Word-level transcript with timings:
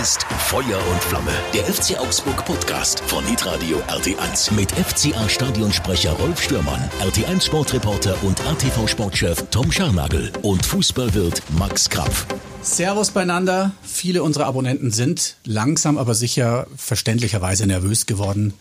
ist 0.00 0.24
Feuer 0.24 0.78
und 0.90 1.02
Flamme, 1.04 1.32
der 1.54 1.64
FC 1.64 1.98
Augsburg 1.98 2.44
Podcast 2.44 3.00
von 3.00 3.24
Hitradio 3.24 3.78
RT1 3.88 4.52
mit 4.52 4.70
FCA 4.70 5.26
Stadionsprecher 5.28 6.12
Rolf 6.12 6.42
Stürmann, 6.42 6.80
RT1 7.00 7.42
Sportreporter 7.46 8.14
und 8.22 8.38
RTV 8.40 8.86
Sportchef 8.86 9.44
Tom 9.50 9.72
Scharnagel 9.72 10.32
und 10.42 10.66
Fußballwirt 10.66 11.42
Max 11.58 11.88
Krapf. 11.88 12.26
Servus 12.60 13.10
beieinander. 13.10 13.72
Viele 13.82 14.22
unserer 14.22 14.46
Abonnenten 14.46 14.90
sind 14.90 15.36
langsam 15.44 15.96
aber 15.96 16.14
sicher 16.14 16.66
verständlicherweise 16.76 17.66
nervös 17.66 18.04
geworden. 18.04 18.52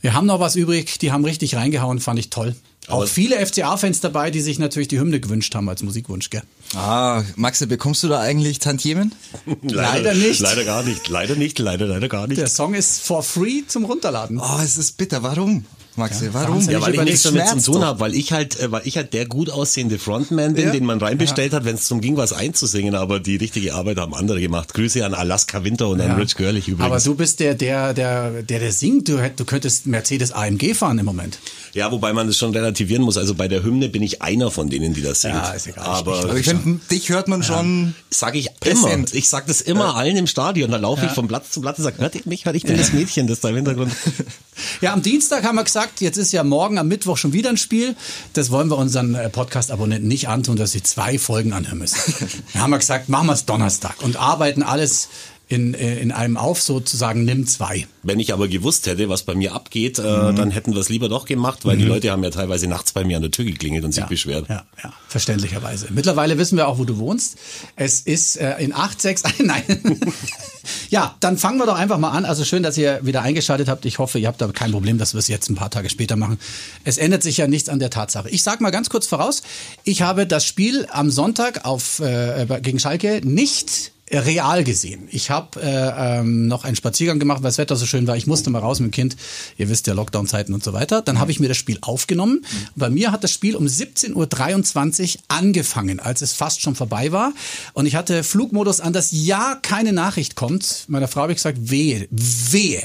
wir 0.01 0.15
haben 0.15 0.27
noch 0.27 0.41
was 0.41 0.57
übrig, 0.57 0.99
die 0.99 1.13
haben 1.13 1.25
richtig 1.25 1.57
reingehauen, 1.57 2.01
fand 2.01 2.19
ich 2.19 2.31
toll. 2.31 2.55
Auch 2.89 2.99
Aber- 2.99 3.07
viele 3.07 3.37
FCA-Fans 3.45 4.01
dabei, 4.01 4.31
die 4.31 4.41
sich 4.41 4.59
natürlich 4.59 4.89
die 4.89 4.99
Hymne 5.01 5.19
gewünscht 5.21 5.55
haben 5.55 5.69
als 5.69 5.83
Musikwunsch, 5.83 6.31
gell? 6.31 6.43
Ah, 6.75 7.23
Maxe, 7.37 7.67
bekommst 7.67 8.03
du 8.03 8.09
da 8.09 8.21
eigentlich 8.21 8.59
Tantiemen? 8.59 9.15
leider 9.63 10.15
nicht. 10.15 10.41
Leider 10.41 10.65
gar 10.65 10.83
nicht. 10.83 11.09
Leider 11.09 11.35
nicht. 11.37 11.59
Leider, 11.59 11.87
leider 11.87 12.09
gar 12.09 12.27
nicht. 12.27 12.39
Der 12.41 12.49
Song 12.49 12.75
ist 12.75 13.03
for 13.03 13.23
free 13.23 13.63
zum 13.67 13.85
Runterladen. 13.85 14.39
Oh, 14.39 14.61
es 14.63 14.77
ist 14.77 14.97
bitter. 14.99 15.23
Warum, 15.23 15.65
Maxe? 15.97 16.35
Warum? 16.35 16.57
Wahnsinn. 16.57 16.73
Ja, 16.73 16.83
weil 16.83 16.95
ich 16.95 17.01
nichts 17.03 17.23
damit 17.23 17.47
zu 17.63 17.73
tun 17.73 17.85
habe, 17.85 18.01
weil 18.01 18.15
ich 18.15 18.33
halt, 18.33 18.59
äh, 18.59 18.73
weil 18.73 18.83
ich 18.85 18.97
halt 18.97 19.13
der 19.15 19.27
gut 19.27 19.49
aussehende 19.51 19.99
Frontman 20.01 20.55
bin, 20.55 20.65
Ja. 20.67 20.73
den 20.73 20.85
man 20.85 20.99
reinbestellt 20.99 21.53
hat, 21.53 21.65
wenn 21.65 21.77
es 21.77 21.87
darum 21.89 22.01
ging, 22.01 22.17
was 22.17 22.33
einzusingen, 22.33 22.95
aber 22.97 23.21
die 23.21 23.37
richtige 23.37 23.75
Arbeit 23.75 23.99
haben 23.99 24.13
andere 24.15 24.41
gemacht. 24.41 24.75
Grüße 24.75 25.07
an 25.07 25.15
Alaska 25.15 25.63
Winter 25.63 25.89
und 25.89 26.01
an 26.01 26.09
Ja. 26.09 26.15
Rich 26.17 26.35
Görlich 26.35 26.67
übrigens. 26.69 26.87
Aber 26.93 27.01
du 27.01 27.15
bist 27.15 27.39
der, 27.41 27.55
der, 27.55 27.95
der, 27.95 28.43
der, 28.43 28.59
der 28.59 28.73
singt. 28.73 29.09
Du, 29.09 29.19
du 29.37 29.45
könntest 29.45 29.87
Mercedes 29.87 30.33
AMG 30.33 30.75
fahren 30.75 30.99
im 30.99 31.05
Moment. 31.07 31.39
ja, 31.75 31.91
wobei 31.93 32.13
man 32.13 32.27
das 32.27 32.37
schon 32.39 32.53
relativieren 32.75 33.03
muss. 33.03 33.17
Also 33.17 33.35
bei 33.35 33.49
der 33.49 33.63
Hymne 33.63 33.89
bin 33.89 34.03
ich 34.03 34.23
einer 34.23 34.51
von 34.51 34.69
denen, 34.69 34.95
die 34.95 35.03
das 35.03 35.23
singt. 35.23 35.35
Ja, 35.35 35.51
ist 35.53 35.67
egal. 35.67 35.85
Aber 35.85 36.19
Aber 36.25 36.37
ich 36.37 36.47
finde, 36.47 36.81
dich 36.91 37.09
hört 37.09 37.29
man 37.29 37.43
schon. 37.43 37.95
Sag 38.11 38.35
ich 38.35 38.49
Präsent. 38.61 39.11
immer. 39.11 39.19
Ich 39.19 39.29
sag 39.29 39.47
das 39.47 39.61
immer 39.61 39.97
allen 39.97 40.17
im 40.17 40.27
Stadion. 40.27 40.71
Da 40.71 40.77
laufe 40.77 41.07
ich 41.07 41.13
vom 41.13 41.29
Platz 41.29 41.51
zu 41.51 41.61
Platz 41.61 41.79
und 41.79 41.85
sage, 41.85 41.99
hört 41.99 42.15
ihr 42.15 42.23
mich? 42.25 42.45
Hört, 42.45 42.57
ich 42.57 42.65
bin 42.65 42.77
das 42.77 42.93
Mädchen, 42.93 43.27
das 43.27 43.41
da 43.41 43.49
im 43.51 43.57
Hintergrund. 43.57 43.93
Ja, 44.81 44.93
am 44.93 45.03
Dienstag 45.03 45.43
haben 45.43 45.57
wir 45.57 45.65
gesagt, 45.65 46.01
jetzt 46.01 46.17
ist 46.17 46.33
ja 46.33 46.45
morgen 46.45 46.79
am 46.79 46.87
Mittwoch 46.87 47.17
schon 47.17 47.33
wieder 47.33 47.51
ein 47.51 47.57
Spiel. 47.57 47.97
Das 48.35 48.53
wollen 48.53 48.69
wir 48.71 48.79
unseren 48.79 49.17
äh, 49.17 49.29
Podcast-Abonnenten 49.29 50.07
nicht 50.07 50.29
antun, 50.29 50.55
dass 50.55 50.71
sie 50.71 50.81
zwei 50.83 51.19
Folgen 51.19 51.53
anhören 51.53 51.79
müssen. 51.79 51.99
Dann 52.53 52.63
haben 52.63 52.71
wir 52.71 52.79
gesagt, 52.79 53.09
machen 53.09 53.27
wir 53.27 53.33
es 53.33 53.47
Donnerstag 53.47 53.97
und 54.03 54.15
arbeiten 54.15 54.63
alles 54.63 55.09
in, 55.55 55.75
äh, 55.75 55.99
in 56.01 56.13
einem 56.13 56.37
auf, 56.37 56.61
sozusagen 56.61 57.25
nimm 57.25 57.47
zwei. 57.47 57.87
Wenn 58.03 58.19
ich 58.21 58.33
aber 58.33 58.49
gewusst 58.49 58.87
hätte, 58.87 59.09
was 59.09 59.23
bei 59.23 59.35
mir 59.35 59.55
abgeht, 59.55 59.99
äh, 59.99 60.03
dann 60.03 60.51
hätten 60.51 60.75
wir 60.75 60.81
es 60.81 60.89
lieber 60.89 61.09
doch 61.09 61.25
gemacht, 61.25 61.65
weil 61.65 61.77
die 61.79 61.85
Leute 61.85 62.11
haben 62.11 62.23
ja 62.25 62.31
teilweise 62.31 62.67
nachts 62.67 62.93
bei 62.93 63.05
mir 63.05 63.17
an 63.17 63.23
der 63.23 63.31
Tür 63.31 63.45
geklingelt 63.45 63.85
und 63.85 63.93
sich 63.93 64.05
beschwert. 64.05 64.49
Ja, 64.49 64.65
ja, 64.83 64.93
verständlicherweise. 65.09 65.87
Mittlerweile 65.91 66.37
wissen 66.37 66.57
wir 66.57 66.69
auch, 66.69 66.79
wo 66.79 66.85
du 66.85 66.99
wohnst. 66.99 67.39
Es 67.77 68.01
ist 68.01 68.37
äh, 68.37 68.59
in 68.59 68.73
861, 68.75 69.47
nein. 69.47 69.63
ja, 70.91 71.15
dann 71.21 71.39
fangen 71.39 71.59
wir 71.59 71.67
doch 71.67 71.77
einfach 71.77 71.99
mal 71.99 72.11
an. 72.11 72.25
Also 72.25 72.45
schön, 72.45 72.63
dass 72.63 72.77
ihr 72.77 73.01
wieder 73.03 73.23
eingeschaltet 73.23 73.69
habt. 73.69 73.87
Ich 73.87 73.99
hoffe, 73.99 74.19
ihr 74.19 74.29
habt 74.29 74.41
da 74.41 74.49
kein 74.49 74.73
Problem, 74.73 74.99
dass 74.99 75.15
wir 75.15 75.21
es 75.21 75.29
jetzt 75.29 75.49
ein 75.49 75.55
paar 75.55 75.71
Tage 75.71 75.89
später 75.89 76.17
machen. 76.17 76.39
Es 76.83 76.99
ändert 76.99 77.23
sich 77.23 77.39
ja 77.39 77.47
nichts 77.47 77.69
an 77.69 77.79
der 77.79 77.91
Tatsache. 77.91 78.29
Ich 78.29 78.43
sag 78.43 78.61
mal 78.61 78.71
ganz 78.71 78.91
kurz 78.91 79.07
voraus, 79.07 79.43
ich 79.85 80.03
habe 80.03 80.27
das 80.27 80.45
Spiel 80.45 80.87
am 80.91 81.11
Sonntag 81.11 81.65
auf, 81.65 82.01
äh, 82.01 82.47
gegen 82.61 82.79
Schalke 82.79 83.21
nicht 83.25 83.94
real 84.21 84.65
gesehen. 84.65 85.09
Ich 85.11 85.31
habe 85.31 85.61
äh, 85.61 86.19
ähm, 86.21 86.49
noch 86.49 86.65
einen 86.65 86.77
Spaziergang 86.77 87.19
gemacht, 87.19 87.43
weil 87.43 87.49
das 87.49 87.59
Wetter 87.59 87.77
so 87.77 87.87
schön 87.87 88.07
war. 88.07 88.17
Ich 88.17 88.27
musste 88.27 88.51
mal 88.51 88.61
raus 88.61 88.81
mit 88.81 88.91
dem 88.91 88.93
Kind. 88.93 89.17
Ihr 89.57 89.69
wisst 89.69 89.87
ja, 89.87 89.95
Lockdown-Zeiten 89.95 90.55
und 90.55 90.63
so 90.63 90.73
weiter. 90.73 91.03
Dann 91.03 91.19
habe 91.19 91.31
ich 91.31 91.41
mir 91.41 91.49
das 91.49 91.57
Spiel 91.57 91.79
aufgenommen. 91.81 92.45
Bei 92.77 92.91
mir 92.91 93.13
hat 93.13 93.25
das 93.25 93.33
Spiel 93.33 93.57
um 93.57 93.67
17.23 93.67 95.17
Uhr 95.17 95.23
angefangen, 95.29 96.01
als 96.01 96.23
es 96.23 96.33
fast 96.33 96.61
schon 96.61 96.75
vorbei 96.75 97.13
war. 97.13 97.33
Und 97.73 97.87
ich 97.87 97.97
hatte 97.97 98.25
Flugmodus 98.25 98.81
an, 98.81 98.93
dass 98.93 99.11
ja 99.13 99.59
keine 99.63 99.93
Nachricht 99.93 100.37
kommt. 100.37 100.85
Meiner 100.89 101.09
Frau 101.09 101.23
habe 101.23 101.33
ich 101.33 101.37
gesagt, 101.37 101.59
wehe, 101.71 102.07
wehe. 102.11 102.83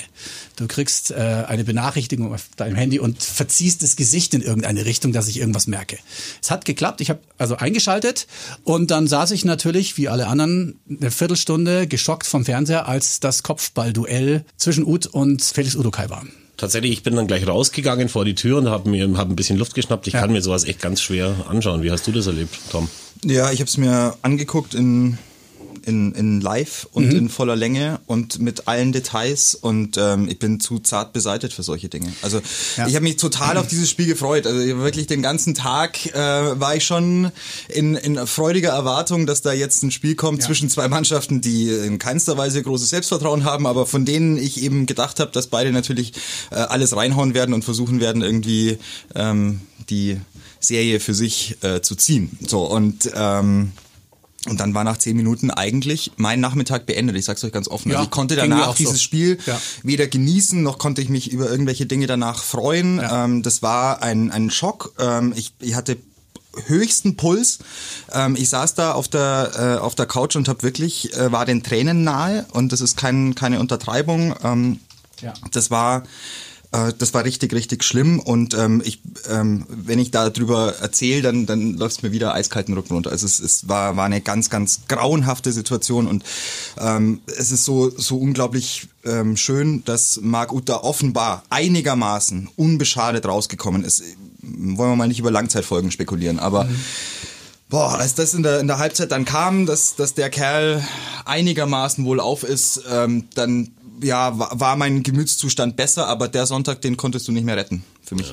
Du 0.60 0.68
kriegst 0.68 1.12
äh, 1.12 1.16
eine 1.48 1.64
Benachrichtigung 1.64 2.34
auf 2.34 2.50
deinem 2.58 2.76
Handy 2.76 3.00
und 3.00 3.24
verziehst 3.24 3.82
das 3.82 3.96
Gesicht 3.96 4.34
in 4.34 4.42
irgendeine 4.42 4.84
Richtung, 4.86 5.14
dass 5.14 5.30
ich 5.30 5.40
irgendwas 5.40 5.68
merke. 5.68 5.98
Es 6.42 6.52
hat 6.52 6.66
geklappt. 6.66 7.00
Ich 7.00 7.10
habe 7.10 7.22
also 7.38 7.56
eingeschaltet 7.56 8.28
und 8.66 8.92
dann 8.92 9.08
saß 9.08 9.32
ich 9.32 9.46
natürlich, 9.46 9.98
wie 9.98 10.10
alle 10.10 10.28
anderen, 10.28 10.78
eine 10.90 11.12
Viertelstunde 11.12 11.88
geschockt 11.88 12.28
vom 12.28 12.44
Fernseher, 12.44 12.90
als 12.90 13.22
das 13.22 13.42
Kopfballduell 13.42 14.44
zwischen 14.58 14.86
Uth 14.86 15.08
und 15.08 15.42
Felix 15.42 15.78
Udokai 15.78 16.10
war. 16.10 16.26
Tatsächlich, 16.58 16.92
ich 16.92 17.04
bin 17.04 17.16
dann 17.16 17.28
gleich 17.28 17.48
rausgegangen 17.48 18.10
vor 18.10 18.26
die 18.26 18.36
Tür 18.36 18.58
und 18.58 18.68
habe 18.68 18.90
mir 18.90 19.10
hab 19.18 19.30
ein 19.30 19.38
bisschen 19.38 19.58
Luft 19.58 19.76
geschnappt. 19.76 20.08
Ich 20.08 20.14
Ja. 20.16 20.20
kann 20.20 20.34
mir 20.34 20.42
sowas 20.42 20.66
echt 20.66 20.82
ganz 20.82 21.02
schwer 21.02 21.34
anschauen. 21.48 21.84
Wie 21.84 21.92
hast 21.92 22.06
du 22.06 22.12
das 22.12 22.28
erlebt, 22.28 22.54
Tom? 22.70 22.90
Ja, 23.24 23.50
ich 23.52 23.62
habe 23.62 23.70
es 23.70 23.78
mir 23.78 24.18
angeguckt 24.24 24.74
in, 24.74 25.18
in, 25.86 26.14
in 26.14 26.42
live 26.42 26.88
und 26.92 27.12
in 27.14 27.30
voller 27.30 27.56
Länge 27.56 28.00
und 28.06 28.40
mit 28.40 28.68
allen 28.68 28.92
Details 28.92 29.56
und 29.56 29.98
ähm, 29.98 30.28
ich 30.30 30.40
bin 30.40 30.60
zu 30.60 30.80
zart 30.80 31.14
beseitet 31.14 31.54
für 31.54 31.64
solche 31.64 31.90
Dinge. 31.90 32.12
Also 32.22 32.42
Ja. 32.78 32.88
ich 32.88 32.96
habe 32.96 33.04
mich 33.04 33.18
total 33.18 33.58
auf 33.58 33.68
dieses 33.68 33.90
Spiel 33.90 34.08
gefreut. 34.08 34.46
Also 34.48 34.60
wirklich 34.80 35.08
den 35.08 35.22
ganzen 35.22 35.54
Tag 35.56 36.06
äh, 36.08 36.14
war 36.60 36.76
ich 36.76 36.86
schon 36.86 37.32
in, 37.68 37.96
in 37.96 38.26
freudiger 38.28 38.70
Erwartung, 38.70 39.26
dass 39.26 39.42
da 39.42 39.54
jetzt 39.54 39.84
ein 39.84 39.92
Spiel 39.92 40.16
kommt 40.16 40.40
Ja. 40.40 40.46
zwischen 40.48 40.70
zwei 40.70 40.88
Mannschaften, 40.88 41.42
die 41.42 41.70
in 41.70 42.00
keinster 42.00 42.38
Weise 42.38 42.62
großes 42.64 42.90
Selbstvertrauen 42.90 43.44
haben, 43.44 43.66
aber 43.68 43.86
von 43.86 44.06
denen 44.06 44.38
ich 44.38 44.62
eben 44.64 44.86
gedacht 44.86 45.20
habe, 45.20 45.32
dass 45.32 45.48
beide 45.48 45.72
natürlich 45.72 46.14
äh, 46.52 46.56
alles 46.56 46.96
reinhauen 46.96 47.34
werden 47.34 47.54
und 47.54 47.64
versuchen 47.66 48.00
werden, 48.00 48.22
irgendwie 48.22 48.78
ähm, 49.16 49.62
die 49.90 50.18
Serie 50.60 51.00
für 51.00 51.14
sich 51.14 51.56
äh, 51.62 51.82
zu 51.82 51.96
ziehen. 51.96 52.38
So 52.46 52.66
und 52.66 53.10
ähm, 53.16 53.72
und 54.48 54.60
dann 54.60 54.74
war 54.74 54.84
nach 54.84 54.98
zehn 54.98 55.18
Minuten 55.18 55.52
eigentlich 55.52 56.12
mein 56.18 56.40
Nachmittag 56.40 56.86
beendet. 56.86 57.16
Ich 57.18 57.26
sag's 57.26 57.44
euch 57.44 57.52
ganz 57.52 57.68
offen. 57.68 57.90
Ja, 57.90 57.98
also 57.98 58.06
ich 58.06 58.12
konnte 58.12 58.36
danach 58.36 58.68
auch 58.68 58.78
so. 58.78 58.84
dieses 58.86 59.02
Spiel 59.02 59.38
Ja. 59.46 59.60
weder 59.84 60.08
genießen, 60.08 60.62
noch 60.64 60.78
konnte 60.78 61.02
ich 61.02 61.10
mich 61.10 61.32
über 61.32 61.50
irgendwelche 61.50 61.86
Dinge 61.86 62.08
danach 62.08 62.42
freuen. 62.42 62.98
Ja. 62.98 63.26
Ähm, 63.26 63.44
das 63.44 63.62
war 63.62 64.02
ein, 64.02 64.32
ein 64.32 64.50
Schock. 64.50 64.94
Ähm, 64.98 65.34
ich, 65.36 65.54
ich 65.60 65.76
hatte 65.76 65.98
höchsten 66.68 67.16
Puls. 67.18 67.60
Ähm, 68.14 68.36
ich 68.38 68.50
saß 68.50 68.74
da 68.76 68.94
auf 68.94 69.08
der 69.08 69.78
äh, 69.80 69.82
auf 69.84 69.96
der 69.96 70.06
Couch 70.06 70.36
und 70.36 70.48
habe 70.48 70.64
wirklich 70.64 71.14
äh, 71.16 71.32
war 71.32 71.46
den 71.46 71.62
Tränen 71.64 72.04
nahe 72.04 72.46
und 72.52 72.72
das 72.72 72.82
ist 72.82 72.98
kein, 72.98 73.36
keine 73.36 73.60
Untertreibung. 73.60 74.34
Ähm, 74.44 74.80
Ja. 75.22 75.34
Das 75.52 75.70
war 75.70 76.04
äh, 76.72 76.94
das 76.98 77.14
war 77.14 77.24
richtig, 77.24 77.54
richtig 77.54 77.84
schlimm 77.84 78.20
und 78.20 78.54
ähm, 78.54 78.82
ich, 78.86 79.02
ähm, 79.30 79.66
wenn 79.70 79.98
ich 79.98 80.12
darüber 80.12 80.76
erzähle, 80.80 81.22
dann, 81.22 81.46
dann 81.46 81.74
läuft 81.76 81.98
es 81.98 82.04
mir 82.04 82.12
wieder 82.12 82.34
eiskalten 82.34 82.76
Rücken 82.76 82.94
runter. 82.94 83.12
Also 83.12 83.26
es, 83.26 83.40
es 83.40 83.68
war, 83.68 83.98
war 83.98 84.06
eine 84.06 84.22
ganz, 84.22 84.50
ganz 84.50 84.82
grauenhafte 84.88 85.52
Situation 85.52 86.08
und 86.08 86.24
ähm, 86.80 87.22
es 87.26 87.52
ist 87.52 87.66
so, 87.66 87.90
so 87.90 88.18
unglaublich 88.18 88.88
ähm, 89.04 89.36
schön, 89.36 89.84
dass 89.86 90.20
Marc 90.22 90.54
Uta 90.54 90.78
offenbar 90.84 91.44
einigermaßen 91.50 92.50
unbeschadet 92.56 93.26
rausgekommen 93.26 93.84
ist. 93.84 94.04
Wollen 94.42 94.92
wir 94.92 94.96
mal 94.96 95.08
nicht 95.08 95.20
über 95.20 95.32
Langzeitfolgen 95.32 95.92
spekulieren, 95.92 96.40
aber 96.40 96.68
Boah, 97.70 98.00
als 98.00 98.16
das 98.16 98.34
in 98.34 98.42
der, 98.42 98.60
in 98.60 98.68
der 98.68 98.80
Halbzeit 98.80 99.12
dann 99.12 99.26
kam, 99.26 99.68
dass, 99.68 99.96
dass 99.96 100.16
der 100.16 100.32
Kerl 100.32 100.84
einigermaßen 101.26 102.04
wohl 102.04 102.20
auf 102.20 102.42
ist, 102.42 102.82
ähm, 102.90 103.28
dann 103.36 103.70
ja, 104.02 104.38
war, 104.38 104.76
mein 104.76 105.04
Gemütszustand 105.04 105.76
besser, 105.76 106.08
aber 106.08 106.28
der 106.28 106.46
Sonntag, 106.46 106.82
den 106.82 106.98
konntest 106.98 107.28
du 107.28 107.32
nicht 107.32 107.46
mehr 107.46 107.58
retten 107.58 107.84
für 108.10 108.16
mich. 108.16 108.28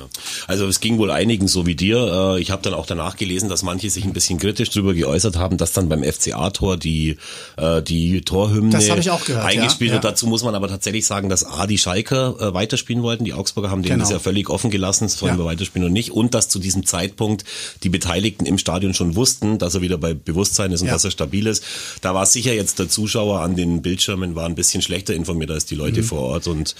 Also 0.46 0.66
es 0.66 0.80
ging 0.80 0.98
wohl 0.98 1.10
einigen 1.10 1.46
so 1.48 1.66
wie 1.66 1.74
dir. 1.74 2.34
Äh, 2.36 2.40
Ich 2.40 2.50
habe 2.50 2.62
dann 2.62 2.74
auch 2.74 2.86
danach 2.86 3.16
gelesen, 3.16 3.48
dass 3.48 3.62
manche 3.62 3.88
sich 3.90 4.04
ein 4.04 4.12
bisschen 4.12 4.38
kritisch 4.38 4.70
darüber 4.70 4.94
geäußert 4.94 5.36
haben, 5.36 5.56
dass 5.56 5.72
dann 5.72 5.88
beim 5.88 6.02
FCA-Tor 6.02 6.76
die 6.76 7.16
äh, 7.56 7.82
die 7.82 8.20
Torhymne 8.22 8.76
gehört, 8.78 9.44
eingespielt 9.44 9.90
ja, 9.90 9.94
wird. 9.96 10.04
ja. 10.04 10.10
Dazu 10.10 10.26
muss 10.26 10.42
man 10.42 10.54
aber 10.54 10.68
tatsächlich 10.68 11.06
sagen, 11.06 11.28
dass 11.28 11.44
A, 11.44 11.66
die 11.66 11.78
Schalker 11.78 12.36
äh, 12.40 12.54
weiterspielen 12.54 13.02
wollten. 13.02 13.24
Die 13.24 13.34
Augsburger 13.34 13.70
haben 13.70 13.82
denen 13.82 13.96
Genau. 13.96 14.04
das 14.04 14.10
ja 14.12 14.18
völlig 14.18 14.48
offen 14.50 14.70
gelassen, 14.70 15.08
sollen 15.08 15.32
Ja. 15.34 15.38
wir 15.38 15.44
weiterspielen 15.44 15.86
und 15.86 15.92
nicht. 15.92 16.10
Und 16.12 16.34
dass 16.34 16.48
zu 16.48 16.58
diesem 16.58 16.86
Zeitpunkt 16.86 17.44
die 17.82 17.88
Beteiligten 17.88 18.46
im 18.46 18.58
Stadion 18.58 18.94
schon 18.94 19.14
wussten, 19.16 19.58
dass 19.58 19.74
er 19.74 19.82
wieder 19.82 19.98
bei 19.98 20.14
Bewusstsein 20.14 20.72
ist 20.72 20.80
und 20.80 20.86
Ja. 20.88 20.94
dass 20.94 21.04
er 21.04 21.10
stabil 21.10 21.46
ist. 21.46 21.62
Da 22.00 22.14
war 22.14 22.24
sicher 22.26 22.52
jetzt 22.54 22.78
der 22.78 22.88
Zuschauer 22.88 23.40
an 23.40 23.56
den 23.56 23.82
Bildschirmen 23.82 24.34
war 24.34 24.46
ein 24.46 24.54
bisschen 24.54 24.82
schlechter 24.82 25.14
informiert 25.14 25.50
als 25.50 25.66
die 25.66 25.74
Mhm. 25.74 25.80
Leute 25.80 26.02
vor 26.02 26.20
Ort. 26.20 26.46
Und 26.46 26.74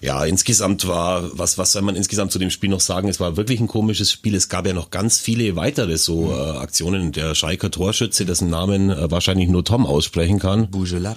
ja, 0.00 0.24
insgesamt 0.24 0.86
war, 0.88 1.30
was, 1.38 1.58
was 1.58 1.72
soll 1.72 1.82
man 1.82 1.94
insgesamt 1.96 2.31
zu 2.32 2.38
dem 2.38 2.50
Spiel 2.50 2.70
noch 2.70 2.80
sagen, 2.80 3.08
es 3.08 3.20
war 3.20 3.36
wirklich 3.36 3.60
ein 3.60 3.68
komisches 3.68 4.10
Spiel. 4.10 4.34
Es 4.34 4.48
gab 4.48 4.66
ja 4.66 4.72
noch 4.72 4.90
ganz 4.90 5.20
viele 5.20 5.54
weitere 5.56 5.96
so 5.98 6.22
Mhm. 6.22 6.30
äh, 6.32 6.58
Aktionen. 6.58 7.12
Der 7.12 7.34
Schalker 7.34 7.70
Torschütze, 7.70 8.24
dessen 8.24 8.50
Namen 8.50 8.90
äh, 8.90 9.10
wahrscheinlich 9.10 9.48
nur 9.48 9.64
Tom 9.64 9.86
aussprechen 9.86 10.38
kann. 10.38 10.68
Bougelab. 10.70 11.16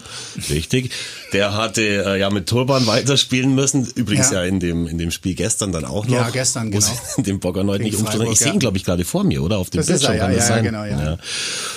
Richtig. 0.49 0.91
Der 1.33 1.53
hatte 1.55 1.81
äh, 1.81 2.19
ja 2.19 2.29
mit 2.29 2.47
Turban 2.47 2.85
weiterspielen 2.87 3.55
müssen. 3.55 3.87
Übrigens 3.95 4.29
ja, 4.31 4.41
Ja. 4.43 4.45
in 4.47 4.59
dem 4.59 4.87
in 4.87 4.97
dem 4.97 5.11
Spiel 5.11 5.33
gestern 5.35 5.71
dann 5.71 5.85
auch 5.85 6.05
noch. 6.05 6.13
Ja, 6.13 6.29
gestern, 6.29 6.69
genau. 6.71 6.85
Den 7.17 7.39
Boggerneut 7.39 7.77
Gegen 7.79 7.91
nicht 7.91 7.99
umstellen. 7.99 8.31
Ich 8.31 8.39
sehe 8.39 8.53
ihn, 8.53 8.59
glaube 8.59 8.77
ich, 8.77 8.83
gerade 8.83 9.05
vor 9.05 9.23
mir, 9.23 9.41
oder? 9.41 9.57
Auf 9.57 9.69
dem 9.69 9.77
Das 9.77 9.87
Bildschirm 9.87 10.11
er, 10.11 10.17
ja, 10.17 10.23
kann 10.25 10.35
das 10.35 10.49
ja, 10.49 10.55
sein. 10.55 10.63
genau, 10.63 10.83
ja. 10.83 11.03
ja. 11.03 11.17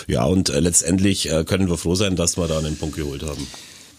Ja, 0.07 0.25
und 0.25 0.49
äh, 0.51 0.61
letztendlich 0.61 1.31
äh, 1.31 1.45
können 1.45 1.69
wir 1.71 1.79
froh 1.79 1.95
sein, 1.95 2.17
dass 2.17 2.37
wir 2.37 2.49
da 2.49 2.59
einen 2.59 2.77
Punkt 2.77 2.97
geholt 2.97 3.23
haben. 3.23 3.47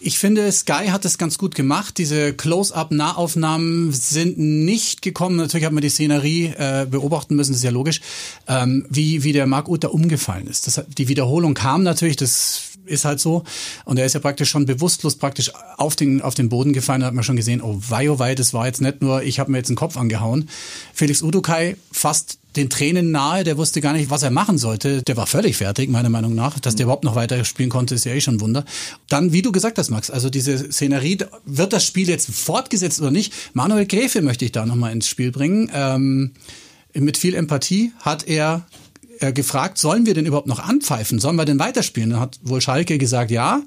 Ich 0.02 0.18
finde, 0.18 0.50
Sky 0.50 0.88
hat 0.88 1.04
es 1.04 1.18
ganz 1.18 1.36
gut 1.36 1.54
gemacht. 1.54 1.98
Diese 1.98 2.32
Close-up-Nahaufnahmen 2.32 3.92
sind 3.92 4.38
nicht 4.38 5.02
gekommen. 5.02 5.36
Natürlich 5.36 5.66
hat 5.66 5.74
man 5.74 5.82
die 5.82 5.90
Szenerie 5.90 6.54
äh, 6.56 6.86
beobachten 6.90 7.36
müssen, 7.36 7.52
das 7.52 7.58
ist 7.58 7.64
ja 7.64 7.70
logisch, 7.70 8.00
ähm, 8.48 8.86
wie, 8.88 9.24
wie 9.24 9.34
der 9.34 9.46
Marc 9.46 9.68
Uth 9.68 9.84
da 9.84 9.88
umgefallen 9.88 10.46
ist. 10.46 10.66
Das, 10.66 10.82
die 10.88 11.08
Wiederholung 11.08 11.52
kam 11.52 11.82
natürlich, 11.82 12.16
das 12.16 12.62
ist 12.86 13.04
halt 13.04 13.20
so. 13.20 13.44
Und 13.84 13.98
er 13.98 14.06
ist 14.06 14.14
ja 14.14 14.20
praktisch 14.20 14.48
schon 14.48 14.64
bewusstlos 14.64 15.16
praktisch 15.16 15.52
auf 15.76 15.96
den, 15.96 16.22
auf 16.22 16.34
den 16.34 16.48
Boden 16.48 16.72
gefallen. 16.72 17.02
Da 17.02 17.06
hat 17.06 17.14
man 17.14 17.24
schon 17.24 17.36
gesehen, 17.36 17.60
oh 17.60 17.78
wei, 17.88 18.10
oh 18.10 18.18
wei, 18.18 18.34
das 18.34 18.54
war 18.54 18.66
jetzt 18.66 18.80
nicht 18.80 19.02
nur, 19.02 19.22
ich 19.22 19.38
habe 19.38 19.50
mir 19.50 19.58
jetzt 19.58 19.68
den 19.68 19.76
Kopf 19.76 19.98
angehauen. 19.98 20.48
Felix 20.94 21.22
Udukai 21.22 21.76
fast 21.92 22.39
den 22.56 22.68
Tränen 22.68 23.10
nahe, 23.10 23.44
der 23.44 23.56
wusste 23.56 23.80
gar 23.80 23.92
nicht, 23.92 24.10
was 24.10 24.22
er 24.22 24.30
machen 24.30 24.58
sollte. 24.58 25.02
Der 25.02 25.16
war 25.16 25.26
völlig 25.26 25.56
fertig, 25.56 25.88
meiner 25.88 26.08
Meinung 26.08 26.34
nach. 26.34 26.58
Dass 26.58 26.76
der 26.76 26.84
überhaupt 26.84 27.04
noch 27.04 27.14
weiter 27.14 27.44
spielen 27.44 27.70
konnte, 27.70 27.94
ist 27.94 28.04
ja 28.04 28.12
eh 28.12 28.20
schon 28.20 28.36
ein 28.36 28.40
Wunder. 28.40 28.64
Dann, 29.08 29.32
wie 29.32 29.42
du 29.42 29.52
gesagt 29.52 29.78
hast, 29.78 29.90
Max, 29.90 30.10
also 30.10 30.30
diese 30.30 30.72
Szenerie, 30.72 31.18
wird 31.44 31.72
das 31.72 31.84
Spiel 31.84 32.08
jetzt 32.08 32.30
fortgesetzt 32.34 33.00
oder 33.00 33.10
nicht? 33.10 33.32
Manuel 33.54 33.86
Gräfe 33.86 34.22
möchte 34.22 34.44
ich 34.44 34.52
da 34.52 34.66
nochmal 34.66 34.92
ins 34.92 35.06
Spiel 35.06 35.30
bringen. 35.30 35.70
Ähm, 35.72 36.32
mit 36.94 37.16
viel 37.16 37.34
Empathie 37.34 37.92
hat 38.00 38.26
er 38.26 38.66
äh, 39.20 39.32
gefragt, 39.32 39.78
sollen 39.78 40.06
wir 40.06 40.14
denn 40.14 40.26
überhaupt 40.26 40.48
noch 40.48 40.58
anpfeifen? 40.58 41.18
Sollen 41.18 41.36
wir 41.36 41.44
denn 41.44 41.58
weiterspielen? 41.58 42.10
Dann 42.10 42.20
hat 42.20 42.40
wohl 42.42 42.60
Schalke 42.60 42.98
gesagt, 42.98 43.30
ja. 43.30 43.62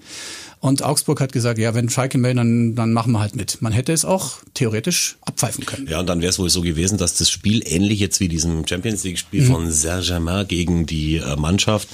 Und 0.64 0.82
Augsburg 0.82 1.20
hat 1.20 1.34
gesagt, 1.34 1.60
ja, 1.60 1.74
wenn 1.76 1.90
Schalke 1.90 2.18
meldet, 2.18 2.40
dann, 2.40 2.74
dann 2.76 2.94
machen 2.94 3.12
wir 3.12 3.20
halt 3.20 3.36
mit. 3.36 3.62
Man 3.62 3.74
hätte 3.74 3.92
es 3.92 4.06
auch 4.06 4.36
theoretisch 4.54 5.18
abpfeifen 5.20 5.66
können. 5.66 5.88
Ja, 5.90 6.00
und 6.00 6.08
dann 6.08 6.22
wäre 6.22 6.30
es 6.30 6.40
wohl 6.40 6.50
so 6.50 6.62
gewesen, 6.62 6.98
dass 6.98 7.16
das 7.16 7.30
Spiel 7.30 7.62
ähnlich 7.66 8.00
jetzt 8.00 8.22
wie 8.22 8.30
diesem 8.30 8.66
Champions 8.66 9.04
League-Spiel 9.04 9.42
Mhm. 9.42 9.48
von 9.52 9.72
Saint-Germain 9.72 10.48
gegen 10.48 10.86
die 10.86 11.18
äh, 11.18 11.36
Mannschaft, 11.36 11.90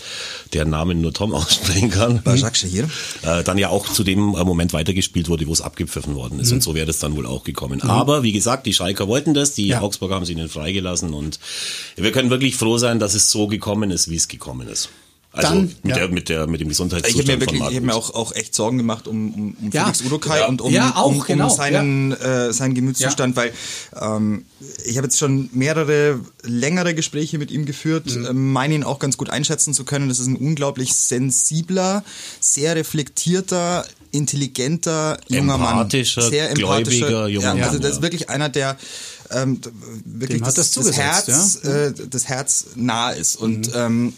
deren 0.54 0.70
Namen 0.70 1.02
nur 1.02 1.12
Tom 1.14 1.34
aussprechen 1.34 1.90
kann, 1.90 2.22
Shahir. 2.54 2.88
äh, 3.24 3.44
dann 3.44 3.58
ja 3.58 3.70
auch 3.70 3.90
zu 3.92 4.04
dem 4.04 4.36
äh, 4.36 4.44
Moment 4.44 4.72
weitergespielt 4.72 5.30
wurde, 5.30 5.48
wo 5.48 5.54
es 5.54 5.62
abgepfiffen 5.62 6.14
worden 6.14 6.40
ist. 6.40 6.52
Und 6.52 6.62
so 6.62 6.76
wäre 6.76 6.86
das 6.86 7.00
dann 7.00 7.16
wohl 7.16 7.26
auch 7.26 7.44
gekommen. 7.44 7.82
Aber 7.82 8.22
wie 8.22 8.34
gesagt, 8.34 8.68
die 8.68 8.74
Schalker 8.74 9.08
wollten 9.08 9.34
das, 9.34 9.56
die 9.56 9.66
Ja. 9.70 9.82
Augsburger 9.82 10.14
haben 10.14 10.26
sie 10.26 10.34
ihnen 10.34 10.48
freigelassen 10.48 11.16
und 11.16 11.40
wir 11.96 12.12
können 12.12 12.30
wirklich 12.30 12.56
froh 12.56 12.78
sein, 12.78 13.00
dass 13.00 13.16
es 13.16 13.32
so 13.32 13.48
gekommen 13.48 13.90
ist, 13.90 14.12
wie 14.12 14.16
es 14.16 14.28
gekommen 14.28 14.68
ist. 14.68 14.90
Also 15.32 15.50
Dann, 15.54 15.62
mit, 15.62 15.78
ja. 15.84 15.96
der, 15.96 16.08
mit, 16.10 16.30
der, 16.30 16.48
mit 16.48 16.60
dem 16.60 16.72
Ich 16.72 16.80
habe 16.80 16.90
Gesundheitszustand 16.90 17.28
mir 17.28 17.34
von 17.34 17.40
wirklich, 17.42 17.62
ich 17.70 17.76
habe 17.76 17.86
mir 17.86 17.94
auch, 17.94 18.16
auch 18.16 18.32
echt 18.34 18.56
Sorgen 18.56 18.80
gemacht 18.80 19.08
um, 19.08 19.32
um, 19.32 19.58
um 19.62 19.70
Ja. 19.72 19.84
Felix 19.84 20.02
Udokai 20.02 20.40
Ja. 20.40 20.48
und 20.48 20.60
um, 20.60 20.72
Ja, 20.74 20.96
auch, 20.96 21.06
um, 21.06 21.18
um 21.20 21.24
genau, 21.24 21.50
seinen, 21.50 22.14
äh, 22.14 22.52
seinen 22.52 22.74
Gemütszustand, 22.74 23.36
weil 23.36 23.54
ähm, 24.02 24.46
ich 24.86 24.98
habe 24.98 25.06
jetzt 25.06 25.20
schon 25.20 25.50
mehrere 25.54 26.20
längere 26.42 26.96
Gespräche 26.96 27.38
mit 27.38 27.52
ihm 27.52 27.66
geführt, 27.68 28.08
Mhm. 28.08 28.26
äh, 28.26 28.34
meine 28.34 28.74
ihn 28.74 28.84
auch 28.84 28.98
ganz 28.98 29.18
gut 29.18 29.30
einschätzen 29.30 29.76
zu 29.76 29.84
können. 29.86 30.10
Das 30.10 30.18
ist 30.18 30.26
ein 30.26 30.36
unglaublich 30.36 30.96
sensibler, 30.96 32.04
sehr 32.40 32.76
reflektierter, 32.76 33.86
intelligenter 34.12 35.20
junger 35.28 35.60
Mann. 35.60 35.74
Empathischer, 35.78 36.28
sehr 36.28 36.50
empathischer 36.50 37.08
gläubiger 37.08 37.28
junger 37.28 37.48
ja, 37.50 37.54
Mann, 37.54 37.64
Also 37.64 37.78
das 37.78 37.90
ja. 37.92 37.96
ist 37.98 38.02
wirklich 38.02 38.30
einer, 38.32 38.50
der 38.50 38.78
ähm, 39.32 39.62
wirklich 40.06 40.42
das, 40.42 40.56
das 40.56 40.72
das, 40.72 40.98
Herz, 40.98 41.60
ja. 41.64 41.70
äh, 41.86 41.94
das 42.10 42.28
Herz 42.28 42.66
nah 42.74 43.12
ist. 43.12 43.36
Und 43.36 43.68
Mhm. 43.68 43.74
ähm, 43.76 44.14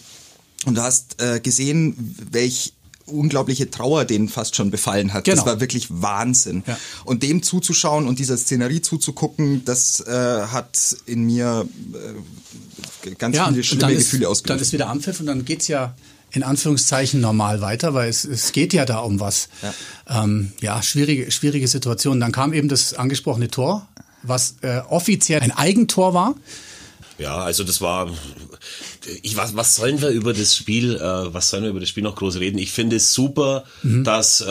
und 0.65 0.75
du 0.75 0.81
hast 0.81 1.21
äh, 1.21 1.39
gesehen, 1.39 2.15
welch 2.31 2.73
unglaubliche 3.05 3.69
Trauer 3.69 4.05
den 4.05 4.29
fast 4.29 4.55
schon 4.55 4.71
befallen 4.71 5.13
hat. 5.13 5.25
Genau. 5.25 5.35
Das 5.35 5.45
war 5.45 5.59
wirklich 5.59 5.87
Wahnsinn. 5.89 6.63
Ja. 6.65 6.77
Und 7.03 7.23
dem 7.23 7.43
zuzuschauen 7.43 8.07
und 8.07 8.19
dieser 8.19 8.37
Szenerie 8.37 8.81
zuzugucken, 8.81 9.65
das 9.65 9.99
äh, 10.01 10.11
hat 10.11 10.95
in 11.05 11.25
mir 11.25 11.67
äh, 13.05 13.11
ganz 13.15 13.37
viele 13.37 13.47
und 13.47 13.65
schlimme 13.65 13.81
dann 13.81 13.95
Gefühle 13.95 14.23
ist, 14.23 14.29
ausgelöst. 14.29 14.49
Dann 14.49 14.59
ist 14.59 14.73
wieder 14.73 14.89
Ampfiff 14.89 15.19
und 15.19 15.25
dann 15.25 15.45
geht's 15.45 15.67
ja 15.67 15.93
in 16.31 16.43
Anführungszeichen 16.43 17.19
normal 17.19 17.61
weiter, 17.61 17.93
weil 17.93 18.09
es, 18.09 18.23
es 18.23 18.53
geht 18.53 18.73
ja 18.73 18.85
da 18.85 18.99
um 18.99 19.19
was. 19.19 19.49
Ja, 19.61 20.23
ähm, 20.23 20.53
ja 20.61 20.81
schwierige, 20.81 21.29
schwierige 21.31 21.67
Situation. 21.67 22.19
Dann 22.19 22.31
kam 22.31 22.53
eben 22.53 22.69
das 22.69 22.93
angesprochene 22.93 23.49
Tor, 23.49 23.87
was 24.23 24.55
äh, 24.61 24.79
offiziell 24.89 25.41
ein 25.41 25.51
Eigentor 25.51 26.13
war. 26.13 26.35
Ja, 27.17 27.37
also 27.37 27.63
das 27.63 27.81
war. 27.81 28.09
Ich, 29.23 29.35
was, 29.35 29.55
was 29.55 29.75
sollen 29.75 30.01
wir 30.01 30.09
über 30.09 30.33
das 30.33 30.55
Spiel, 30.55 30.95
äh, 30.95 31.33
was 31.33 31.49
sollen 31.49 31.63
wir 31.63 31.71
über 31.71 31.79
das 31.79 31.89
Spiel 31.89 32.03
noch 32.03 32.15
groß 32.15 32.37
reden? 32.39 32.57
Ich 32.59 32.71
finde 32.71 32.97
es 32.97 33.13
super, 33.13 33.63
Mhm. 33.81 34.03
dass, 34.03 34.41
äh, 34.41 34.45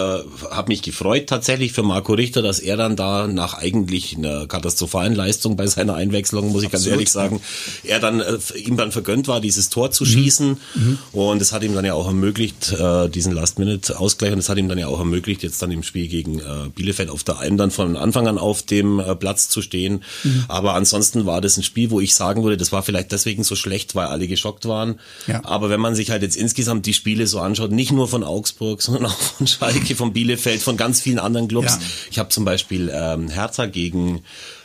habe 0.50 0.68
mich 0.68 0.82
gefreut 0.82 1.28
tatsächlich 1.28 1.72
für 1.72 1.82
Marco 1.82 2.14
Richter, 2.14 2.42
dass 2.42 2.58
er 2.58 2.76
dann 2.76 2.96
da 2.96 3.28
nach 3.28 3.54
eigentlich 3.54 4.16
einer 4.16 4.46
katastrophalen 4.48 5.14
Leistung 5.14 5.56
bei 5.56 5.66
seiner 5.66 5.94
Einwechslung, 5.94 6.50
muss 6.50 6.64
ich 6.64 6.70
ganz 6.70 6.82
Absolut, 6.82 6.94
ehrlich 6.98 7.10
sagen, 7.10 7.40
er 7.84 8.00
dann, 8.00 8.20
äh, 8.20 8.38
ihm 8.56 8.76
dann 8.76 8.90
vergönnt 8.90 9.28
war, 9.28 9.40
dieses 9.40 9.68
Tor 9.70 9.92
zu 9.92 10.04
schießen. 10.04 10.56
Mhm. 10.74 10.98
Und 11.12 11.40
es 11.42 11.52
hat 11.52 11.62
ihm 11.62 11.74
dann 11.74 11.84
ja 11.84 11.94
auch 11.94 12.06
ermöglicht, 12.06 12.72
äh, 12.72 13.08
diesen 13.08 13.32
Last-Minute-Ausgleich, 13.32 14.32
und 14.32 14.38
es 14.40 14.48
hat 14.48 14.58
ihm 14.58 14.68
dann 14.68 14.78
ja 14.78 14.88
auch 14.88 14.98
ermöglicht, 14.98 15.42
jetzt 15.42 15.62
dann 15.62 15.70
im 15.70 15.82
Spiel 15.82 16.08
gegen 16.08 16.40
äh, 16.40 16.68
Bielefeld 16.74 17.08
auf 17.08 17.22
der 17.22 17.38
Alm 17.38 17.56
dann 17.56 17.70
von 17.70 17.96
Anfang 17.96 18.26
an 18.26 18.38
auf 18.38 18.62
dem 18.62 18.98
äh, 18.98 19.14
Platz 19.14 19.48
zu 19.48 19.62
stehen. 19.62 20.02
Mhm. 20.24 20.44
Aber 20.48 20.74
ansonsten 20.74 21.24
war 21.26 21.40
das 21.40 21.56
ein 21.56 21.62
Spiel, 21.62 21.90
wo 21.90 22.00
ich 22.00 22.14
sagen 22.14 22.42
würde, 22.42 22.56
das 22.56 22.72
war 22.72 22.82
vielleicht 22.82 23.12
deswegen 23.12 23.44
so 23.44 23.54
schlecht, 23.54 23.94
weil 23.94 24.06
alle 24.06 24.26
geschockt 24.40 24.66
waren. 24.66 24.98
Ja. 25.26 25.44
Aber 25.44 25.68
wenn 25.68 25.80
man 25.80 25.94
sich 25.94 26.10
halt 26.10 26.22
jetzt 26.22 26.36
insgesamt 26.36 26.86
die 26.86 26.94
Spiele 26.94 27.26
so 27.26 27.40
anschaut, 27.40 27.70
nicht 27.72 27.92
nur 27.92 28.08
von 28.08 28.24
Augsburg, 28.24 28.80
sondern 28.86 29.06
auch 29.06 29.16
von 29.18 29.46
Schalke, 29.46 29.94
von 29.94 30.12
Bielefeld, 30.12 30.62
von 30.62 30.76
ganz 30.76 31.00
vielen 31.00 31.18
anderen 31.18 31.48
Clubs. 31.48 31.74
Ja. 31.74 31.80
Ich 32.10 32.18
habe 32.18 32.30
zum 32.30 32.44
Beispiel 32.44 32.90
ähm, 32.92 33.28
Hertha 33.28 33.66
gegen 33.66 34.22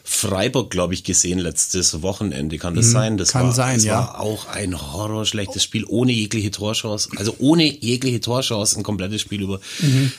Freiburg, 0.08 0.70
glaube 0.70 0.94
ich, 0.94 1.04
gesehen 1.04 1.40
letztes 1.40 2.04
Wochenende. 2.04 2.58
Kann 2.60 2.76
das 2.76 2.92
sein? 2.92 3.18
Das 3.18 3.30
Mhm. 3.30 3.32
kann 3.32 3.48
war, 3.48 3.54
sein, 3.54 3.76
das 3.78 3.86
ja. 3.86 3.98
war 3.98 4.22
auch 4.22 4.48
ein 4.48 4.80
horrorschlechtes 4.94 5.64
Spiel 5.64 5.84
ohne 5.88 6.12
jegliche 6.12 6.52
Torchance. 6.52 7.10
Also 7.18 7.36
ohne 7.40 7.64
jegliche 7.64 8.22
Torchance 8.22 8.78
ein 8.80 8.84
komplettes 8.84 9.22
Spiel 9.22 9.42
über. 9.42 9.60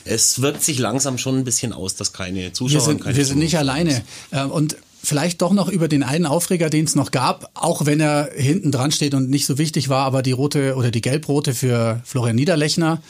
Es 0.03 0.41
wirkt 0.41 0.61
sich 0.63 0.77
langsam 0.77 1.17
schon 1.17 1.37
ein 1.37 1.45
bisschen 1.45 1.71
aus, 1.71 1.95
dass 1.95 2.11
keine 2.11 2.51
Zuschauer 2.51 2.73
Wir 2.73 2.81
sind, 2.81 3.01
keine 3.01 3.15
wir 3.15 3.25
sind 3.25 3.39
nicht 3.39 3.57
alleine. 3.57 4.03
Äh, 4.31 4.43
Und 4.43 4.75
vielleicht 5.07 5.41
doch 5.41 5.53
noch 5.53 5.69
über 5.69 5.87
den 5.87 6.03
einen 6.03 6.25
Aufreger, 6.25 6.69
den 6.69 6.83
es 6.83 6.93
noch 6.93 7.11
gab, 7.11 7.49
auch 7.53 7.85
wenn 7.85 8.01
er 8.01 8.29
hinten 8.35 8.73
dran 8.73 8.91
steht 8.91 9.13
und 9.13 9.29
nicht 9.29 9.45
so 9.45 9.57
wichtig 9.57 9.87
war, 9.87 10.05
aber 10.05 10.21
die 10.21 10.33
rote 10.33 10.75
oder 10.75 10.91
die 10.91 10.99
gelbrote 10.99 11.53
für 11.53 12.01
Florian 12.03 12.35
Niederlechner. 12.35 13.01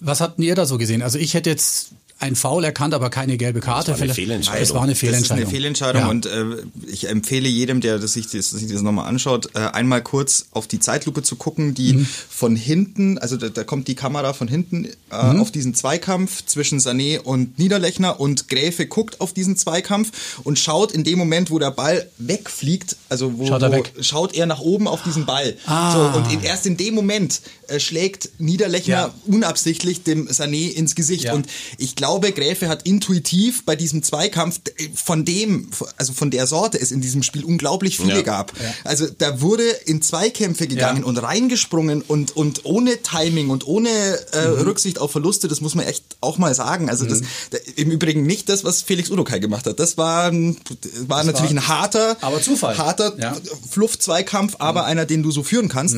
Was 0.00 0.20
habt 0.20 0.38
ihr 0.40 0.54
da 0.54 0.66
so 0.66 0.76
gesehen? 0.76 1.00
Also 1.00 1.18
ich 1.18 1.32
hätte 1.32 1.48
jetzt 1.48 1.92
ein 2.22 2.36
Foul 2.36 2.64
erkannt, 2.64 2.94
aber 2.94 3.10
keine 3.10 3.36
gelbe 3.36 3.60
Karte. 3.60 3.88
war 3.88 3.94
eine 3.96 4.04
Vielleicht- 4.04 4.14
Fehlentscheidung. 4.16 4.62
Es 4.62 4.74
war 4.74 4.82
eine 4.82 4.94
Fehlentscheidung. 4.94 5.28
Das 5.28 5.36
ist 5.38 5.46
eine 5.48 5.50
Fehlentscheidung 5.50 6.02
Ja. 6.02 6.08
und 6.08 6.26
äh, 6.26 6.44
ich 6.86 7.08
empfehle 7.08 7.48
jedem, 7.48 7.80
der 7.80 7.98
das 7.98 8.12
sich 8.14 8.28
das, 8.28 8.50
sich 8.50 8.70
das 8.72 8.82
nochmal 8.82 9.08
anschaut, 9.08 9.50
äh, 9.54 9.58
einmal 9.58 10.02
kurz 10.02 10.46
auf 10.52 10.66
die 10.66 10.80
Zeitlupe 10.80 11.22
zu 11.22 11.36
gucken, 11.36 11.74
die 11.74 11.92
Mhm. 11.94 12.06
von 12.30 12.56
hinten, 12.56 13.18
also 13.18 13.36
da, 13.36 13.48
da 13.48 13.64
kommt 13.64 13.88
die 13.88 13.94
Kamera 13.94 14.32
von 14.32 14.48
hinten 14.48 14.84
äh, 15.10 15.32
Mhm. 15.32 15.40
auf 15.40 15.50
diesen 15.50 15.74
Zweikampf 15.74 16.46
zwischen 16.46 16.78
Sané 16.78 17.18
und 17.20 17.58
Niederlechner 17.58 18.20
und 18.20 18.48
Gräfe 18.48 18.86
guckt 18.86 19.20
auf 19.20 19.32
diesen 19.32 19.56
Zweikampf 19.56 20.38
und 20.44 20.58
schaut 20.58 20.92
in 20.92 21.04
dem 21.04 21.18
Moment, 21.18 21.50
wo 21.50 21.58
der 21.58 21.70
Ball 21.72 22.08
wegfliegt, 22.18 22.96
also 23.08 23.36
wo, 23.38 23.46
Schaut 23.46 23.62
er 23.62 23.70
wo 23.72 23.76
weg. 23.76 23.92
schaut 24.00 24.34
er 24.34 24.46
nach 24.46 24.60
oben 24.60 24.86
auf 24.88 25.02
diesen 25.02 25.26
Ball. 25.26 25.56
Ah. 25.66 25.92
So, 26.12 26.18
und 26.18 26.32
in, 26.32 26.42
erst 26.42 26.66
in 26.66 26.76
dem 26.76 26.94
Moment 26.94 27.40
äh, 27.68 27.80
schlägt 27.80 28.28
Niederlechner 28.38 28.92
Ja. 28.94 29.14
unabsichtlich 29.26 30.02
dem 30.04 30.28
Sané 30.28 30.70
ins 30.70 30.94
Gesicht 30.94 31.24
Ja. 31.24 31.34
und 31.34 31.46
ich 31.78 31.96
glaube, 31.96 32.11
Gräfe 32.20 32.68
hat 32.68 32.86
intuitiv 32.86 33.64
bei 33.64 33.74
diesem 33.76 34.02
Zweikampf 34.02 34.60
äh, 34.76 34.88
von 34.94 35.24
dem, 35.24 35.70
also 35.96 36.12
von 36.12 36.30
der 36.30 36.46
Sorte 36.46 36.78
es 36.80 36.92
in 36.92 37.00
diesem 37.00 37.22
Spiel 37.22 37.44
unglaublich 37.44 37.96
viele 37.96 38.16
Ja. 38.16 38.22
gab. 38.22 38.52
Also 38.84 39.06
da 39.18 39.40
wurde 39.40 39.64
in 39.86 40.02
Zweikämpfe 40.02 40.66
gegangen 40.66 41.00
Ja. 41.02 41.06
und 41.06 41.16
reingesprungen 41.18 42.02
und, 42.02 42.36
und 42.36 42.64
ohne 42.64 43.02
Timing 43.02 43.48
und 43.50 43.66
ohne 43.66 43.88
äh, 43.88 44.48
Mhm. 44.48 44.62
Rücksicht 44.62 44.98
auf 44.98 45.10
Verluste, 45.12 45.48
das 45.48 45.60
muss 45.60 45.74
man 45.74 45.86
echt 45.86 46.04
auch 46.20 46.38
mal 46.38 46.54
sagen. 46.54 46.90
Also 46.90 47.06
das, 47.06 47.20
da, 47.50 47.58
im 47.76 47.90
Übrigen 47.90 48.24
nicht 48.26 48.48
das, 48.48 48.64
was 48.64 48.82
Felix 48.82 49.10
Udokai 49.10 49.38
gemacht 49.38 49.66
hat. 49.66 49.80
Das 49.80 49.96
war, 49.98 50.30
war 50.32 51.24
natürlich 51.24 51.50
ein 51.50 51.68
harter, 51.68 52.16
aber 52.20 52.40
Zufall. 52.42 52.76
harter 52.78 53.14
Ja. 53.18 53.36
Flucht-Zweikampf, 53.70 54.56
aber 54.58 54.84
einer, 54.84 55.06
den 55.06 55.22
du 55.22 55.30
so 55.30 55.42
führen 55.42 55.68
kannst. 55.68 55.96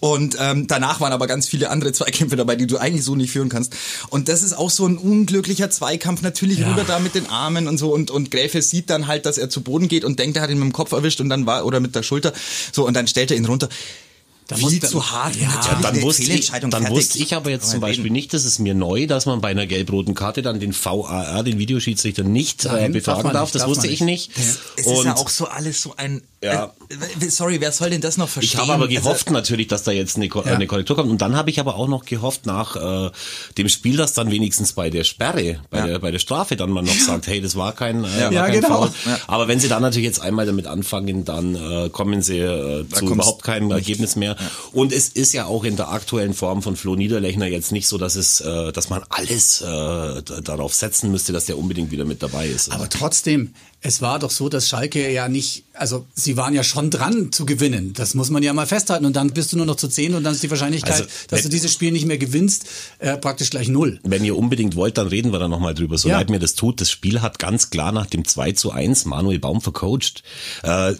Und 0.00 0.36
ähm, 0.40 0.66
danach 0.66 1.00
waren 1.00 1.12
aber 1.12 1.26
ganz 1.26 1.46
viele 1.46 1.70
andere 1.70 1.92
Zweikämpfe 1.92 2.36
dabei, 2.36 2.56
die 2.56 2.66
du 2.66 2.76
eigentlich 2.76 3.04
so 3.04 3.14
nicht 3.14 3.30
führen 3.30 3.48
kannst. 3.48 3.74
Und 4.08 4.28
das 4.28 4.42
ist 4.42 4.52
auch 4.54 4.70
so 4.70 4.86
ein 4.86 4.98
unglücklicher 4.98 5.70
Zweikampf, 5.70 6.22
natürlich 6.22 6.58
Ja. 6.58 6.70
rüber 6.70 6.84
da 6.84 6.98
mit 6.98 7.14
den 7.14 7.26
Armen 7.30 7.68
und 7.68 7.78
so. 7.78 7.92
Und, 7.94 8.10
und 8.10 8.30
Gräfe 8.30 8.62
sieht 8.62 8.90
dann 8.90 9.06
halt, 9.06 9.26
dass 9.26 9.38
er 9.38 9.48
zu 9.48 9.62
Boden 9.62 9.88
geht 9.88 10.04
und 10.04 10.18
denkt, 10.18 10.36
er 10.36 10.42
hat 10.42 10.50
ihn 10.50 10.58
mit 10.58 10.64
dem 10.64 10.72
Kopf 10.72 10.92
erwischt 10.92 11.20
und 11.20 11.28
dann 11.28 11.46
war, 11.46 11.64
oder 11.64 11.80
mit 11.80 11.94
der 11.94 12.02
Schulter. 12.02 12.32
So, 12.72 12.86
und 12.86 12.94
dann 12.94 13.06
stellt 13.06 13.30
er 13.30 13.36
ihn 13.36 13.44
runter. 13.46 13.68
Da 14.48 14.54
viel 14.54 14.64
musste- 14.70 14.86
zu 14.88 15.10
hart. 15.10 15.34
Ja, 15.36 15.48
Natürlich 15.48 15.80
dann 15.82 16.02
wusste, 16.02 16.22
ich, 16.22 16.50
dann 16.52 16.70
fertig. 16.70 16.90
wusste 16.90 17.18
ich 17.18 17.34
aber 17.34 17.50
jetzt 17.50 17.68
zum 17.68 17.80
Beispiel 17.80 18.10
nicht, 18.12 18.32
das 18.32 18.44
ist 18.44 18.60
mir 18.60 18.74
neu, 18.74 19.06
dass 19.08 19.26
man 19.26 19.40
bei 19.40 19.48
einer 19.48 19.66
gelb-roten 19.66 20.14
Karte 20.14 20.40
dann 20.42 20.60
den 20.60 20.72
VAR, 20.72 21.42
den 21.42 21.58
Videoschiedsrichter, 21.58 22.22
nicht 22.22 22.64
äh, 22.64 22.68
Nein, 22.68 22.78
darf 22.84 22.92
befragen 22.92 23.32
darf. 23.32 23.42
nicht, 23.46 23.54
Das 23.56 23.62
darf 23.62 23.70
wusste 23.70 23.86
man 23.86 23.94
ich 23.94 24.00
nicht. 24.02 24.36
nicht. 24.38 24.48
Es 24.76 24.86
ist 24.86 25.04
ja 25.04 25.16
auch 25.16 25.28
so 25.28 25.46
alles 25.46 25.82
so 25.82 25.94
ein. 25.96 26.22
Ja. 26.44 26.72
Äh, 27.20 27.28
sorry, 27.28 27.60
wer 27.60 27.72
soll 27.72 27.90
denn 27.90 28.00
das 28.02 28.18
noch 28.18 28.28
verstehen? 28.28 28.54
Ich 28.54 28.60
habe 28.60 28.74
aber 28.74 28.84
Also, 28.84 28.94
gehofft 28.94 29.30
natürlich, 29.32 29.66
dass 29.66 29.82
da 29.82 29.90
jetzt 29.90 30.14
eine, 30.16 30.28
Ko- 30.28 30.44
Ja. 30.46 30.54
eine 30.54 30.66
Korrektur 30.68 30.94
kommt. 30.94 31.10
Und 31.10 31.20
dann 31.22 31.34
habe 31.34 31.50
ich 31.50 31.58
aber 31.58 31.74
auch 31.74 31.88
noch 31.88 32.04
gehofft 32.04 32.46
nach 32.46 32.76
äh, 32.76 33.10
dem 33.58 33.68
Spiel, 33.68 33.96
dass 33.96 34.12
dann 34.12 34.30
wenigstens 34.30 34.74
bei 34.74 34.90
der 34.90 35.02
Sperre, 35.02 35.58
bei, 35.70 35.78
Ja. 35.78 35.86
der, 35.86 35.98
bei 35.98 36.10
der 36.12 36.20
Strafe 36.20 36.54
dann 36.54 36.70
man 36.70 36.84
noch 36.84 36.94
sagt, 36.94 37.26
hey, 37.26 37.40
das 37.40 37.56
war 37.56 37.72
kein, 37.72 38.04
äh, 38.04 38.06
war 38.26 38.32
Ja, 38.32 38.44
kein 38.46 38.60
genau. 38.60 38.82
Foul. 38.86 38.90
Aber 39.26 39.48
wenn 39.48 39.58
sie 39.58 39.66
dann 39.68 39.82
natürlich 39.82 40.06
jetzt 40.06 40.20
einmal 40.20 40.46
damit 40.46 40.68
anfangen, 40.68 41.24
dann 41.24 41.56
äh, 41.56 41.88
kommen 41.88 42.22
sie 42.22 42.38
äh, 42.38 42.86
zu 42.90 43.06
überhaupt 43.06 43.42
keinem 43.42 43.72
Ergebnis 43.72 44.14
mehr. 44.14 44.35
Und 44.72 44.92
es 44.92 45.08
ist 45.08 45.32
ja 45.32 45.46
auch 45.46 45.64
in 45.64 45.76
der 45.76 45.90
aktuellen 45.90 46.34
Form 46.34 46.62
von 46.62 46.76
Flo 46.76 46.96
Niederlechner 46.96 47.46
jetzt 47.46 47.72
nicht 47.72 47.88
so, 47.88 47.98
dass 47.98 48.16
es, 48.16 48.40
äh, 48.40 48.72
dass 48.72 48.90
man 48.90 49.02
alles 49.08 49.60
äh, 49.60 50.22
darauf 50.42 50.74
setzen 50.74 51.10
müsste, 51.10 51.32
dass 51.32 51.46
der 51.46 51.58
unbedingt 51.58 51.90
wieder 51.90 52.04
mit 52.04 52.22
dabei 52.22 52.46
ist. 52.48 52.70
Aber 52.72 52.88
trotzdem, 52.88 53.54
es 53.86 54.02
war 54.02 54.18
doch 54.18 54.30
so, 54.32 54.48
dass 54.48 54.68
Schalke 54.68 55.12
ja 55.12 55.28
nicht, 55.28 55.62
also 55.72 56.06
sie 56.12 56.36
waren 56.36 56.54
ja 56.54 56.64
schon 56.64 56.90
dran 56.90 57.30
zu 57.30 57.46
gewinnen. 57.46 57.92
Das 57.92 58.14
muss 58.14 58.30
man 58.30 58.42
ja 58.42 58.52
mal 58.52 58.66
festhalten. 58.66 59.04
Und 59.06 59.14
dann 59.14 59.30
bist 59.30 59.52
du 59.52 59.56
nur 59.56 59.66
noch 59.66 59.76
zu 59.76 59.86
zehn 59.86 60.14
und 60.14 60.24
dann 60.24 60.34
ist 60.34 60.42
die 60.42 60.50
Wahrscheinlichkeit, 60.50 60.92
Also, 60.92 61.04
dass 61.28 61.42
du 61.42 61.48
dieses 61.48 61.72
Spiel 61.72 61.92
nicht 61.92 62.04
mehr 62.04 62.18
gewinnst, 62.18 62.66
äh, 62.98 63.16
praktisch 63.16 63.50
gleich 63.50 63.68
null. 63.68 64.00
Wenn 64.02 64.24
ihr 64.24 64.36
unbedingt 64.36 64.74
wollt, 64.74 64.98
dann 64.98 65.06
reden 65.06 65.30
wir 65.32 65.38
da 65.38 65.46
nochmal 65.46 65.72
drüber. 65.74 65.98
So 65.98 66.08
Ja. 66.08 66.16
leid 66.18 66.30
mir 66.30 66.40
das 66.40 66.54
tut. 66.56 66.80
Das 66.80 66.90
Spiel 66.90 67.22
hat 67.22 67.38
ganz 67.38 67.70
klar 67.70 67.92
nach 67.92 68.06
dem 68.06 68.24
2 68.24 68.52
zu 68.52 68.72
1 68.72 69.04
Manuel 69.04 69.38
Baum 69.38 69.60
vercoacht. 69.60 70.24
Äh, 70.64 70.94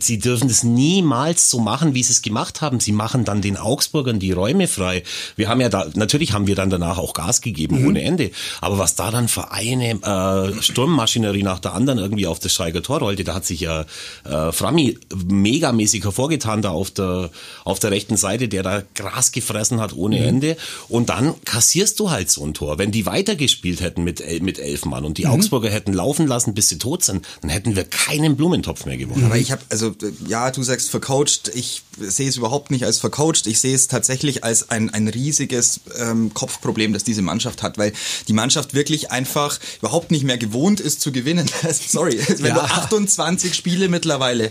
sie 0.00 0.18
dürfen 0.18 0.48
das 0.48 0.62
niemals 0.62 1.48
so 1.48 1.58
machen, 1.58 1.94
wie 1.94 2.02
sie 2.02 2.12
es 2.12 2.20
gemacht 2.20 2.60
haben. 2.60 2.80
Sie 2.80 2.92
machen 2.92 3.24
dann 3.24 3.40
den 3.40 3.56
Augsburgern 3.56 4.18
die 4.18 4.32
Räume 4.32 4.68
frei. 4.68 5.04
Wir 5.36 5.48
haben 5.48 5.60
ja 5.62 5.70
da, 5.70 5.86
natürlich 5.94 6.34
haben 6.34 6.46
wir 6.46 6.54
dann 6.54 6.68
danach 6.68 6.98
auch 6.98 7.14
Gas 7.14 7.40
gegeben 7.40 7.86
ohne 7.86 8.02
Ende. 8.02 8.30
Aber 8.60 8.76
was 8.78 8.94
da 8.94 9.10
dann 9.10 9.28
für 9.28 9.52
eine 9.52 9.92
äh, 10.02 10.62
Sturmmaschinerie 10.62 11.42
nach 11.42 11.60
der 11.60 11.72
anderen 11.72 11.98
irgendwie 12.10 12.26
auf 12.26 12.40
das 12.40 12.52
Schalker 12.52 12.82
Tor 12.82 12.98
rollte, 12.98 13.24
da 13.24 13.34
hat 13.34 13.46
sich 13.46 13.60
ja 13.60 13.86
äh, 14.24 14.52
Frammi 14.52 14.98
megamäßig 15.26 16.04
hervorgetan 16.04 16.60
da 16.60 16.70
auf 16.70 16.90
der, 16.90 17.30
auf 17.64 17.78
der 17.78 17.92
rechten 17.92 18.16
Seite, 18.16 18.48
der 18.48 18.62
da 18.62 18.82
Gras 18.94 19.32
gefressen 19.32 19.80
hat 19.80 19.94
ohne 19.94 20.18
Ende. 20.18 20.56
Und 20.88 21.08
dann 21.08 21.34
kassierst 21.44 22.00
du 22.00 22.10
halt 22.10 22.30
so 22.30 22.44
ein 22.44 22.54
Tor. 22.54 22.78
Wenn 22.78 22.90
die 22.90 23.06
weitergespielt 23.06 23.80
hätten 23.80 24.02
mit, 24.02 24.22
mit 24.42 24.58
elf 24.58 24.84
Mann 24.84 25.04
und 25.04 25.18
die 25.18 25.26
Augsburger 25.26 25.70
hätten 25.70 25.92
laufen 25.92 26.26
lassen, 26.26 26.54
bis 26.54 26.68
sie 26.68 26.78
tot 26.78 27.04
sind, 27.04 27.26
dann 27.42 27.50
hätten 27.50 27.76
wir 27.76 27.84
keinen 27.84 28.36
Blumentopf 28.36 28.86
mehr 28.86 28.96
gewonnen. 28.96 29.24
Aber 29.24 29.36
ich 29.36 29.52
habe, 29.52 29.62
also 29.68 29.94
ja, 30.26 30.50
du 30.50 30.62
sagst 30.62 30.90
vercoacht, 30.90 31.50
ich 31.54 31.82
sehe 31.98 32.28
es 32.28 32.36
überhaupt 32.36 32.70
nicht 32.70 32.84
als 32.84 32.98
vercoacht, 32.98 33.46
ich 33.46 33.60
sehe 33.60 33.74
es 33.74 33.86
tatsächlich 33.86 34.42
als 34.42 34.70
ein, 34.70 34.90
ein 34.90 35.08
riesiges 35.08 35.80
ähm, 35.98 36.34
Kopfproblem, 36.34 36.92
das 36.92 37.04
diese 37.04 37.22
Mannschaft 37.22 37.62
hat, 37.62 37.78
weil 37.78 37.92
die 38.28 38.32
Mannschaft 38.32 38.74
wirklich 38.74 39.10
einfach 39.10 39.58
überhaupt 39.78 40.10
nicht 40.10 40.24
mehr 40.24 40.38
gewohnt 40.38 40.80
ist 40.80 41.00
zu 41.00 41.12
gewinnen. 41.12 41.46
Sorry, 41.90 42.18
wenn 42.38 42.46
Ja. 42.46 42.54
du 42.54 42.60
28 42.62 43.54
Spiele 43.54 43.88
mittlerweile 43.88 44.50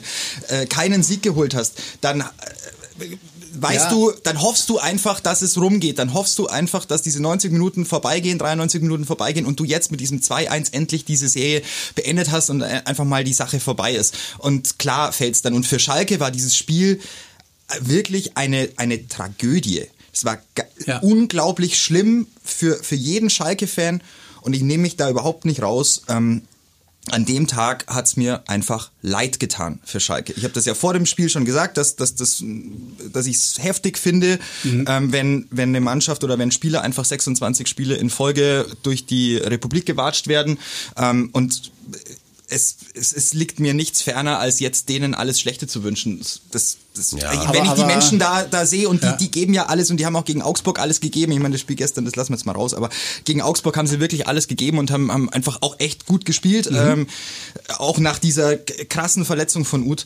äh, 0.50 0.66
keinen 0.66 1.04
Sieg 1.04 1.22
geholt 1.24 1.56
hast, 1.56 1.74
dann... 2.02 2.22
Äh, 2.22 2.26
Weißt 3.62 3.86
Ja. 3.86 3.90
du, 3.90 4.12
dann 4.24 4.42
hoffst 4.42 4.70
du 4.70 4.78
einfach, 4.78 5.20
dass 5.20 5.42
es 5.42 5.58
rumgeht. 5.58 5.98
Dann 5.98 6.14
hoffst 6.14 6.38
du 6.38 6.46
einfach, 6.48 6.86
dass 6.86 7.02
diese 7.02 7.20
90 7.20 7.52
Minuten 7.52 7.84
vorbeigehen, 7.84 8.38
93 8.38 8.80
Minuten 8.82 9.06
vorbeigehen 9.06 9.46
und 9.48 9.60
du 9.60 9.64
jetzt 9.66 9.90
mit 9.90 10.00
diesem 10.00 10.20
2-1 10.20 10.72
endlich 10.72 11.04
diese 11.04 11.28
Serie 11.28 11.64
beendet 11.96 12.30
hast 12.30 12.52
und 12.52 12.62
äh, 12.62 12.82
einfach 12.86 13.06
mal 13.06 13.24
die 13.24 13.34
Sache 13.34 13.60
vorbei 13.60 13.96
ist. 13.96 14.14
Und 14.38 14.78
klar 14.78 15.12
fällt's 15.12 15.42
dann. 15.42 15.56
Und 15.56 15.66
für 15.66 15.80
Schalke 15.80 16.20
war 16.20 16.30
dieses 16.30 16.56
Spiel 16.56 17.02
äh, 17.70 17.76
wirklich 17.82 18.38
eine, 18.38 18.70
eine 18.78 19.08
Tragödie. 19.08 19.86
Es 20.14 20.26
war 20.26 20.38
Ja. 20.86 21.00
unglaublich 21.00 21.80
schlimm 21.82 22.28
für, 22.46 22.76
für 22.82 22.96
jeden 22.96 23.32
Schalke-Fan 23.32 24.02
und 24.42 24.54
ich 24.54 24.62
nehme 24.62 24.84
mich 24.84 24.96
da 24.96 25.10
überhaupt 25.10 25.46
nicht 25.46 25.64
raus. 25.64 26.04
Ähm, 26.08 26.44
an 27.12 27.26
dem 27.26 27.48
Tag 27.48 27.86
hat's 27.88 28.18
mir 28.18 28.44
einfach 28.48 28.92
leid 29.02 29.40
getan 29.40 29.80
für 29.84 30.00
Schalke. 30.00 30.34
Ich 30.34 30.44
habe 30.44 30.54
das 30.54 30.66
ja 30.66 30.74
vor 30.74 30.94
dem 30.94 31.06
Spiel 31.06 31.30
schon 31.30 31.46
gesagt, 31.46 31.78
dass, 31.78 31.96
dass, 31.96 32.16
dass, 32.16 32.44
dass 33.12 33.26
ich 33.26 33.36
es 33.36 33.60
heftig 33.60 33.98
finde, 33.98 34.40
ähm, 34.64 35.12
wenn, 35.12 35.48
wenn 35.52 35.70
eine 35.70 35.82
Mannschaft 35.82 36.24
oder 36.24 36.38
wenn 36.38 36.52
Spieler 36.52 36.82
einfach 36.82 37.06
26 37.06 37.68
Spiele 37.68 37.96
in 37.96 38.10
Folge 38.10 38.66
durch 38.84 39.06
die 39.06 39.38
Republik 39.38 39.86
gewatscht 39.86 40.28
werden. 40.28 40.60
Ähm, 40.98 41.30
und 41.34 41.72
es, 42.50 42.78
es, 42.96 43.14
es 43.14 43.34
liegt 43.34 43.60
mir 43.60 43.74
nichts 43.74 44.02
ferner, 44.02 44.40
als 44.40 44.60
jetzt 44.60 44.90
denen 44.90 45.14
alles 45.14 45.40
Schlechte 45.40 45.68
zu 45.68 45.84
wünschen. 45.84 46.20
Das, 46.52 46.78
das, 46.96 47.12
Ja. 47.12 47.32
wenn 47.32 47.40
Aber- 47.40 47.56
ich 47.58 47.62
die 47.62 47.68
aber- 47.70 47.86
Menschen 47.86 48.20
da, 48.20 48.44
da 48.44 48.66
sehe 48.66 48.90
und 48.90 49.02
die, 49.04 49.08
Ja. 49.08 49.14
die 49.14 49.32
geben 49.32 49.54
ja 49.54 49.68
alles 49.68 49.90
und 49.92 49.98
die 49.98 50.06
haben 50.06 50.16
auch 50.16 50.26
gegen 50.26 50.42
Augsburg 50.42 50.80
alles 50.80 51.00
gegeben. 51.00 51.32
Ich 51.32 51.40
meine, 51.40 51.54
das 51.54 51.62
Spiel 51.62 51.76
gestern, 51.76 52.06
das 52.06 52.16
lassen 52.16 52.30
wir 52.34 52.38
jetzt 52.38 52.46
mal 52.46 52.54
raus, 52.54 52.74
aber 52.74 52.90
gegen 53.26 53.42
Augsburg 53.42 53.78
haben 53.78 53.88
sie 53.88 54.00
wirklich 54.00 54.28
alles 54.28 54.48
gegeben 54.48 54.78
und 54.80 54.92
haben, 54.92 55.12
haben 55.12 55.30
einfach 55.30 55.60
auch 55.62 55.80
echt 55.80 56.06
gut 56.06 56.26
gespielt. 56.26 56.70
Ähm, 56.72 57.08
auch 57.78 58.00
nach 58.00 58.20
dieser 58.20 58.58
krassen 58.58 59.26
Verletzung 59.26 59.64
von 59.66 59.84
Uth. 59.84 60.06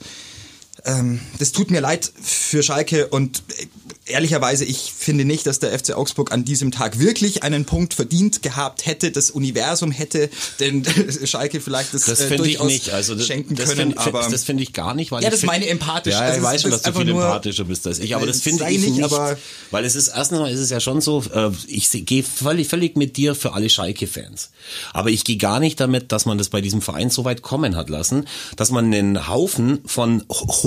Ähm, 0.85 1.19
das 1.39 1.51
tut 1.53 1.71
mir 1.71 1.79
leid 1.79 2.11
für 2.21 2.61
Schalke 2.61 3.07
und 3.07 3.41
äh, 3.57 3.65
ehrlicherweise, 4.05 4.65
ich 4.65 4.91
finde 4.95 5.23
nicht, 5.23 5.47
dass 5.47 5.59
der 5.59 5.77
FC 5.79 5.93
Augsburg 5.93 6.33
an 6.33 6.43
diesem 6.43 6.71
Tag 6.71 6.99
wirklich 6.99 7.41
einen 7.43 7.63
Punkt 7.63 7.93
verdient 7.93 8.41
gehabt 8.41 8.85
hätte. 8.85 9.11
Das 9.11 9.31
Universum 9.31 9.91
hätte 9.91 10.29
den 10.59 10.83
Schalke 11.25 11.61
vielleicht 11.61 11.93
das, 11.93 12.03
Das 12.05 12.19
äh, 12.19 12.27
finde 12.27 12.49
ich 12.49 12.57
durchaus 12.57 12.67
nicht. 12.67 12.89
Also 12.89 13.15
das, 13.15 13.27
schenken 13.27 13.55
das 13.55 13.69
können. 13.69 13.91
finde 13.93 13.99
aber 13.99 14.27
das 14.29 14.43
finde 14.43 14.61
ich 14.63 14.73
gar 14.73 14.93
nicht, 14.93 15.11
weil 15.13 15.23
Ja, 15.23 15.29
das 15.29 15.39
find- 15.39 15.53
meine 15.53 15.67
empathisch. 15.67 16.13
Ja, 16.15 16.19
Also 16.19 16.33
ich 16.33 16.37
es 16.39 16.43
weiß 16.43 16.55
ist 16.55 16.61
schon, 16.63 16.71
dass 16.71 16.81
du 16.81 16.91
viel 16.93 17.09
empathischer 17.09 17.63
bist 17.63 17.87
als 17.87 17.99
ich, 17.99 18.13
aber 18.15 18.25
das 18.25 18.39
Äh, 18.39 18.41
finde 18.41 18.69
ich 18.69 18.79
nicht, 18.81 19.03
aber- 19.03 19.37
weil 19.71 19.85
es 19.85 19.95
ist 19.95 20.09
erstens 20.09 20.39
mal 20.39 20.51
ist 20.51 20.59
es 20.59 20.69
ja 20.69 20.81
schon 20.81 20.99
so, 20.99 21.23
äh, 21.33 21.51
ich 21.67 21.89
gehe 22.05 22.23
völlig 22.23 22.67
völlig 22.67 22.97
mit 22.97 23.15
dir 23.15 23.35
für 23.35 23.53
alle 23.53 23.69
Schalke-Fans, 23.69 24.49
aber 24.91 25.11
ich 25.11 25.23
gehe 25.23 25.37
gar 25.37 25.61
nicht 25.61 25.79
damit, 25.79 26.11
dass 26.11 26.25
man 26.25 26.37
das 26.37 26.49
bei 26.49 26.59
diesem 26.59 26.81
Verein 26.81 27.09
so 27.09 27.23
weit 27.23 27.41
kommen 27.41 27.77
hat 27.77 27.89
lassen, 27.89 28.27
dass 28.57 28.69
man 28.69 28.93
einen 28.93 29.29
Haufen 29.29 29.79
von 29.85 30.23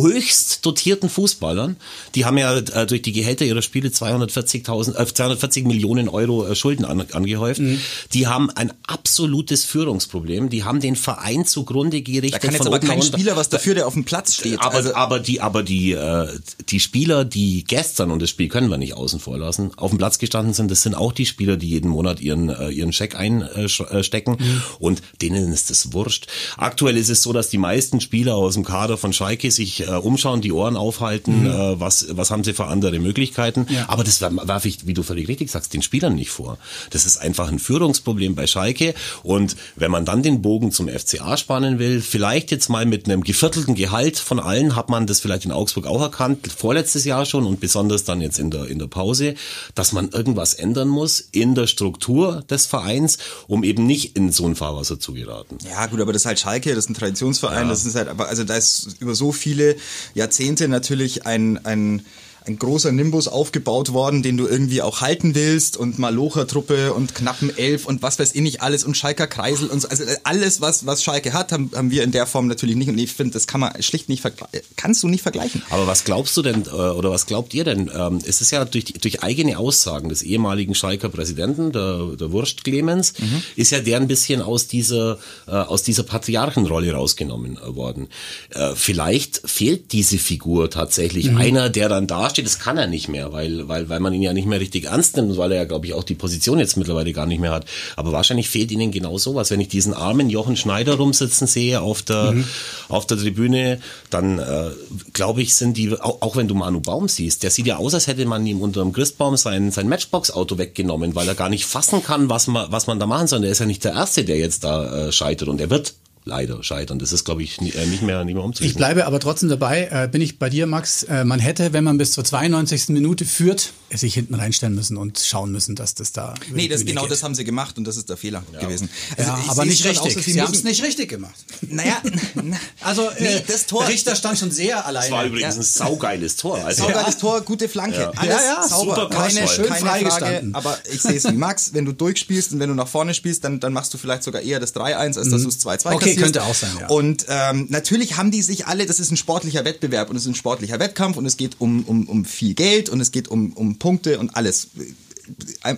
höchst 0.06 0.64
dotierten 0.64 1.08
Fußballern, 1.08 1.76
die 2.14 2.24
haben 2.24 2.38
ja 2.38 2.56
äh, 2.56 2.86
durch 2.86 3.02
die 3.02 3.12
Gehälter 3.12 3.44
ihrer 3.44 3.62
Spiele 3.62 3.88
240.000, 3.88 4.96
äh, 4.96 5.06
240 5.06 5.64
Millionen 5.66 6.08
Euro 6.08 6.46
äh, 6.46 6.54
Schulden 6.54 6.84
an, 6.84 7.04
angehäuft. 7.12 7.60
Mhm. 7.60 7.80
Die 8.12 8.26
haben 8.26 8.50
ein 8.50 8.72
absolutes 8.86 9.64
Führungsproblem. 9.64 10.50
Die 10.50 10.64
haben 10.64 10.80
den 10.80 10.96
Verein 10.96 11.44
zugrunde 11.44 11.96
da 11.98 12.12
gerichtet. 12.12 12.42
kann 12.42 12.52
jetzt 12.52 12.66
aber 12.66 12.80
kein. 12.80 13.02
Spieler 13.02 13.36
was 13.36 13.48
dafür, 13.48 13.74
der 13.74 13.86
auf 13.86 13.94
dem 13.94 14.04
Platz 14.04 14.34
steht. 14.34 14.60
Aber, 14.60 14.74
also, 14.74 14.94
aber 14.94 15.20
die, 15.20 15.40
aber 15.40 15.62
die, 15.62 15.92
äh, 15.92 16.28
die 16.68 16.80
Spieler, 16.80 17.24
die 17.24 17.64
gestern, 17.64 18.10
und 18.10 18.20
das 18.20 18.30
Spiel 18.30 18.48
können 18.48 18.68
wir 18.68 18.78
nicht 18.78 18.94
außen 18.94 19.20
vor 19.20 19.38
lassen, 19.38 19.70
auf 19.76 19.90
dem 19.90 19.98
Platz 19.98 20.18
gestanden 20.18 20.54
sind, 20.54 20.70
das 20.70 20.82
sind 20.82 20.94
auch 20.94 21.12
die 21.12 21.26
Spieler, 21.26 21.56
die 21.56 21.68
jeden 21.68 21.90
Monat 21.90 22.20
ihren, 22.20 22.48
äh, 22.48 22.70
ihren 22.70 22.92
Scheck 22.92 23.14
einstecken. 23.14 24.36
Mhm. 24.38 24.62
Und 24.78 25.02
denen 25.22 25.52
ist 25.52 25.70
das 25.70 25.92
wurscht. 25.92 26.26
Aktuell 26.56 26.96
ist 26.96 27.10
es 27.10 27.22
so, 27.22 27.32
dass 27.32 27.48
die 27.48 27.58
meisten 27.58 28.00
Spieler 28.00 28.36
aus 28.36 28.54
dem 28.54 28.64
Kader 28.64 28.96
von 28.96 29.12
Schalke 29.12 29.50
sich 29.50 29.82
äh, 29.82 29.90
umschauen, 30.04 30.40
die 30.40 30.52
Ohren 30.52 30.76
aufhalten, 30.76 31.40
Mhm. 31.42 31.46
äh, 31.46 31.80
was, 31.80 32.06
was 32.10 32.30
haben 32.30 32.44
sie 32.44 32.52
für 32.54 32.66
andere 32.66 32.98
Möglichkeiten. 32.98 33.66
Ja. 33.70 33.86
Aber 33.88 34.04
das 34.04 34.20
werfe 34.20 34.68
ich, 34.68 34.86
wie 34.86 34.94
du 34.94 35.02
völlig 35.02 35.28
richtig 35.28 35.50
sagst, 35.50 35.72
den 35.74 35.82
Spielern 35.82 36.14
nicht 36.14 36.30
vor. 36.30 36.58
Das 36.90 37.06
ist 37.06 37.18
einfach 37.18 37.48
ein 37.50 37.58
Führungsproblem 37.58 38.34
bei 38.34 38.46
Schalke. 38.46 38.94
Und 39.22 39.56
wenn 39.76 39.90
man 39.90 40.04
dann 40.04 40.22
den 40.22 40.42
Bogen 40.42 40.72
zum 40.72 40.88
FCA 40.88 41.36
spannen 41.36 41.78
will, 41.78 42.00
vielleicht 42.00 42.50
jetzt 42.50 42.68
mal 42.68 42.86
mit 42.86 43.06
einem 43.06 43.22
geviertelten 43.24 43.74
Gehalt 43.74 44.18
von 44.18 44.40
allen, 44.40 44.76
hat 44.76 44.88
man 44.88 45.06
das 45.06 45.20
vielleicht 45.20 45.44
in 45.44 45.52
Augsburg 45.52 45.86
auch 45.86 46.00
erkannt, 46.00 46.48
vorletztes 46.56 47.04
Jahr 47.04 47.26
schon 47.26 47.44
und 47.46 47.60
besonders 47.60 48.04
dann 48.04 48.20
jetzt 48.20 48.38
in 48.38 48.50
der, 48.50 48.66
in 48.66 48.78
der 48.78 48.86
Pause, 48.86 49.34
dass 49.74 49.92
man 49.92 50.10
irgendwas 50.10 50.54
ändern 50.54 50.88
muss 50.88 51.20
in 51.32 51.54
der 51.54 51.66
Struktur 51.66 52.42
des 52.50 52.66
Vereins, 52.66 53.18
um 53.48 53.64
eben 53.64 53.86
nicht 53.86 54.16
in 54.16 54.32
so 54.32 54.46
ein 54.46 54.56
Fahrwasser 54.56 54.98
zu 54.98 55.12
geraten. 55.12 55.58
Ja, 55.68 55.86
gut, 55.86 56.00
aber 56.00 56.12
das 56.12 56.22
ist 56.22 56.26
halt 56.26 56.40
Schalke, 56.40 56.70
das 56.74 56.84
ist 56.84 56.90
ein 56.90 56.94
Traditionsverein, 56.94 57.68
das 57.68 57.84
ist 57.84 57.94
halt, 57.94 58.08
aber 58.08 58.28
also 58.28 58.44
da 58.44 58.56
ist 58.56 58.96
über 59.00 59.14
so 59.14 59.32
viele 59.32 59.76
Jahrzehnte 60.14 60.68
natürlich 60.68 61.26
ein, 61.26 61.64
ein, 61.64 62.04
ein 62.46 62.58
großer 62.58 62.92
Nimbus 62.92 63.28
aufgebaut 63.28 63.92
worden, 63.92 64.22
den 64.22 64.36
du 64.36 64.46
irgendwie 64.46 64.82
auch 64.82 65.00
halten 65.00 65.34
willst 65.34 65.76
und 65.76 65.98
Malocher-Truppe 65.98 66.92
und 66.92 67.14
knappen 67.14 67.56
Elf 67.56 67.86
und 67.86 68.02
was 68.02 68.18
weiß 68.18 68.34
ich 68.34 68.40
nicht 68.40 68.60
alles 68.62 68.84
und 68.84 68.96
Schalker 68.96 69.26
Kreisel 69.26 69.68
und 69.68 69.80
so. 69.80 69.88
Also 69.88 70.04
alles, 70.24 70.60
was, 70.60 70.86
was 70.86 71.02
Schalke 71.02 71.32
hat, 71.32 71.52
haben, 71.52 71.70
haben 71.74 71.90
wir 71.90 72.02
in 72.02 72.12
der 72.12 72.26
Form 72.26 72.46
natürlich 72.46 72.76
nicht 72.76 72.88
und 72.88 72.98
ich 72.98 73.12
finde, 73.12 73.32
das 73.32 73.46
kann 73.46 73.60
man 73.60 73.82
schlicht 73.82 74.08
nicht 74.08 74.20
vergleichen. 74.20 74.60
Kannst 74.76 75.02
du 75.02 75.08
nicht 75.08 75.22
vergleichen. 75.22 75.62
Aber 75.70 75.86
was 75.86 76.04
glaubst 76.04 76.36
du 76.36 76.42
denn, 76.42 76.64
äh, 76.66 76.70
oder 76.70 77.10
was 77.10 77.26
glaubt 77.26 77.52
ihr 77.54 77.64
denn? 77.64 77.90
Ähm, 77.94 78.20
Es 78.26 78.40
ist 78.40 78.50
ja 78.50 78.64
durch, 78.64 78.84
durch 78.84 79.22
eigene 79.22 79.58
Aussagen 79.58 80.08
des 80.08 80.22
ehemaligen 80.22 80.74
Schalker 80.74 81.08
Präsidenten, 81.08 81.72
der, 81.72 82.16
der 82.18 82.32
Wurst 82.32 82.64
Clemens, 82.64 83.14
ist 83.56 83.72
ja 83.72 83.80
der 83.80 83.98
ein 83.98 84.08
bisschen 84.08 84.40
aus 84.42 84.66
dieser, 84.68 85.18
äh, 85.46 85.50
aus 85.50 85.82
dieser 85.82 86.02
Patriarchenrolle 86.02 86.92
rausgenommen 86.92 87.56
äh, 87.58 87.74
worden. 87.74 88.08
Äh, 88.50 88.74
Vielleicht 88.74 89.42
fehlt 89.44 89.92
diese 89.92 90.18
Figur 90.18 90.70
tatsächlich 90.70 91.30
einer, 91.30 91.70
der 91.70 91.88
dann 91.88 92.06
da 92.06 92.28
steht 92.36 92.46
das 92.46 92.58
kann 92.58 92.76
er 92.76 92.86
nicht 92.86 93.08
mehr, 93.08 93.32
weil, 93.32 93.66
weil, 93.66 93.88
weil 93.88 93.98
man 93.98 94.12
ihn 94.12 94.20
ja 94.20 94.34
nicht 94.34 94.46
mehr 94.46 94.60
richtig 94.60 94.84
ernst 94.84 95.16
nimmt, 95.16 95.38
weil 95.38 95.52
er 95.52 95.58
ja, 95.58 95.64
glaube 95.64 95.86
ich, 95.86 95.94
auch 95.94 96.04
die 96.04 96.14
Position 96.14 96.58
jetzt 96.58 96.76
mittlerweile 96.76 97.12
gar 97.14 97.24
nicht 97.24 97.40
mehr 97.40 97.52
hat. 97.52 97.64
Aber 97.96 98.12
wahrscheinlich 98.12 98.50
fehlt 98.50 98.70
ihnen 98.70 98.90
genau 98.90 99.16
sowas. 99.16 99.50
Wenn 99.50 99.60
ich 99.60 99.68
diesen 99.68 99.94
armen 99.94 100.28
Jochen 100.28 100.56
Schneider 100.56 100.96
rumsitzen 100.96 101.46
sehe 101.46 101.80
auf 101.80 102.02
der, 102.02 102.32
mhm. 102.32 102.44
auf 102.88 103.06
der 103.06 103.16
Tribüne, 103.16 103.80
dann 104.10 104.38
äh, 104.38 104.70
glaube 105.14 105.40
ich, 105.40 105.54
sind 105.54 105.78
die, 105.78 105.98
auch, 105.98 106.20
auch 106.20 106.36
wenn 106.36 106.46
du 106.46 106.54
Manu 106.54 106.80
Baum 106.80 107.08
siehst, 107.08 107.42
der 107.42 107.50
sieht 107.50 107.66
ja 107.66 107.78
aus, 107.78 107.94
als 107.94 108.06
hätte 108.06 108.26
man 108.26 108.44
ihm 108.46 108.60
unter 108.60 108.82
dem 108.82 108.92
Christbaum 108.92 109.38
sein, 109.38 109.70
sein 109.70 109.88
Matchbox-Auto 109.88 110.58
weggenommen, 110.58 111.14
weil 111.14 111.26
er 111.26 111.34
gar 111.34 111.48
nicht 111.48 111.64
fassen 111.64 112.02
kann, 112.02 112.28
was 112.28 112.48
man, 112.48 112.70
was 112.70 112.86
man 112.86 113.00
da 113.00 113.06
machen 113.06 113.28
soll. 113.28 113.40
Der 113.40 113.50
ist 113.50 113.60
ja 113.60 113.66
nicht 113.66 113.82
der 113.82 113.92
Erste, 113.92 114.24
der 114.24 114.36
jetzt 114.36 114.62
da 114.62 115.06
äh, 115.06 115.12
scheitert 115.12 115.48
und 115.48 115.58
er 115.58 115.70
wird 115.70 115.94
leider 116.26 116.62
scheitern. 116.62 116.98
Das 116.98 117.12
ist, 117.12 117.24
glaube 117.24 117.42
ich, 117.42 117.58
äh, 117.58 117.86
nicht 117.86 118.02
mehr, 118.02 118.24
nicht 118.24 118.34
mehr 118.34 118.42
umzusetzen. 118.42 118.70
Ich 118.70 118.76
bleibe 118.76 119.06
aber 119.06 119.20
trotzdem 119.20 119.48
dabei, 119.48 119.88
äh, 119.90 120.08
bin 120.10 120.20
ich 120.20 120.38
bei 120.38 120.50
dir, 120.50 120.66
Max. 120.66 121.04
Äh, 121.04 121.24
man 121.24 121.38
hätte, 121.38 121.72
wenn 121.72 121.84
man 121.84 121.96
bis 121.96 122.12
zur 122.12 122.24
92. 122.24 122.88
Minute 122.88 123.24
führt, 123.24 123.72
sich 123.92 124.14
hinten 124.14 124.34
reinstellen 124.34 124.74
müssen 124.74 124.96
und 124.96 125.20
schauen 125.20 125.52
müssen, 125.52 125.76
dass 125.76 125.94
das 125.94 126.10
da. 126.10 126.34
Nee, 126.52 126.66
das, 126.66 126.84
genau 126.84 127.02
geht. 127.02 127.12
das 127.12 127.22
haben 127.22 127.36
sie 127.36 127.44
gemacht 127.44 127.78
und 127.78 127.84
das 127.84 127.96
ist 127.96 128.08
der 128.08 128.16
Fehler 128.16 128.42
ja. 128.52 128.58
gewesen. 128.58 128.90
Also 129.16 129.30
ja, 129.30 129.44
aber 129.46 129.64
nicht 129.64 129.84
richtig. 129.84 130.16
Aus, 130.16 130.24
sie 130.24 130.42
haben 130.42 130.52
es 130.52 130.64
nicht 130.64 130.82
richtig 130.82 131.08
gemacht. 131.08 131.36
Naja, 131.62 132.02
also 132.80 133.08
nee, 133.20 133.42
das 133.46 133.66
Tor. 133.66 133.86
Richter 133.86 134.16
stand 134.16 134.38
schon 134.38 134.50
sehr 134.50 134.84
alleine. 134.84 135.06
Das 135.06 135.12
war 135.12 135.24
übrigens 135.24 135.54
ja. 135.54 135.60
ein 135.60 135.64
saugeiles 135.64 136.36
Tor. 136.36 136.58
Also, 136.64 136.82
saugeiles 136.82 137.14
ja. 137.14 137.20
Tor, 137.20 137.40
gute 137.42 137.68
Flanke. 137.68 138.00
Ja, 138.00 138.10
Alles 138.16 138.34
ja, 138.34 138.68
sauber. 138.68 138.96
Super 138.96 139.14
keine, 139.14 139.46
schön 139.46 139.66
keine 139.66 139.80
freigestanden. 139.80 140.54
aber 140.56 140.76
ich 140.92 141.00
sehe 141.00 141.14
es 141.14 141.24
wie 141.24 141.36
Max, 141.36 141.72
wenn 141.72 141.84
du 141.84 141.92
durchspielst 141.92 142.52
und 142.52 142.58
wenn 142.58 142.68
du 142.68 142.74
nach 142.74 142.88
vorne 142.88 143.14
spielst, 143.14 143.44
dann, 143.44 143.60
dann 143.60 143.72
machst 143.72 143.94
du 143.94 143.98
vielleicht 143.98 144.24
sogar 144.24 144.42
eher 144.42 144.58
das 144.58 144.74
3-1, 144.74 145.18
als 145.18 145.28
dass 145.30 145.42
du 145.42 145.48
es 145.48 145.64
2-2 145.64 145.94
Okay, 145.94 146.15
kassierst. 146.16 146.34
könnte 146.34 146.48
auch 146.48 146.54
sein, 146.54 146.70
ja. 146.80 146.88
Und 146.88 147.26
ähm, 147.28 147.66
natürlich 147.70 148.16
haben 148.16 148.30
die 148.30 148.42
sich 148.42 148.66
alle, 148.66 148.86
das 148.86 149.00
ist 149.00 149.10
ein 149.10 149.16
sportlicher 149.16 149.64
Wettbewerb 149.64 150.10
und 150.10 150.16
es 150.16 150.22
ist 150.22 150.28
ein 150.28 150.34
sportlicher 150.34 150.78
Wettkampf 150.78 151.16
und 151.16 151.26
es 151.26 151.36
geht 151.36 151.60
um, 151.60 151.84
um, 151.84 152.08
um 152.08 152.24
viel 152.24 152.54
Geld 152.54 152.88
und 152.88 153.00
es 153.00 153.12
geht 153.12 153.28
um, 153.28 153.52
um 153.52 153.78
Punkte 153.78 154.18
und 154.18 154.36
alles. 154.36 154.68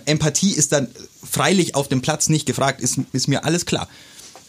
Empathie 0.05 0.51
ist 0.51 0.71
dann 0.71 0.87
freilich 1.29 1.75
auf 1.75 1.87
dem 1.87 2.01
Platz 2.01 2.29
nicht 2.29 2.45
gefragt, 2.45 2.81
ist, 2.81 2.99
ist 3.13 3.27
mir 3.27 3.45
alles 3.45 3.65
klar. 3.65 3.87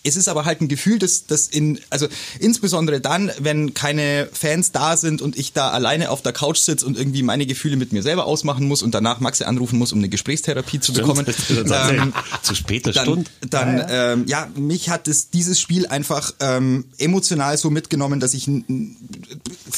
Es 0.03 0.17
ist 0.17 0.29
aber 0.29 0.45
halt 0.45 0.61
ein 0.61 0.69
Gefühl, 0.69 0.99
dass 0.99 1.27
das 1.27 1.49
in, 1.49 1.79
also 1.91 2.07
insbesondere 2.39 3.01
dann, 3.01 3.31
wenn 3.39 3.75
keine 3.75 4.29
Fans 4.33 4.73
da 4.73 4.97
sind 4.97 5.21
und 5.21 5.37
ich 5.37 5.53
da 5.53 5.71
alleine 5.71 6.11
auf 6.11 6.23
der 6.23 6.33
Couch 6.33 6.59
sitze 6.59 6.87
und 6.87 6.97
irgendwie 6.97 7.23
meine 7.23 7.47
Gefühle 7.47 7.77
mit 7.77 7.93
mir 7.93 8.03
selber 8.03 8.25
ausmachen 8.25 8.67
muss 8.67 8.83
und 8.83 8.95
danach 8.95 9.21
Maxi 9.21 9.45
anrufen 9.45 9.79
muss, 9.79 9.93
um 9.93 9.99
eine 9.99 10.09
Gesprächstherapie 10.09 10.81
zu 10.81 10.93
bekommen. 10.93 11.27
ähm, 11.71 12.13
zu 12.43 12.55
später 12.55 12.93
dann, 12.93 13.05
Stunde. 13.05 13.31
Dann, 13.49 13.79
ja, 13.79 13.89
ja. 13.89 14.13
Ähm, 14.13 14.25
ja, 14.27 14.49
mich 14.57 14.89
hat 14.89 15.09
es, 15.09 15.31
dieses 15.31 15.61
Spiel 15.61 15.87
einfach 15.87 16.33
ähm, 16.41 16.85
emotional 16.99 17.59
so 17.59 17.71
mitgenommen, 17.71 18.21
dass 18.21 18.35
ich 18.35 18.49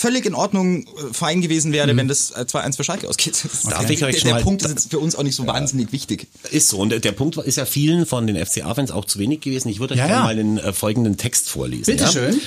völlig 0.03 0.27
in 0.27 0.35
Ordnung 0.35 0.83
äh, 0.83 1.13
fein 1.13 1.41
gewesen 1.41 1.73
wäre, 1.73 1.93
mhm. 1.93 1.97
wenn 1.97 2.09
das 2.09 2.35
2-1 2.35 2.69
äh, 2.69 2.73
für 2.73 2.85
Schalke 2.85 3.09
ausgeht. 3.09 3.45
Darf 3.71 3.89
ich 3.89 4.05
euch 4.05 4.21
der, 4.23 4.35
der 4.35 4.41
Punkt 4.43 4.63
ist 4.63 4.71
jetzt 4.71 4.91
für 4.91 4.99
uns 4.99 5.15
auch 5.15 5.23
nicht 5.23 5.37
so 5.37 5.45
ja. 5.45 5.55
wahnsinnig 5.55 5.93
wichtig. 5.93 6.27
Ist 6.51 6.69
so. 6.69 6.79
Und 6.79 6.91
der, 6.91 6.99
der 6.99 7.13
Punkt 7.13 7.37
ist 7.37 7.57
ja 7.57 7.65
vielen 7.65 8.05
von 8.05 8.27
den 8.27 8.37
FCA-Fans 8.45 8.91
auch 8.91 9.05
zu 9.05 9.19
wenig 9.21 9.41
gewesen. 9.41 9.69
Ich 9.69 9.79
würde 9.81 9.95
euch 9.95 10.01
ja, 10.01 10.09
ja. 10.09 10.23
mal 10.23 10.37
den 10.37 10.59
äh, 10.59 10.73
folgenden 10.73 11.17
Text 11.17 11.49
vorlesen. 11.49 11.85
Bitte 11.87 12.11
schön. 12.11 12.41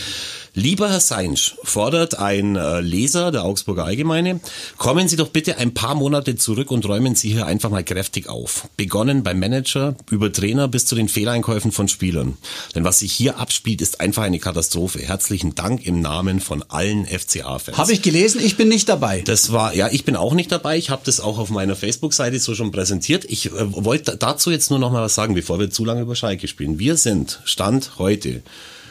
Lieber 0.58 0.90
Herr 0.90 1.02
Seinsch, 1.02 1.58
fordert 1.66 2.18
ein 2.18 2.56
äh, 2.56 2.80
Leser 2.80 3.30
der 3.34 3.44
Augsburger 3.44 3.84
Allgemeine, 3.84 4.40
kommen 4.78 5.10
Sie 5.10 5.18
doch 5.18 5.28
bitte 5.28 5.58
ein 5.58 5.74
paar 5.74 5.96
Monate 5.96 6.38
zurück 6.38 6.72
und 6.72 6.88
räumen 6.88 7.14
Sie 7.14 7.30
hier 7.30 7.46
einfach 7.46 7.70
mal 7.70 7.84
kräftig 7.84 8.30
auf. 8.30 8.70
Begonnen 8.78 9.22
beim 9.22 9.38
Manager, 9.38 9.96
über 10.10 10.32
Trainer 10.32 10.70
bis 10.70 10.86
zu 10.86 10.96
den 10.96 11.10
Fehleinkäufen 11.10 11.74
von 11.74 11.90
Spielern. 11.90 12.38
Denn 12.74 12.86
was 12.86 13.00
sich 13.00 13.12
hier 13.12 13.38
abspielt, 13.38 13.82
ist 13.82 14.00
einfach 14.00 14.24
eine 14.24 14.40
Katastrophe. 14.40 15.00
Herzlichen 15.00 15.56
Dank 15.56 15.86
im 15.86 16.00
Namen 16.00 16.40
von 16.40 16.64
allen 16.70 17.06
FCA-Fans. 17.06 17.78
Habe 17.78 17.92
ich 17.92 18.02
gelesen, 18.02 18.40
ich 18.42 18.56
bin 18.56 18.70
nicht 18.70 18.88
dabei. 18.88 19.24
Das 19.26 19.52
war, 19.52 19.76
ja, 19.76 19.90
ich 19.92 20.06
bin 20.06 20.16
auch 20.16 20.34
nicht 20.34 20.54
dabei. 20.54 20.78
Ich 20.78 20.90
habe 20.90 21.02
das 21.04 21.20
auch 21.20 21.38
auf 21.38 21.50
meiner 21.50 21.76
Facebook-Seite 21.76 22.40
so 22.40 22.56
schon 22.56 22.72
präsentiert. 22.72 23.26
Ich 23.26 23.48
äh, 23.48 23.52
wollte 23.84 24.16
dazu 24.16 24.52
jetzt 24.52 24.70
nur 24.70 24.80
noch 24.80 24.94
mal 24.94 25.02
was 25.02 25.16
sagen, 25.16 25.34
bevor 25.34 25.60
wir 25.60 25.70
zu 25.70 25.84
lange 25.84 26.04
über 26.04 26.16
Schalke 26.16 26.48
spielen. 26.48 26.80
Wir 26.80 26.96
sind, 26.96 27.42
Stand 27.44 28.00
heute, 28.00 28.42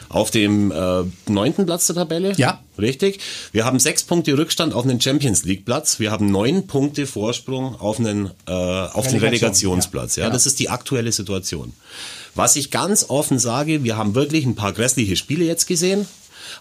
auf 0.09 0.31
dem 0.31 0.71
äh, 0.71 1.03
neunten 1.27 1.65
Platz 1.65 1.87
der 1.87 1.95
Tabelle. 1.95 2.33
Ja. 2.37 2.61
Richtig. 2.77 3.19
Wir 3.53 3.63
haben 3.65 3.79
sechs 3.79 4.03
Punkte 4.03 4.37
Rückstand 4.37 4.73
auf 4.73 4.83
einen 4.83 4.99
Champions 4.99 5.45
League 5.45 5.63
Platz. 5.65 5.99
Wir 5.99 6.11
haben 6.11 6.29
neun 6.29 6.67
Punkte 6.67 7.07
Vorsprung 7.07 7.79
auf 7.79 7.99
einen 7.99 8.31
äh, 8.47 8.51
auf 8.51 9.07
den 9.07 9.19
Relegationsplatz. 9.19 10.17
Ja. 10.17 10.25
ja, 10.25 10.29
das 10.29 10.45
ist 10.45 10.59
die 10.59 10.69
aktuelle 10.69 11.11
Situation. 11.13 11.73
Was 12.35 12.57
ich 12.57 12.71
ganz 12.71 13.09
offen 13.09 13.39
sage, 13.39 13.83
wir 13.85 13.95
haben 13.95 14.13
wirklich 14.13 14.45
ein 14.45 14.55
paar 14.55 14.73
grässliche 14.73 15.15
Spiele 15.15 15.45
jetzt 15.45 15.67
gesehen. 15.67 16.05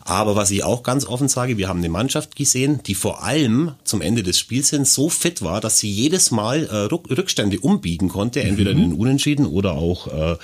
Aber 0.04 0.36
was 0.36 0.50
ich 0.50 0.64
auch 0.64 0.82
ganz 0.82 1.06
offen 1.06 1.28
sage, 1.28 1.56
wir 1.56 1.68
haben 1.68 1.78
eine 1.78 1.88
Mannschaft 1.88 2.36
gesehen, 2.36 2.80
die 2.84 2.94
vor 2.94 3.22
allem 3.22 3.72
zum 3.84 4.00
Ende 4.00 4.22
des 4.22 4.38
Spiels 4.38 4.70
hin 4.70 4.84
so 4.84 5.08
fit 5.08 5.42
war, 5.42 5.60
dass 5.60 5.78
sie 5.78 5.90
jedes 5.90 6.30
Mal 6.30 6.66
äh, 6.66 7.12
Rückstände 7.14 7.60
umbiegen 7.60 8.08
konnte, 8.08 8.42
entweder 8.42 8.72
mhm. 8.72 8.82
in 8.82 8.90
den 8.90 8.98
Unentschieden 8.98 9.46
oder 9.46 9.72
auch 9.72 10.06
äh, 10.08 10.36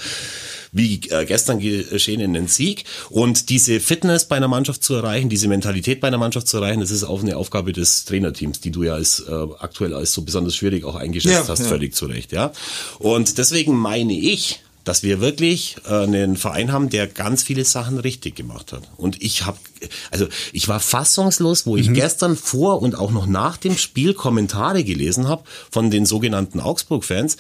wie 0.72 1.00
äh, 1.10 1.24
gestern 1.24 1.58
geschehen 1.58 2.20
in 2.20 2.32
den 2.32 2.46
Sieg. 2.46 2.84
Und 3.08 3.48
diese 3.48 3.80
Fitness 3.80 4.26
bei 4.26 4.36
einer 4.36 4.48
Mannschaft 4.48 4.84
zu 4.84 4.94
erreichen, 4.94 5.28
diese 5.28 5.48
Mentalität 5.48 6.00
bei 6.00 6.08
einer 6.08 6.18
Mannschaft 6.18 6.48
zu 6.48 6.58
erreichen, 6.58 6.80
das 6.80 6.90
ist 6.90 7.04
auch 7.04 7.22
eine 7.22 7.36
Aufgabe 7.36 7.72
des 7.72 8.04
Trainerteams, 8.04 8.60
die 8.60 8.70
du 8.70 8.82
ja 8.84 8.94
als 8.94 9.20
äh, 9.20 9.32
aktuell 9.58 9.94
als 9.94 10.12
so 10.12 10.22
besonders 10.22 10.56
schwierig 10.56 10.84
auch 10.84 10.94
eingeschätzt 10.94 11.34
ja, 11.34 11.48
hast, 11.48 11.60
ja. 11.60 11.66
völlig 11.66 11.94
zu 11.94 12.06
Recht. 12.06 12.32
Ja? 12.32 12.52
Und 12.98 13.38
deswegen 13.38 13.76
meine 13.76 14.12
ich, 14.12 14.60
dass 14.84 15.02
wir 15.02 15.20
wirklich 15.20 15.76
äh, 15.88 16.02
einen 16.02 16.36
Verein 16.36 16.72
haben, 16.72 16.90
der 16.90 17.06
ganz 17.06 17.42
viele 17.42 17.64
Sachen 17.64 17.98
richtig 17.98 18.36
gemacht 18.36 18.72
hat. 18.72 18.82
Und 18.96 19.22
ich 19.22 19.44
habe, 19.44 19.58
also 20.10 20.26
ich 20.52 20.68
war 20.68 20.80
fassungslos, 20.80 21.66
wo 21.66 21.76
ich 21.76 21.90
mhm. 21.90 21.94
gestern 21.94 22.36
vor 22.36 22.82
und 22.82 22.94
auch 22.94 23.10
noch 23.10 23.26
nach 23.26 23.56
dem 23.56 23.76
Spiel 23.76 24.14
Kommentare 24.14 24.84
gelesen 24.84 25.28
habe 25.28 25.42
von 25.70 25.90
den 25.90 26.06
sogenannten 26.06 26.60
Augsburg-Fans, 26.60 27.36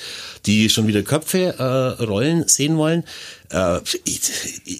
die 0.46 0.68
schon 0.68 0.86
wieder 0.86 1.02
Köpfe 1.02 1.54
äh, 1.58 2.02
rollen 2.02 2.46
sehen 2.46 2.76
wollen. 2.76 3.04
Äh, 3.50 3.80
ich, 4.04 4.20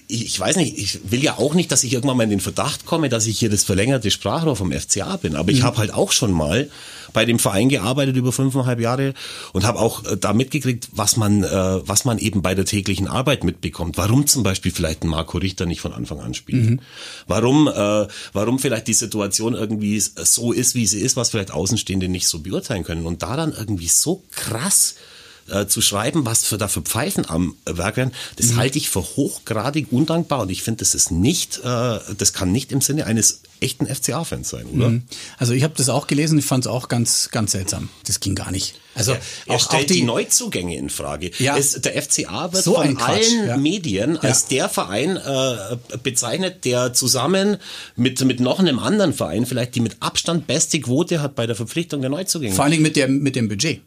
ich, 0.09 0.39
weiß 0.39 0.57
nicht, 0.57 0.79
ich 0.79 1.11
will 1.11 1.23
ja 1.23 1.39
auch 1.39 1.55
nicht, 1.55 1.73
dass 1.73 1.83
ich 1.83 1.93
irgendwann 1.93 2.19
mal 2.19 2.25
in 2.25 2.31
den 2.31 2.41
Verdacht 2.41 2.87
komme, 2.87 3.09
dass 3.09 3.27
ich 3.27 3.39
hier 3.39 3.51
das 3.51 3.65
verlängerte 3.65 4.11
Sprachrohr 4.11 4.57
vom 4.57 4.73
FCA 4.73 5.17
bin. 5.17 5.35
Aber 5.35 5.51
ich 5.51 5.61
mhm. 5.61 5.65
habe 5.65 5.79
halt 5.79 5.95
auch 5.95 6.13
schon 6.13 6.33
mal 6.33 6.69
bei 7.13 7.25
dem 7.25 7.39
Verein 7.39 7.69
gearbeitet 7.69 8.17
über 8.17 8.33
fünfeinhalb 8.33 8.81
Jahre 8.81 9.15
und 9.53 9.67
habe 9.67 9.79
auch 9.79 10.05
äh, 10.05 10.17
da 10.17 10.33
mitgekriegt, 10.33 10.89
was 10.93 11.17
man, 11.17 11.45
äh, 11.45 11.49
was 11.89 12.05
man 12.05 12.19
eben 12.19 12.43
bei 12.43 12.55
der 12.55 12.65
täglichen 12.65 13.09
Arbeit 13.09 13.45
mitbekommt. 13.45 13.99
Warum 13.99 14.27
zum 14.27 14.43
Beispiel 14.43 14.73
vielleicht 14.73 15.03
ein 15.03 15.09
Marco 15.09 15.39
Richter 15.39 15.67
nicht 15.67 15.81
von 15.81 15.93
Anfang 15.93 16.21
an 16.21 16.35
spielt. 16.35 16.71
Mhm. 16.71 16.81
Warum, 17.27 17.69
äh, 17.69 18.07
warum 18.33 18.59
vielleicht 18.59 18.89
die 18.89 18.95
Situation 18.95 19.55
irgendwie 19.55 20.01
so 20.01 20.53
ist, 20.53 20.75
wie 20.75 20.87
sie 20.87 21.01
ist, 21.01 21.17
was 21.17 21.31
vielleicht 21.31 21.53
Außenstehende 21.53 22.09
nicht 22.09 22.29
so 22.29 22.41
beurteilen 22.41 22.85
können. 22.85 23.07
Und 23.07 23.23
da 23.23 23.37
dann 23.37 23.53
irgendwie 23.53 23.89
so 23.89 24.23
krass 24.31 24.95
äh, 25.51 25.67
zu 25.67 25.81
schreiben, 25.81 26.27
was 26.27 26.45
für 26.45 26.59
dafür 26.59 26.83
Pfeifen 26.83 27.29
am 27.29 27.57
Werk 27.65 27.97
werden, 27.97 28.13
das 28.37 28.47
mhm. 28.47 28.57
halte 28.57 28.79
ich 28.79 28.91
für 28.91 29.03
hochgradig 29.03 29.89
undankbar 29.91 30.41
und 30.41 30.51
ich 30.51 30.63
finde, 30.63 30.79
das 30.79 30.95
ist 30.95 31.11
nicht, 31.11 31.59
äh, 31.59 31.99
das 32.17 32.33
kann 32.33 32.53
nicht 32.53 32.73
im 32.73 32.81
Sinne 32.81 33.07
eines 33.07 33.43
echten 33.61 33.87
FCA-Fans 33.87 34.49
sein, 34.49 34.67
oder? 34.67 34.89
Mhm. 34.89 35.03
Also 35.39 35.53
ich 35.53 35.63
habe 35.63 35.75
das 35.77 35.89
auch 35.89 36.07
gelesen, 36.07 36.39
ich 36.39 36.45
fand 36.45 36.65
es 36.65 36.71
auch 36.71 36.89
ganz, 36.89 37.29
ganz 37.31 37.53
seltsam. 37.53 37.89
Das 38.07 38.21
ging 38.21 38.35
gar 38.35 38.51
nicht. 38.51 38.75
Also 38.95 39.13
er, 39.13 39.21
er 39.47 39.55
auch, 39.55 39.61
stellt 39.61 39.85
auch 39.85 39.87
die, 39.89 39.95
die, 39.95 40.03
Neuzugänge 40.03 40.77
in 40.77 40.91
Frage. 40.91 41.31
Ja, 41.39 41.57
es, 41.57 41.73
der 41.81 42.01
FCA 42.03 42.53
wird 42.53 42.65
so 42.65 42.75
von 42.75 42.97
allen 42.99 43.47
ja. 43.47 43.57
Medien 43.57 44.17
als 44.17 44.47
ja. 44.49 44.59
der 44.59 44.69
Verein 44.69 45.17
äh, 45.17 45.77
bezeichnet, 46.03 46.65
der 46.65 46.93
zusammen 46.93 47.59
mit, 47.97 48.25
mit 48.25 48.41
noch 48.41 48.59
einem 48.59 48.79
anderen 48.79 49.13
Verein 49.13 49.47
vielleicht 49.47 49.75
die 49.75 49.81
mit 49.81 49.97
Abstand 50.01 50.47
beste 50.47 50.81
Quote 50.81 51.23
hat 51.23 51.35
bei 51.35 51.47
der 51.47 51.57
Verpflichtung 51.57 52.01
der 52.01 52.11
Neuzugänge. 52.11 52.55
Vor 52.55 52.65
allen 52.65 52.73
Dingen 52.73 52.83
mit, 52.83 52.97
der, 52.97 53.09
mit 53.09 53.37
dem 53.37 53.49
Budget. 53.49 53.81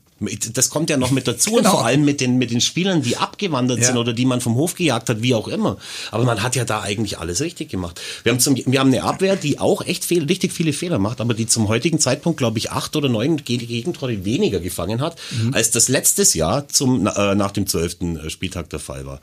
Das 0.53 0.69
kommt 0.69 0.89
ja 0.89 0.97
noch 0.97 1.11
mit 1.11 1.27
dazu 1.27 1.51
genau. 1.55 1.59
und 1.59 1.65
vor 1.67 1.85
allem 1.85 2.05
mit 2.05 2.21
den, 2.21 2.37
mit 2.37 2.51
den 2.51 2.61
Spielern, 2.61 3.01
die 3.01 3.17
abgewandert 3.17 3.79
ja. 3.79 3.85
sind 3.85 3.97
oder 3.97 4.13
die 4.13 4.25
man 4.25 4.41
vom 4.41 4.55
Hof 4.55 4.75
gejagt 4.75 5.09
hat, 5.09 5.21
wie 5.21 5.33
auch 5.33 5.47
immer. 5.47 5.77
Aber 6.11 6.23
man 6.23 6.43
hat 6.43 6.55
ja 6.55 6.65
da 6.65 6.81
eigentlich 6.81 7.19
alles 7.19 7.41
richtig 7.41 7.69
gemacht. 7.69 7.99
Wir 8.23 8.31
haben, 8.31 8.39
zum, 8.39 8.55
wir 8.55 8.79
haben 8.79 8.87
eine 8.87 9.03
Abwehr, 9.03 9.35
die 9.35 9.59
auch 9.59 9.85
echt 9.85 10.05
viel, 10.05 10.25
richtig 10.25 10.53
viele 10.53 10.73
Fehler 10.73 10.99
macht, 10.99 11.21
aber 11.21 11.33
die 11.33 11.47
zum 11.47 11.67
heutigen 11.67 11.99
Zeitpunkt, 11.99 12.37
glaube 12.37 12.57
ich, 12.57 12.71
acht 12.71 12.95
oder 12.95 13.09
neun 13.09 13.37
Gegentore 13.37 14.25
weniger 14.25 14.59
gefangen 14.59 15.01
hat, 15.01 15.17
mhm. 15.31 15.53
als 15.53 15.71
das 15.71 15.87
letztes 15.87 16.33
Jahr 16.33 16.67
zum, 16.67 17.07
äh, 17.07 17.35
nach 17.35 17.51
dem 17.51 17.67
zwölften 17.67 18.29
Spieltag 18.29 18.69
der 18.69 18.79
Fall 18.79 19.05
war. 19.05 19.19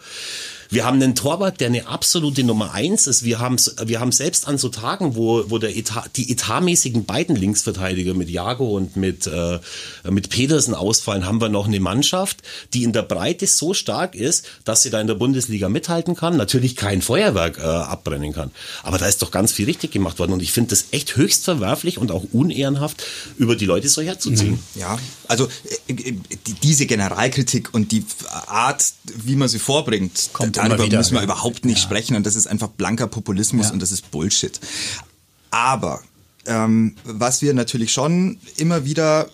Wir 0.71 0.85
haben 0.85 1.03
einen 1.03 1.17
Torwart, 1.17 1.61
der 1.61 1.67
eine 1.67 1.89
absolute 1.89 2.45
Nummer 2.45 2.73
eins 2.73 3.09
ist. 3.09 3.25
Wir 3.25 3.41
haben, 3.41 3.57
wir 3.85 3.99
haben 3.99 4.13
selbst 4.13 4.47
an 4.47 4.57
so 4.57 4.69
Tagen, 4.69 5.17
wo, 5.17 5.51
wo 5.51 5.59
der 5.59 5.77
Etat, 5.77 6.11
die 6.15 6.31
etatmäßigen 6.31 7.05
beiden 7.05 7.35
Linksverteidiger 7.35 8.15
mit 8.15 8.31
Jago 8.31 8.77
und 8.77 8.95
mit, 8.95 9.27
äh, 9.27 9.59
mit 10.09 10.31
Petersen 10.31 10.75
ausfallen, 10.75 11.27
haben 11.27 11.41
wir 11.41 11.49
noch 11.49 11.67
eine 11.67 11.81
Mannschaft, 11.81 12.43
die 12.73 12.85
in 12.85 12.93
der 12.93 13.03
Breite 13.03 13.49
so 13.49 13.75
stark 13.75 14.15
ist, 14.15 14.47
dass 14.65 14.83
sie 14.83 14.91
da 14.91 15.01
in 15.01 15.09
der 15.09 15.17
Bundesliga 15.17 15.69
mithalten 15.69 16.15
kann. 16.15 16.37
Natürlich 16.37 16.77
kein 16.77 17.03
Feuerwerk 17.03 17.59
äh, 17.59 17.63
abbrennen 17.63 18.33
kann. 18.33 18.53
Aber 18.85 18.99
da 18.99 19.07
ist 19.07 19.23
doch 19.23 19.33
ganz 19.33 19.51
viel 19.51 19.67
richtig 19.67 19.91
gemacht 19.91 20.21
worden. 20.21 20.33
Und 20.33 20.43
ich 20.43 20.53
finde 20.53 20.71
das 20.71 20.87
echt 20.93 21.17
höchst 21.17 21.45
verwerflich 21.45 21.99
und 21.99 22.13
auch 22.13 22.25
unehrenhaft, 22.33 23.03
über 23.39 23.57
die 23.57 23.67
Leute 23.67 23.89
so 23.89 24.03
herzuziehen. 24.03 24.53
Mhm. 24.75 24.81
Ja, 24.81 24.99
also 25.27 25.49
äh, 25.89 25.93
äh 25.93 26.15
diese 26.63 26.87
Generalkritik 26.87 27.75
und 27.75 27.91
die 27.91 28.05
Art, 28.47 28.85
wie 29.05 29.35
man 29.35 29.49
sie 29.49 29.59
vorbringt, 29.59 30.31
Kommt 30.33 30.60
darüber 30.69 30.85
wieder, 30.85 30.99
müssen 30.99 31.13
wir 31.13 31.21
ja. 31.21 31.25
überhaupt 31.25 31.65
nicht 31.65 31.79
ja. 31.79 31.83
sprechen 31.85 32.17
und 32.17 32.27
das 32.27 32.37
ist 32.37 32.47
einfach 32.47 32.69
blanker 32.69 33.07
Populismus 33.07 33.69
ja. 33.69 33.73
und 33.73 33.81
das 33.81 33.93
ist 33.93 34.11
Bullshit. 34.11 34.61
Aber 35.51 36.01
ähm, 36.47 36.97
was 37.05 37.43
wir 37.43 37.55
natürlich 37.55 37.93
schon 37.93 38.39
immer 38.57 38.85
wieder 38.85 39.29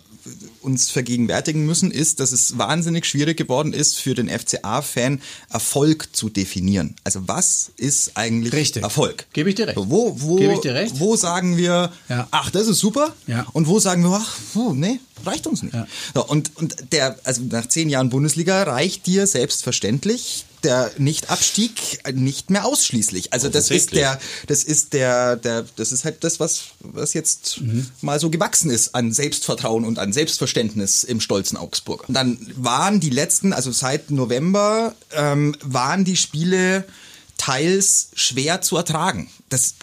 uns 0.66 0.90
vergegenwärtigen 0.90 1.64
müssen, 1.64 1.90
ist, 1.90 2.18
dass 2.20 2.33
es 2.33 2.59
wahnsinnig 2.59 3.07
schwierig 3.07 3.37
geworden 3.37 3.72
ist, 3.72 3.96
für 3.98 4.14
den 4.14 4.29
FCA-Fan 4.29 5.22
Erfolg 5.48 6.09
zu 6.14 6.29
definieren. 6.29 6.96
Also 7.05 7.20
was 7.29 7.70
ist 7.76 8.16
eigentlich 8.16 8.52
Richtig. 8.52 8.83
Erfolg? 8.83 9.26
Gebe 9.33 9.48
ich 9.48 9.55
dir 9.55 9.68
recht. 9.68 9.76
Wo, 9.79 10.20
wo, 10.20 10.37
recht. 10.37 10.98
wo 10.98 11.16
sagen 11.16 11.57
wir, 11.57 11.92
Ja. 12.09 12.26
ach, 12.33 12.50
das 12.50 12.66
ist 12.66 12.81
super? 12.81 13.14
Ja. 13.26 13.46
Und 13.52 13.68
wo 13.68 13.79
sagen 13.79 14.02
wir, 14.02 14.11
ach, 14.20 14.37
puh, 14.52 14.74
nee, 14.74 14.98
reicht 15.24 15.46
uns 15.46 15.62
nicht. 15.62 15.74
Ja. 15.74 15.87
So, 16.14 16.26
und, 16.26 16.57
und 16.57 16.74
der, 16.92 17.16
also 17.24 17.42
nach 17.42 17.66
zehn 17.68 17.88
Jahren 17.88 18.11
Bundesliga 18.11 18.64
reicht 18.64 19.07
dir 19.07 19.26
selbstverständlich 19.26 20.44
der 20.64 20.90
Nicht-Abstieg 20.98 22.00
nicht 22.12 22.50
mehr 22.50 22.64
ausschließlich. 22.64 23.33
Also 23.33 23.48
das 23.48 23.70
ist 23.70 23.94
der, 23.94 24.18
das 24.48 24.64
ist 24.64 24.94
der, 24.94 25.37
der, 25.37 25.64
das 25.76 25.92
ist 25.92 26.05
halt 26.05 26.24
das, 26.24 26.40
was, 26.40 26.62
was 26.81 27.14
jetzt 27.14 27.61
mal 28.00 28.18
so 28.18 28.31
gewachsen 28.31 28.70
ist 28.70 28.94
an 28.94 29.12
Selbstvertrauen 29.12 29.85
und 29.85 29.98
an 30.00 30.12
Selbstverständnis 30.12 30.56
im 30.57 31.21
stolzen 31.21 31.57
Augsburg. 31.57 32.05
Dann 32.09 32.38
waren 32.57 33.01
die 33.01 33.11
letzten, 33.11 33.53
also 33.53 33.71
seit 33.73 34.11
November, 34.11 34.95
ähm, 35.12 35.55
waren 35.62 36.05
die 36.05 36.16
Spiele 36.16 36.85
teils 37.38 38.09
schwer 38.14 38.62
zu 38.62 38.77
ertragen. 38.77 39.29
Das, 39.51 39.75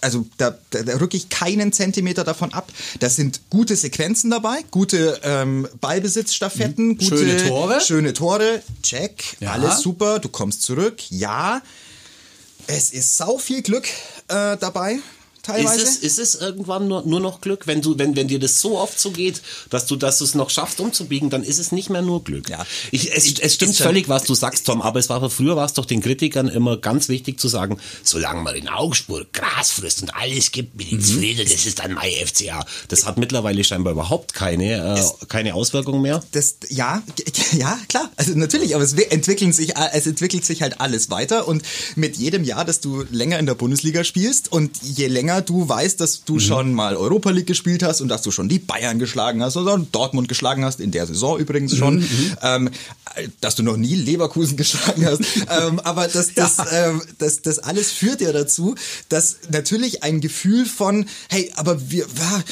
also 0.00 0.26
da, 0.38 0.56
da, 0.70 0.82
da 0.82 0.96
rücke 0.96 1.16
ich 1.16 1.28
keinen 1.28 1.72
Zentimeter 1.72 2.24
davon 2.24 2.52
ab. 2.54 2.72
Das 3.00 3.16
sind 3.16 3.42
gute 3.50 3.76
Sequenzen 3.76 4.30
dabei, 4.30 4.64
gute 4.70 5.20
ähm, 5.22 5.68
Ballbesitzstaffetten, 5.80 6.96
gute 6.96 7.18
Schöne 7.18 7.36
Tore. 7.48 7.80
schöne 7.80 8.12
Tore, 8.14 8.62
check, 8.82 9.36
Ja. 9.40 9.52
alles 9.52 9.80
super, 9.80 10.18
du 10.18 10.28
kommst 10.30 10.62
zurück, 10.62 11.02
ja. 11.10 11.60
Es 12.66 12.90
ist 12.90 13.16
sau 13.16 13.38
viel 13.38 13.62
Glück 13.62 13.86
äh, 14.28 14.56
dabei, 14.56 14.98
teilweise. 15.42 15.82
Ist 15.82 16.02
es, 16.02 16.18
ist 16.18 16.18
es 16.18 16.34
irgendwann 16.34 16.88
nur, 16.88 17.02
nur 17.06 17.20
noch 17.20 17.40
Glück? 17.40 17.66
Wenn, 17.66 17.82
du, 17.82 17.98
wenn, 17.98 18.16
wenn 18.16 18.28
dir 18.28 18.38
das 18.38 18.60
so 18.60 18.78
oft 18.78 18.98
so 18.98 19.10
geht, 19.10 19.42
dass 19.70 19.86
du, 19.86 19.96
dass 19.96 20.18
du 20.18 20.24
es 20.24 20.34
noch 20.34 20.50
schaffst 20.50 20.80
umzubiegen, 20.80 21.30
dann 21.30 21.42
ist 21.42 21.58
es 21.58 21.72
nicht 21.72 21.90
mehr 21.90 22.02
nur 22.02 22.24
Glück. 22.24 22.48
Ja. 22.48 22.64
Ich, 22.90 23.14
es, 23.14 23.38
es 23.38 23.54
stimmt 23.54 23.76
völlig, 23.76 24.08
was 24.08 24.24
du 24.24 24.34
sagst, 24.34 24.66
Tom, 24.66 24.82
aber 24.82 24.98
es 24.98 25.08
war 25.08 25.28
früher 25.30 25.56
war 25.56 25.66
es 25.66 25.72
doch 25.72 25.84
den 25.84 26.00
Kritikern 26.00 26.48
immer 26.48 26.76
ganz 26.76 27.08
wichtig 27.08 27.38
zu 27.38 27.48
sagen, 27.48 27.78
solange 28.02 28.42
man 28.42 28.54
in 28.54 28.68
Augsburg 28.68 29.32
Gras 29.32 29.70
frisst 29.70 30.02
und 30.02 30.14
alles 30.14 30.52
gibt 30.52 30.76
mit 30.76 30.92
ins 30.92 31.12
Friede, 31.12 31.44
das 31.44 31.66
ist 31.66 31.78
dann 31.78 31.92
mein 31.92 32.12
FCA. 32.26 32.64
Das 32.88 33.06
hat 33.06 33.18
mittlerweile 33.18 33.64
scheinbar 33.64 33.92
überhaupt 33.92 34.34
keine, 34.34 34.98
äh, 34.98 35.26
keine 35.28 35.54
Auswirkung 35.54 36.02
mehr. 36.02 36.22
das, 36.32 36.56
ja, 36.68 37.02
ja, 37.52 37.78
klar. 37.88 38.10
Also 38.16 38.32
natürlich, 38.34 38.74
aber 38.74 38.84
es 38.84 38.92
entwickeln 38.92 39.52
sich, 39.52 39.74
es 39.92 40.06
entwickelt 40.06 40.44
sich 40.44 40.62
halt 40.62 40.80
alles 40.80 41.10
weiter 41.10 41.48
und 41.48 41.62
mit 41.96 42.16
jedem 42.16 42.44
Jahr, 42.44 42.64
dass 42.64 42.80
du 42.80 43.04
länger 43.10 43.38
in 43.38 43.46
der 43.46 43.54
Bundesliga 43.54 44.04
spielst 44.04 44.50
und 44.52 44.82
je 44.82 45.06
länger 45.06 45.31
du 45.40 45.68
weißt, 45.68 46.00
dass 46.00 46.24
du 46.24 46.38
schon 46.38 46.72
mal 46.74 46.96
Europa 46.96 47.30
League 47.30 47.46
gespielt 47.46 47.82
hast 47.82 48.00
und 48.00 48.08
dass 48.08 48.22
du 48.22 48.30
schon 48.30 48.48
die 48.48 48.58
Bayern 48.58 48.98
geschlagen 48.98 49.42
hast 49.42 49.56
oder 49.56 49.78
Dortmund 49.78 50.28
geschlagen 50.28 50.64
hast, 50.64 50.80
in 50.80 50.90
der 50.90 51.06
Saison 51.06 51.38
übrigens 51.38 51.76
schon, 51.76 52.04
ähm, 52.42 52.70
dass 53.40 53.54
du 53.54 53.62
noch 53.62 53.76
nie 53.76 53.94
Leverkusen 53.94 54.56
geschlagen 54.56 55.06
hast. 55.06 55.20
ähm, 55.48 55.80
aber 55.80 56.08
das, 56.08 56.34
das, 56.34 56.58
ähm, 56.72 57.02
das, 57.18 57.42
das 57.42 57.58
alles 57.58 57.90
führt 57.90 58.20
ja 58.20 58.32
dazu, 58.32 58.74
dass 59.08 59.36
natürlich 59.50 60.02
ein 60.02 60.20
Gefühl 60.20 60.66
von, 60.66 61.06
hey, 61.28 61.52
aber 61.56 61.90
wir, 61.90 62.06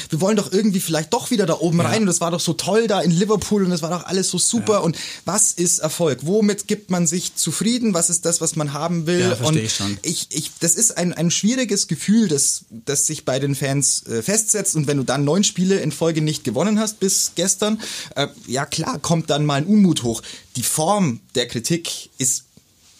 wir 0.09 0.21
wollen 0.21 0.37
doch 0.37 0.51
irgendwie 0.51 0.79
vielleicht 0.79 1.13
doch 1.13 1.31
wieder 1.31 1.45
da 1.45 1.59
oben 1.59 1.81
rein 1.81 2.01
und 2.01 2.07
das 2.07 2.21
war 2.21 2.31
doch 2.31 2.39
so 2.39 2.53
toll 2.53 2.87
da 2.87 3.01
in 3.01 3.11
Liverpool 3.11 3.63
und 3.63 3.69
das 3.69 3.81
war 3.81 3.89
doch 3.89 4.05
alles 4.05 4.29
so 4.29 4.37
super 4.37 4.83
und 4.83 4.97
was 5.25 5.51
ist 5.51 5.79
Erfolg? 5.79 6.19
Womit 6.23 6.67
gibt 6.67 6.89
man 6.89 7.07
sich 7.07 7.35
zufrieden? 7.35 7.93
Was 7.93 8.09
ist 8.09 8.25
das, 8.25 8.41
was 8.41 8.55
man 8.55 8.73
haben 8.73 9.07
will? 9.07 9.21
Ja, 9.21 9.35
versteh 9.35 9.47
und 9.47 9.57
ich 9.57 9.75
schon. 9.75 9.97
ich, 10.01 10.27
ich, 10.31 10.51
das 10.59 10.75
ist 10.75 10.97
ein, 10.97 11.13
ein 11.13 11.31
schwieriges 11.31 11.87
Gefühl, 11.87 12.27
das, 12.27 12.65
das 12.71 13.05
sich 13.05 13.25
bei 13.25 13.39
den 13.39 13.55
Fans 13.55 14.05
äh, 14.07 14.21
festsetzt. 14.21 14.75
Und 14.75 14.87
wenn 14.87 14.97
du 14.97 15.03
dann 15.03 15.23
neun 15.23 15.43
Spiele 15.43 15.79
in 15.79 15.91
Folge 15.91 16.21
nicht 16.21 16.43
gewonnen 16.43 16.79
hast 16.79 16.99
bis 16.99 17.33
gestern, 17.35 17.81
äh, 18.15 18.27
ja 18.47 18.65
klar, 18.65 18.97
kommt 18.99 19.29
dann 19.29 19.45
mal 19.45 19.55
ein 19.55 19.65
Unmut 19.65 20.03
hoch. 20.03 20.21
Die 20.55 20.63
Form 20.63 21.19
der 21.35 21.47
Kritik 21.47 22.09
ist 22.17 22.45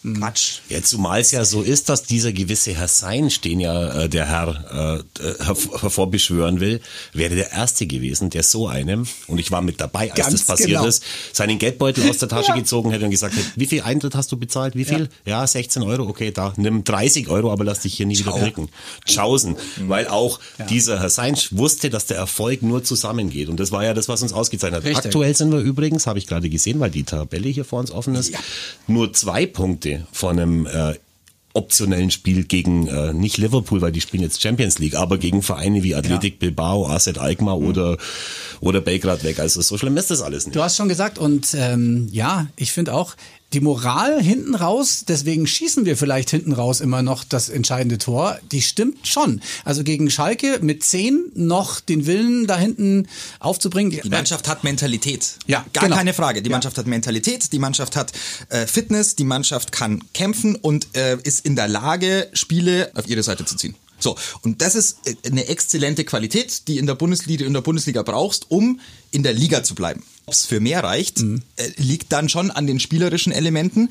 Quatsch. 0.02 0.58
Ja, 0.68 0.82
zumal 0.82 1.20
es 1.20 1.30
ja 1.30 1.44
so 1.44 1.62
ist, 1.62 1.88
dass 1.88 2.02
dieser 2.02 2.32
gewisse 2.32 2.74
Herr 2.74 2.88
Sein, 2.88 3.30
den 3.44 3.60
ja 3.60 4.02
äh, 4.02 4.08
der 4.08 4.26
Herr 4.26 5.02
äh, 5.20 5.22
äh, 5.24 5.32
herv- 5.42 5.80
hervorbeschwören 5.80 6.58
will, 6.58 6.80
wäre 7.12 7.34
der 7.36 7.52
Erste 7.52 7.86
gewesen, 7.86 8.28
der 8.30 8.42
so 8.42 8.66
einem, 8.66 9.06
und 9.28 9.38
ich 9.38 9.52
war 9.52 9.62
mit 9.62 9.80
dabei, 9.80 10.10
als 10.10 10.18
Ganz 10.20 10.32
das 10.32 10.44
passiert 10.46 10.70
genau. 10.70 10.86
ist, 10.86 11.04
seinen 11.32 11.58
Geldbeutel 11.58 12.08
aus 12.10 12.18
der 12.18 12.28
Tasche 12.28 12.52
gezogen 12.54 12.90
hätte 12.90 13.04
und 13.04 13.12
gesagt 13.12 13.36
hätte, 13.36 13.46
wie 13.54 13.66
viel 13.66 13.82
Eintritt 13.82 14.16
hast 14.16 14.32
du 14.32 14.36
bezahlt? 14.36 14.74
Wie 14.74 14.84
viel? 14.84 15.08
Ja, 15.24 15.46
16 15.46 15.82
Euro, 15.82 16.08
okay, 16.08 16.32
da, 16.32 16.52
nimm 16.56 16.82
30 16.82 17.28
Euro, 17.28 17.52
aber 17.52 17.64
lass 17.64 17.80
dich 17.80 17.94
hier 17.94 18.06
nie 18.06 18.18
wieder 18.18 18.32
blicken. 18.32 18.68
Tschaußen. 19.06 19.56
Weil 19.86 20.08
auch 20.08 20.40
dieser 20.68 20.98
Herr 20.98 21.10
Sein 21.10 21.36
wusste, 21.52 21.90
dass 21.90 22.06
der 22.06 22.16
Erfolg 22.16 22.62
nur 22.62 22.82
zusammengeht. 22.82 23.48
Und 23.48 23.60
das 23.60 23.70
war 23.70 23.84
ja 23.84 23.94
das, 23.94 24.08
was 24.08 24.22
uns 24.22 24.32
ausgezeichnet 24.32 24.80
hat. 24.80 24.84
Richtig. 24.84 25.04
Aktuell 25.06 25.36
sind 25.36 25.52
wir 25.52 25.60
übrigens, 25.60 26.06
habe 26.08 26.18
ich 26.18 26.26
gerade 26.26 26.50
gesehen, 26.50 26.80
weil 26.80 26.90
die 26.90 27.04
Tabelle 27.04 27.48
hier 27.48 27.64
vor 27.64 27.78
uns 27.78 27.90
offen 27.92 28.14
ist, 28.16 28.32
nur 28.86 29.12
zwei 29.12 29.46
Punkte 29.46 29.91
von 30.12 30.38
einem 30.38 30.66
äh, 30.66 30.94
optionellen 31.54 32.10
Spiel 32.10 32.44
gegen 32.44 32.88
äh, 32.88 33.12
nicht 33.12 33.36
Liverpool, 33.36 33.80
weil 33.82 33.92
die 33.92 34.00
spielen 34.00 34.22
jetzt 34.22 34.42
Champions 34.42 34.78
League, 34.78 34.94
aber 34.94 35.18
gegen 35.18 35.42
Vereine 35.42 35.82
wie 35.82 35.94
Athletic 35.94 36.38
Bilbao, 36.38 36.86
AZ 36.86 37.08
Alkmaar 37.18 37.58
oder 37.58 37.98
oder 38.60 38.80
Belgrad 38.80 39.22
weg. 39.24 39.38
Also 39.38 39.60
so 39.60 39.76
schlimm 39.76 39.96
ist 39.96 40.10
das 40.10 40.22
alles 40.22 40.46
nicht. 40.46 40.56
Du 40.56 40.62
hast 40.62 40.76
schon 40.76 40.88
gesagt 40.88 41.18
und 41.18 41.54
ähm, 41.54 42.08
ja, 42.10 42.46
ich 42.56 42.72
finde 42.72 42.94
auch 42.94 43.14
die 43.52 43.60
Moral 43.60 44.22
hinten 44.22 44.54
raus, 44.54 45.04
deswegen 45.06 45.46
schießen 45.46 45.84
wir 45.84 45.96
vielleicht 45.96 46.30
hinten 46.30 46.52
raus 46.52 46.80
immer 46.80 47.02
noch 47.02 47.24
das 47.24 47.48
entscheidende 47.48 47.98
Tor, 47.98 48.38
die 48.50 48.62
stimmt 48.62 49.06
schon. 49.06 49.40
Also 49.64 49.84
gegen 49.84 50.10
Schalke 50.10 50.58
mit 50.62 50.82
10 50.84 51.32
noch 51.34 51.80
den 51.80 52.06
Willen 52.06 52.46
da 52.46 52.58
hinten 52.58 53.08
aufzubringen. 53.40 53.98
Die 54.02 54.08
Mannschaft 54.08 54.48
hat 54.48 54.64
Mentalität. 54.64 55.34
Ja, 55.46 55.64
gar 55.72 55.84
genau. 55.84 55.96
keine 55.96 56.14
Frage. 56.14 56.42
Die 56.42 56.50
Ja. 56.50 56.56
Mannschaft 56.56 56.78
hat 56.78 56.86
Mentalität, 56.86 57.52
die 57.52 57.58
Mannschaft 57.58 57.96
hat 57.96 58.12
äh, 58.48 58.66
Fitness, 58.66 59.16
die 59.16 59.24
Mannschaft 59.24 59.72
kann 59.72 60.02
kämpfen 60.14 60.56
und 60.56 60.88
äh, 60.96 61.18
ist 61.22 61.44
in 61.44 61.56
der 61.56 61.68
Lage, 61.68 62.28
Spiele 62.32 62.90
auf 62.94 63.08
ihre 63.08 63.22
Seite 63.22 63.44
zu 63.44 63.56
ziehen. 63.56 63.74
So, 63.98 64.16
und 64.42 64.62
das 64.62 64.74
ist 64.74 64.98
äh, 65.06 65.14
eine 65.26 65.46
exzellente 65.46 66.04
Qualität, 66.04 66.66
die 66.68 66.78
in 66.78 66.86
der 66.86 66.94
Bundesliga, 66.94 67.44
in 67.44 67.52
der 67.52 67.60
Bundesliga 67.60 68.02
brauchst, 68.02 68.50
um 68.50 68.80
in 69.10 69.22
der 69.22 69.32
Liga 69.32 69.62
zu 69.62 69.74
bleiben. 69.74 70.02
Ob 70.26 70.34
es 70.34 70.46
für 70.46 70.60
mehr 70.60 70.84
reicht, 70.84 71.20
Mhm. 71.20 71.42
äh, 71.56 71.68
liegt 71.76 72.12
dann 72.12 72.28
schon 72.28 72.50
an 72.50 72.66
den 72.66 72.80
spielerischen 72.80 73.32
Elementen, 73.32 73.88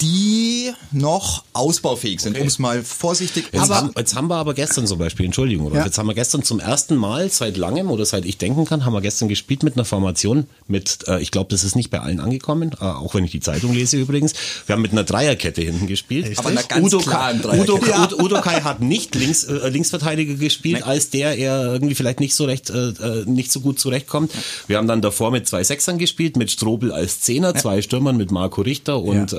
die 0.00 0.70
noch 0.92 1.44
ausbaufähig 1.52 2.20
sind, 2.20 2.38
um 2.38 2.46
es 2.46 2.58
mal 2.58 2.82
vorsichtig 2.82 3.46
Jetzt, 3.52 3.68
haben, 3.70 3.90
jetzt 3.96 4.14
haben 4.14 4.28
wir 4.28 4.36
aber 4.36 4.54
gestern 4.54 4.86
zum 4.86 4.98
Beispiel, 4.98 5.26
Entschuldigung, 5.26 5.66
Rolf, 5.66 5.76
Ja. 5.76 5.84
jetzt 5.84 5.98
haben 5.98 6.06
wir 6.06 6.14
gestern 6.14 6.42
zum 6.42 6.58
ersten 6.60 6.96
Mal 6.96 7.30
seit 7.30 7.56
langem 7.56 7.90
oder 7.90 8.04
seit 8.06 8.24
ich 8.24 8.38
denken 8.38 8.64
kann, 8.64 8.84
haben 8.84 8.92
wir 8.92 9.00
gestern 9.00 9.28
gespielt 9.28 9.62
mit 9.62 9.76
einer 9.76 9.84
Formation 9.84 10.46
mit, 10.66 11.06
äh, 11.08 11.20
ich 11.20 11.30
glaube, 11.30 11.50
das 11.50 11.64
ist 11.64 11.76
nicht 11.76 11.90
bei 11.90 12.00
allen 12.00 12.20
angekommen, 12.20 12.72
äh, 12.80 12.84
auch 12.84 13.14
wenn 13.14 13.24
ich 13.24 13.30
die 13.30 13.40
Zeitung 13.40 13.72
lese 13.74 13.98
übrigens. 13.98 14.32
Wir 14.66 14.74
haben 14.74 14.82
mit 14.82 14.92
einer 14.92 15.04
Dreierkette 15.04 15.62
hinten 15.62 15.86
gespielt. 15.86 16.38
Aber 16.38 16.48
einer 16.48 16.62
ganz 16.62 16.86
Udo, 16.86 16.98
klaren 16.98 17.42
Kai, 17.42 17.60
Udo, 17.60 17.78
Dreierkette. 17.78 18.22
Udo, 18.22 18.40
Kai 18.40 18.60
hat 18.62 18.80
nicht 18.80 19.14
links, 19.14 19.44
äh, 19.44 19.68
Linksverteidiger 19.68 20.34
gespielt, 20.34 20.82
als 20.82 21.10
der 21.10 21.36
er 21.38 21.72
irgendwie 21.72 21.94
vielleicht 21.94 22.20
nicht 22.20 22.34
so 22.34 22.44
recht, 22.44 22.70
äh, 22.70 22.88
äh, 22.88 23.24
nicht 23.26 23.52
so 23.52 23.60
gut 23.60 23.78
zurechtkommt. 23.78 24.32
Wir 24.66 24.76
haben 24.78 24.88
dann 24.88 25.02
davor 25.02 25.30
mit 25.30 25.46
zwei 25.46 25.62
Sechsern 25.64 25.98
gespielt, 25.98 26.36
mit 26.36 26.50
Strobel 26.50 26.92
als 26.92 27.20
Zehner, 27.20 27.54
zwei 27.54 27.82
Stürmern 27.82 28.16
mit 28.16 28.30
Marco 28.30 28.62
Richter 28.62 29.00
und 29.02 29.32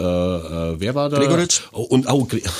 äh, 0.52 0.80
wer 0.80 0.94
war 0.96 1.10
da? 1.10 1.18
Gregoritsch. 1.18 1.62
Oh, 1.72 1.82
und 1.84 2.08
oh, 2.10 2.26
Gre 2.26 2.42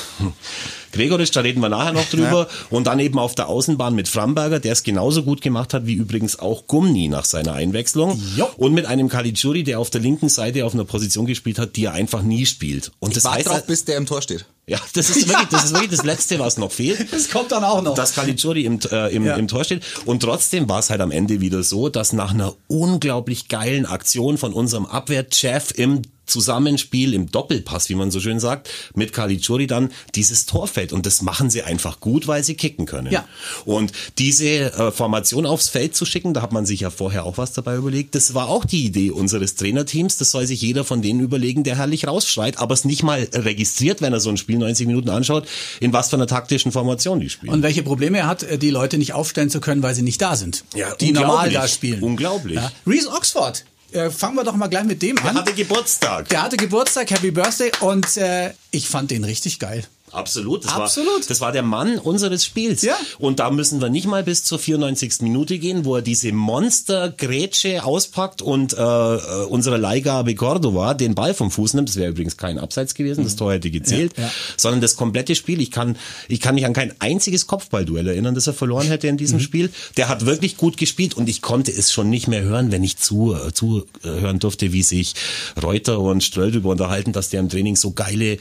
Gregoritsch, 0.92 1.34
da 1.34 1.40
reden 1.40 1.60
wir 1.60 1.70
nachher 1.70 1.92
noch 1.92 2.04
drüber. 2.10 2.48
Und 2.68 2.86
dann 2.86 3.00
eben 3.00 3.18
auf 3.18 3.34
der 3.34 3.48
Außenbahn 3.48 3.94
mit 3.94 4.08
Framberger, 4.08 4.60
der 4.60 4.72
es 4.72 4.82
genauso 4.82 5.22
gut 5.22 5.40
gemacht 5.40 5.72
hat 5.72 5.86
wie 5.86 5.94
übrigens 5.94 6.38
auch 6.38 6.66
Gumni 6.66 7.08
nach 7.08 7.24
seiner 7.24 7.54
Einwechslung. 7.54 8.20
Jo. 8.36 8.46
Und 8.58 8.74
mit 8.74 8.84
einem 8.84 9.08
Caligiuri, 9.08 9.62
der 9.64 9.80
auf 9.80 9.88
der 9.88 10.02
linken 10.02 10.28
Seite 10.28 10.66
auf 10.66 10.74
einer 10.74 10.84
Position 10.84 11.24
gespielt 11.24 11.58
hat, 11.58 11.76
die 11.76 11.86
er 11.86 11.92
einfach 11.94 12.22
nie 12.22 12.44
spielt. 12.44 12.92
Und 12.98 13.16
das 13.16 13.24
Warte 13.24 13.38
heißt, 13.38 13.48
drauf, 13.48 13.66
bis 13.66 13.86
der 13.86 13.96
im 13.96 14.04
Tor 14.04 14.20
steht. 14.20 14.44
ja, 14.66 14.78
das 14.94 15.08
ist 15.08 15.26
wirklich, 15.28 15.48
das 15.48 15.64
ist 15.64 15.72
wirklich 15.72 15.90
das 15.96 16.04
Letzte, 16.04 16.38
was 16.38 16.58
noch 16.58 16.70
fehlt 16.70 17.06
Das 17.10 17.30
kommt 17.30 17.52
dann 17.52 17.64
auch 17.64 17.80
noch. 17.80 17.94
dass 17.94 18.14
Caligiuri 18.14 18.66
im, 18.66 18.78
äh, 18.90 19.08
im, 19.14 19.24
Ja. 19.24 19.36
im 19.36 19.48
Tor 19.48 19.64
steht. 19.64 19.82
Und 20.04 20.20
trotzdem 20.20 20.68
war 20.68 20.80
es 20.80 20.90
halt 20.90 21.00
am 21.00 21.10
Ende 21.10 21.40
wieder 21.40 21.62
so, 21.62 21.88
dass 21.88 22.12
nach 22.12 22.34
einer 22.34 22.52
unglaublich 22.66 23.48
geilen 23.48 23.86
Aktion 23.86 24.36
von 24.36 24.52
unserem 24.52 24.84
Abwehrchef 24.84 25.72
im 25.74 26.02
Zusammenspiel, 26.32 27.14
im 27.14 27.30
Doppelpass, 27.30 27.88
wie 27.88 27.94
man 27.94 28.10
so 28.10 28.18
schön 28.18 28.40
sagt, 28.40 28.68
mit 28.94 29.12
Caligiuri 29.12 29.66
dann 29.66 29.90
dieses 30.14 30.46
Tor 30.46 30.66
fällt. 30.66 30.92
Und 30.92 31.06
das 31.06 31.22
machen 31.22 31.50
sie 31.50 31.62
einfach 31.62 32.00
gut, 32.00 32.26
weil 32.26 32.42
sie 32.42 32.54
kicken 32.54 32.86
können. 32.86 33.12
Ja. 33.12 33.28
Und 33.64 33.92
diese 34.18 34.46
äh, 34.46 34.90
Formation 34.90 35.46
aufs 35.46 35.68
Feld 35.68 35.94
zu 35.94 36.04
schicken, 36.04 36.34
da 36.34 36.42
hat 36.42 36.52
man 36.52 36.66
sich 36.66 36.80
ja 36.80 36.90
vorher 36.90 37.24
auch 37.24 37.38
was 37.38 37.52
dabei 37.52 37.76
überlegt. 37.76 38.14
Das 38.14 38.34
war 38.34 38.48
auch 38.48 38.64
die 38.64 38.84
Idee 38.84 39.10
unseres 39.10 39.54
Trainerteams. 39.56 40.16
Das 40.16 40.30
soll 40.30 40.46
sich 40.46 40.62
jeder 40.62 40.84
von 40.84 41.02
denen 41.02 41.20
überlegen, 41.20 41.64
der 41.64 41.76
herrlich 41.76 42.06
rausschreit, 42.06 42.58
aber 42.58 42.72
es 42.72 42.84
nicht 42.84 43.02
mal 43.02 43.28
registriert, 43.32 44.00
wenn 44.00 44.12
er 44.12 44.20
so 44.20 44.30
ein 44.30 44.38
Spiel 44.38 44.58
90 44.58 44.86
Minuten 44.86 45.10
anschaut, 45.10 45.46
in 45.80 45.92
was 45.92 46.08
für 46.08 46.16
einer 46.16 46.26
taktischen 46.26 46.72
Formation 46.72 47.20
die 47.20 47.28
spielen. 47.28 47.52
Und 47.52 47.62
welche 47.62 47.82
Probleme 47.82 48.18
er 48.18 48.26
hat, 48.26 48.42
äh, 48.42 48.58
die 48.58 48.70
Leute 48.70 48.96
nicht 48.98 49.12
aufstellen 49.12 49.50
zu 49.50 49.60
können, 49.60 49.82
weil 49.82 49.94
sie 49.94 50.02
nicht 50.02 50.20
da 50.22 50.34
sind. 50.36 50.64
Ja, 50.74 50.94
die 50.94 51.12
normal 51.12 51.50
da 51.50 51.68
spielen. 51.68 52.02
Unglaublich. 52.02 52.56
Ja. 52.56 52.72
Reese 52.86 53.10
Oxford, 53.10 53.64
äh, 53.92 54.10
fangen 54.10 54.36
wir 54.36 54.44
doch 54.44 54.56
mal 54.56 54.68
gleich 54.68 54.84
mit 54.84 55.02
dem 55.02 55.18
an. 55.18 55.36
hatte 55.36 55.52
Geburtstag. 55.52 56.28
Der 56.28 56.42
hatte 56.42 56.56
Geburtstag, 56.56 57.10
Happy 57.10 57.30
Birthday 57.30 57.72
und 57.80 58.16
äh, 58.16 58.52
ich 58.70 58.88
fand 58.88 59.10
den 59.10 59.24
richtig 59.24 59.58
geil. 59.58 59.84
Absolut. 60.12 60.64
Das 60.64 60.72
Absolut. 60.72 61.08
War, 61.22 61.28
das 61.28 61.40
war 61.40 61.52
der 61.52 61.62
Mann 61.62 61.98
unseres 61.98 62.44
Spiels. 62.44 62.82
Ja. 62.82 62.96
Und 63.18 63.38
da 63.40 63.50
müssen 63.50 63.80
wir 63.80 63.88
nicht 63.88 64.06
mal 64.06 64.22
bis 64.22 64.44
zur 64.44 64.58
94. 64.58 65.20
Minute 65.20 65.58
gehen, 65.58 65.84
wo 65.84 65.96
er 65.96 66.02
diese 66.02 66.32
Monster-Grätsche 66.32 67.84
auspackt 67.84 68.42
und 68.42 68.72
äh, 68.74 68.76
äh, 68.82 69.44
unsere 69.48 69.76
Leihgabe 69.76 70.34
Cordova 70.34 70.94
den 70.94 71.14
Ball 71.14 71.34
vom 71.34 71.50
Fuß 71.50 71.74
nimmt. 71.74 71.88
Das 71.88 71.96
wäre 71.96 72.10
übrigens 72.10 72.36
kein 72.36 72.58
Abseits 72.58 72.94
gewesen, 72.94 73.24
das 73.24 73.36
Tor 73.36 73.52
hätte 73.52 73.70
gezählt. 73.70 74.12
Ja, 74.16 74.24
ja. 74.24 74.30
Sondern 74.56 74.80
das 74.80 74.96
komplette 74.96 75.34
Spiel. 75.34 75.60
Ich 75.60 75.70
kann, 75.70 75.96
ich 76.28 76.40
kann 76.40 76.54
mich 76.54 76.66
an 76.66 76.72
kein 76.72 76.92
einziges 77.00 77.46
Kopfballduell 77.46 78.06
erinnern, 78.08 78.34
das 78.34 78.46
er 78.46 78.54
verloren 78.54 78.86
hätte 78.88 79.08
in 79.08 79.16
diesem 79.16 79.40
Spiel. 79.40 79.70
Der 79.96 80.08
hat 80.08 80.26
wirklich 80.26 80.56
gut 80.56 80.76
gespielt 80.76 81.14
und 81.16 81.28
ich 81.28 81.42
konnte 81.42 81.70
es 81.72 81.92
schon 81.92 82.10
nicht 82.10 82.28
mehr 82.28 82.42
hören, 82.42 82.70
wenn 82.72 82.84
ich 82.84 82.98
zu, 82.98 83.34
äh, 83.34 83.52
zuhören 83.52 84.38
durfte, 84.38 84.72
wie 84.72 84.82
sich 84.82 85.14
Reuter 85.62 85.98
und 86.00 86.22
Ströll 86.22 86.50
darüber 86.50 86.70
unterhalten, 86.70 87.12
dass 87.12 87.30
der 87.30 87.40
im 87.40 87.48
Training 87.48 87.76
so 87.76 87.92
geile, 87.92 88.32
äh, 88.32 88.38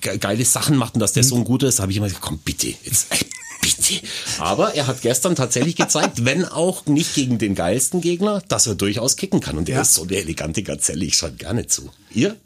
ge- 0.00 0.18
geile 0.28 0.44
Sachen 0.44 0.76
macht 0.76 0.94
und 0.94 1.00
dass 1.00 1.12
der 1.12 1.24
so 1.24 1.36
ein 1.36 1.44
guter 1.44 1.68
ist. 1.68 1.80
Habe 1.80 1.90
ich 1.90 1.96
immer 1.98 2.06
gesagt, 2.06 2.22
komm 2.24 2.38
bitte, 2.38 2.68
jetzt, 2.84 3.06
bitte. 3.62 4.00
Aber 4.38 4.74
er 4.74 4.86
hat 4.86 5.00
gestern 5.00 5.34
tatsächlich 5.36 5.74
gezeigt, 5.76 6.24
wenn 6.26 6.44
auch 6.44 6.84
nicht 6.86 7.14
gegen 7.14 7.38
den 7.38 7.54
geilsten 7.54 8.00
Gegner, 8.02 8.42
dass 8.48 8.66
er 8.66 8.74
durchaus 8.74 9.16
kicken 9.16 9.40
kann. 9.40 9.56
Und 9.56 9.68
er 9.70 9.76
Ja. 9.76 9.82
ist 9.82 9.94
so 9.94 10.02
eine 10.02 10.16
elegante 10.16 10.62
Gazelle, 10.62 11.04
ich 11.06 11.16
schaue 11.16 11.32
gerne 11.32 11.66
zu. 11.66 11.88
Ihr? 12.12 12.36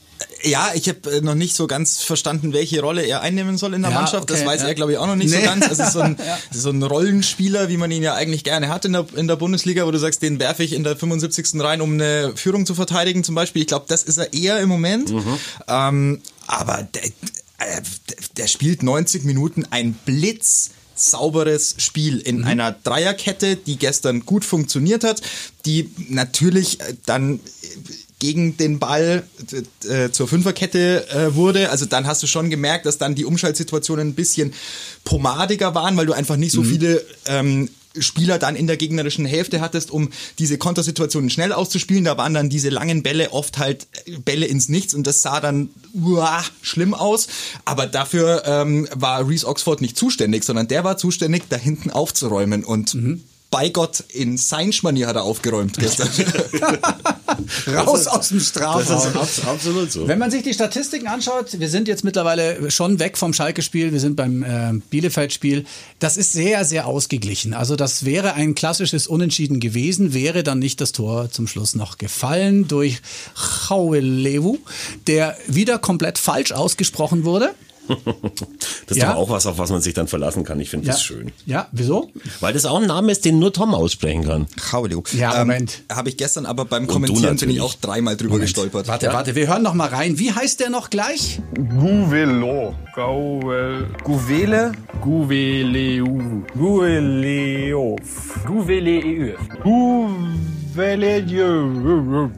Ja, 0.45 0.71
ich 0.75 0.89
habe 0.89 1.21
noch 1.23 1.35
nicht 1.35 1.57
so 1.57 1.67
ganz 1.67 2.01
verstanden, 2.03 2.53
welche 2.53 2.81
Rolle 2.81 3.03
er 3.03 3.23
einnehmen 3.23 3.59
soll 3.59 3.75
in 3.75 3.83
der 3.83 3.91
Ja, 3.91 3.99
Mannschaft. 3.99 4.31
Das 4.31 4.39
okay, 4.39 4.47
weiß 4.51 4.63
ja. 4.63 4.69
er, 4.69 4.75
glaube 4.77 4.93
ich, 4.93 4.99
auch 4.99 5.09
noch 5.09 5.17
nicht 5.17 5.31
Nee. 5.33 5.39
so 5.39 5.43
ganz. 5.43 5.67
Es 5.69 5.81
ist 5.81 5.93
so 5.93 5.99
ein, 6.01 6.17
so 6.53 6.71
ein 6.71 6.81
Rollenspieler, 6.85 7.69
wie 7.69 7.77
man 7.77 7.91
ihn 7.91 8.05
ja 8.05 8.15
eigentlich 8.15 8.45
gerne 8.45 8.69
hat 8.69 8.85
in 8.85 8.93
der, 8.93 9.05
in 9.17 9.27
der 9.27 9.35
Bundesliga, 9.35 9.85
wo 9.85 9.91
du 9.91 9.99
sagst, 9.99 10.23
den 10.23 10.39
werfe 10.39 10.63
ich 10.63 10.75
in 10.75 10.85
der 10.85 10.95
75. 10.97 11.61
rein, 11.61 11.81
um 11.81 11.95
eine 11.95 12.35
Führung 12.37 12.67
zu 12.67 12.77
verteidigen 12.77 13.25
zum 13.25 13.35
Beispiel. 13.35 13.63
Ich 13.63 13.69
glaube, 13.69 13.87
das 13.89 14.05
ist 14.05 14.19
er 14.19 14.33
eher 14.33 14.61
im 14.61 14.69
Moment. 14.69 15.13
Ähm, 15.67 16.21
aber 16.47 16.87
der, 17.65 17.79
äh, 17.79 17.83
der 18.37 18.47
spielt 18.47 18.83
90 18.83 19.25
Minuten 19.25 19.65
ein 19.71 19.95
Blitz 20.05 20.71
sauberes 20.95 21.77
Spiel 21.79 22.19
in 22.19 22.45
einer 22.45 22.73
Dreierkette, 22.73 23.57
die 23.57 23.77
gestern 23.77 24.25
gut 24.27 24.45
funktioniert 24.45 25.05
hat, 25.05 25.23
die 25.65 25.91
natürlich 26.09 26.81
äh, 26.81 26.95
dann 27.07 27.41
gegen 28.19 28.57
den 28.57 28.79
Ball 28.79 29.25
äh, 29.89 30.11
zur 30.11 30.29
Fünferkette 30.29 31.09
äh, 31.11 31.35
wurde. 31.35 31.71
Also 31.71 31.87
dann 31.87 32.07
hast 32.07 32.23
du 32.23 32.29
schon 32.29 32.51
gemerkt, 32.51 32.87
dass 32.87 32.97
dann 32.97 33.17
die 33.17 33.25
Umschaltsituationen 33.25 34.09
ein 34.09 34.15
bisschen 34.15 34.55
pomadiger 35.03 35.75
waren, 35.75 35.97
weil 35.97 36.07
du 36.07 36.13
einfach 36.13 36.37
nicht 36.37 36.53
so 36.53 36.63
viele 36.63 37.05
ähm, 37.27 37.69
Spieler 37.99 38.39
dann 38.39 38.57
in 38.57 38.67
der 38.67 38.77
gegnerischen 38.77 39.27
Hälfte 39.27 39.61
hattest, 39.61 39.91
um 39.91 40.11
diese 40.39 40.59
Kontersituationen 40.59 41.31
schnell 41.31 41.53
auszuspielen. 41.53 42.05
Da 42.05 42.17
waren 42.17 42.35
dann 42.35 42.49
diese 42.49 42.69
langen 42.69 43.03
Bälle 43.03 43.33
oft 43.33 43.59
halt 43.59 43.87
äh, 44.07 44.19
Bälle 44.19 44.47
ins 44.47 44.69
Nichts 44.69 44.95
und 44.95 45.07
das 45.07 45.23
sah 45.23 45.41
dann 45.41 45.71
uah, 45.95 46.45
schlimm 46.63 46.95
aus. 46.95 47.29
Aber 47.65 47.87
dafür 47.87 48.43
ähm, 48.47 48.89
war 48.95 49.29
Reese 49.29 49.47
Oxford 49.47 49.81
nicht 49.81 49.97
zuständig, 49.97 50.45
sondern 50.45 50.69
der 50.69 50.85
war 50.85 50.97
zuständig, 50.97 51.45
da 51.49 51.57
hinten 51.57 51.91
aufzuräumen 51.91 52.65
und 52.65 52.95
bei 53.53 53.69
Gott, 53.69 54.01
in 54.09 54.39
Seinschmanier 54.39 55.07
hat 55.07 55.17
er 55.17 55.23
aufgeräumt 55.23 55.79
gestern. 55.79 56.09
Raus 57.67 58.07
aus 58.07 58.29
dem 58.31 58.39
Das 58.39 58.49
Strafraum. 58.49 58.97
ist 58.97 59.17
abs 59.17 59.47
absolut 59.47 59.93
so. 59.93 60.09
Wenn 60.09 60.19
man 60.19 60.31
sich 60.31 60.43
die 60.43 60.55
Statistiken 60.55 61.07
anschaut, 61.07 61.61
wir 61.61 61.69
sind 61.69 61.87
jetzt 61.87 62.03
mittlerweile 62.03 62.71
schon 62.71 62.99
weg 62.99 63.19
vom 63.19 63.35
Schalke-Spiel, 63.35 63.93
wir 63.93 64.01
sind 64.01 64.17
beim 64.17 64.43
äh, 64.43 64.73
Bielefeld-Spiel. 64.91 65.65
Das 65.99 66.17
ist 66.17 66.33
sehr, 66.33 66.65
sehr 66.65 66.87
ausgeglichen. 66.87 67.53
Also 67.53 67.77
das 67.77 68.05
wäre 68.05 68.33
ein 68.35 68.55
klassisches 68.55 69.07
Unentschieden 69.07 69.61
gewesen, 69.61 70.15
wäre 70.15 70.43
dann 70.43 70.59
nicht 70.59 70.81
das 70.81 70.93
Tor 70.93 71.31
zum 71.31 71.47
Schluss 71.47 71.75
noch 71.75 71.99
gefallen 71.99 72.69
durch 72.69 73.03
Chauelewu, 73.35 74.57
der 75.07 75.37
wieder 75.47 75.79
komplett 75.79 76.19
falsch 76.19 76.53
ausgesprochen 76.53 77.25
wurde. 77.25 77.55
Das 77.89 78.97
ist 78.97 78.97
Ja. 78.97 79.13
doch 79.13 79.19
auch 79.19 79.31
was, 79.31 79.47
auf 79.47 79.59
was 79.59 79.71
man 79.71 79.81
sich 79.81 79.93
dann 79.95 80.07
verlassen 80.09 80.45
kann. 80.45 80.59
Ich 80.61 80.71
finde 80.71 80.87
das 80.87 81.03
schön. 81.03 81.33
Ja, 81.47 81.69
wieso? 81.73 82.11
Weil 82.41 82.53
das 82.53 82.65
auch 82.65 82.81
ein 82.81 82.87
Name 82.87 83.11
ist, 83.13 83.25
den 83.25 83.39
nur 83.39 83.53
Tom 83.53 83.75
aussprechen 83.75 84.25
kann. 84.25 84.47
Chaulio. 84.71 85.03
Ja, 85.13 85.39
Moment. 85.41 85.83
Habe 85.91 86.09
ich 86.09 86.17
gestern 86.17 86.47
aber 86.47 86.65
beim 86.65 86.87
du 86.87 86.93
Kommentieren 86.93 87.23
bin 87.23 87.31
natürlich. 87.35 87.57
ich 87.57 87.63
auch 87.63 87.75
dreimal 87.75 88.17
drüber 88.17 88.39
gestolpert. 88.39 88.89
Warte, 88.89 89.09
warte, 89.13 89.35
wir 89.35 89.47
hören 89.49 89.63
noch 89.63 89.75
mal 89.75 89.89
rein. 89.89 90.19
Wie 90.19 90.33
heißt 90.33 90.61
der 90.61 90.71
noch 90.71 90.91
gleich? 90.91 91.41
Gouvelo. 91.55 92.75
Gaul. 92.95 93.89
Gouvele. 94.05 94.73
Gouveleu. 95.01 96.05
Gouveleo. 96.57 97.97
Gouveleu. 98.47 99.35
Gouveleu. 100.75 102.29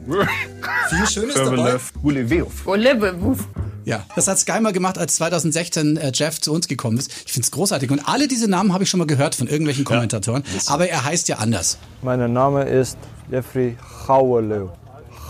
Viel 0.89 1.07
Schönes 1.07 1.35
dabei. 1.35 1.77
Gouleveu. 2.01 2.45
Ja, 3.85 4.03
das 4.15 4.27
hat 4.27 4.39
Sky 4.39 4.59
mal 4.59 4.73
gemacht, 4.73 4.97
als 4.97 5.15
2016 5.15 5.97
äh, 5.97 6.11
Jeff 6.13 6.41
zu 6.41 6.51
uns 6.51 6.67
gekommen 6.67 6.97
ist. 6.97 7.11
Ich 7.25 7.33
find's 7.33 7.51
großartig. 7.51 7.91
Und 7.91 8.07
alle 8.07 8.27
diese 8.27 8.47
Namen 8.47 8.73
habe 8.73 8.83
ich 8.83 8.89
schon 8.89 8.97
mal 8.97 9.05
gehört 9.05 9.35
von 9.35 9.47
irgendwelchen 9.47 9.85
Kommentatoren. 9.85 10.43
Aber 10.65 10.89
er 10.89 11.03
heißt 11.05 11.27
ja 11.27 11.37
anders. 11.37 11.77
Mein 12.01 12.33
Name 12.33 12.63
ist 12.63 12.97
Jeffrey 13.31 13.77
Gauweleu. 14.07 14.69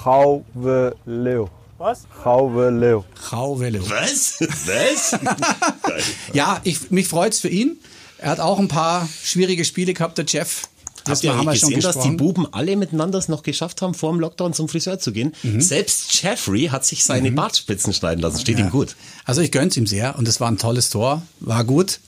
Gauweleu. 0.04 1.48
Was? 1.78 2.04
Gauweleu. 2.24 3.02
Chauveleu. 3.30 3.82
Was? 3.89 4.39
Was? 4.39 5.20
Ja, 6.34 6.62
ich, 6.63 6.91
mich 6.91 7.08
freut's 7.10 7.39
für 7.39 7.50
ihn. 7.50 7.78
Er 8.18 8.32
hat 8.32 8.39
auch 8.39 8.60
ein 8.60 8.70
paar 8.70 9.08
schwierige 9.24 9.65
Spiele 9.65 9.94
gehabt, 9.94 10.18
der 10.18 10.26
Jeff. 10.26 10.63
Habt 11.08 11.24
ihr 11.24 11.36
haben 11.38 11.48
gesehen, 11.50 11.80
dass 11.82 12.00
die. 12.00 12.12
Buben 12.15 12.48
alle 12.52 12.76
miteinander 12.78 13.18
es 13.20 13.28
noch 13.28 13.44
geschafft 13.44 13.82
haben, 13.82 13.94
vor 13.94 14.12
dem 14.12 14.20
Lockdown 14.20 14.54
zum 14.54 14.70
Friseur 14.70 15.00
zu 15.00 15.12
gehen? 15.12 15.34
Mhm. 15.44 15.60
Selbst 15.62 16.22
Jeffrey 16.22 16.68
hat 16.68 16.86
sich 16.86 17.04
seine 17.04 17.32
Bartspitzen 17.32 17.94
schneiden 17.94 18.22
lassen. 18.22 18.39
Steht 18.39 18.58
ihm 18.60 18.70
gut. 18.70 18.96
Also 19.26 19.41
ich 19.41 19.52
gönn's 19.52 19.76
ihm 19.76 19.88
sehr 19.88 20.18
und 20.18 20.28
es 20.28 20.39
war 20.39 20.48
ein 20.50 20.58
tolles 20.58 20.89
Tor, 20.89 21.22
war 21.39 21.63
gut. 21.63 22.00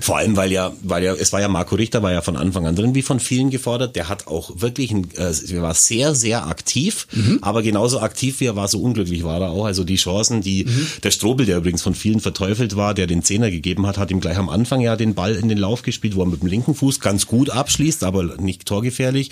Vor 0.00 0.18
allem, 0.18 0.36
weil 0.36 0.52
ja, 0.52 0.72
weil 0.82 1.02
ja, 1.02 1.14
es 1.14 1.32
war 1.32 1.40
ja 1.40 1.48
Marco 1.48 1.74
Richter, 1.74 2.02
war 2.02 2.12
ja 2.12 2.20
von 2.20 2.36
Anfang 2.36 2.66
an 2.66 2.76
drin, 2.76 2.94
wie 2.94 3.02
von 3.02 3.20
vielen 3.20 3.50
gefordert. 3.50 3.96
Der 3.96 4.08
hat 4.08 4.26
auch 4.26 4.50
wirklich, 4.60 4.90
ein, 4.92 5.08
äh, 5.16 5.32
er 5.52 5.62
war 5.62 5.74
sehr, 5.74 6.14
sehr 6.14 6.46
aktiv, 6.46 7.06
Mhm. 7.12 7.38
aber 7.42 7.62
genauso 7.62 8.00
aktiv 8.00 8.40
wie 8.40 8.46
er 8.46 8.56
war, 8.56 8.68
so 8.68 8.80
unglücklich 8.80 9.24
war 9.24 9.40
er 9.40 9.50
auch. 9.50 9.64
Also 9.64 9.82
die 9.84 9.96
Chancen, 9.96 10.42
die 10.42 10.64
Mhm. 10.64 10.86
der 11.02 11.10
Strobel, 11.10 11.46
der 11.46 11.56
übrigens 11.58 11.82
von 11.82 11.94
vielen 11.94 12.20
verteufelt 12.20 12.76
war, 12.76 12.94
der 12.94 13.06
den 13.06 13.22
Zehner 13.22 13.50
gegeben 13.50 13.86
hat, 13.86 13.98
hat 13.98 14.10
ihm 14.10 14.20
gleich 14.20 14.36
am 14.36 14.48
Anfang 14.48 14.80
ja 14.80 14.94
den 14.96 15.14
Ball 15.14 15.34
in 15.34 15.48
den 15.48 15.58
Lauf 15.58 15.82
gespielt, 15.82 16.16
wo 16.16 16.22
er 16.22 16.26
mit 16.26 16.42
dem 16.42 16.48
linken 16.48 16.74
Fuß 16.74 17.00
ganz 17.00 17.26
gut 17.26 17.50
abschließt, 17.50 18.04
aber 18.04 18.37
nicht 18.40 18.66
torgefährlich. 18.66 19.30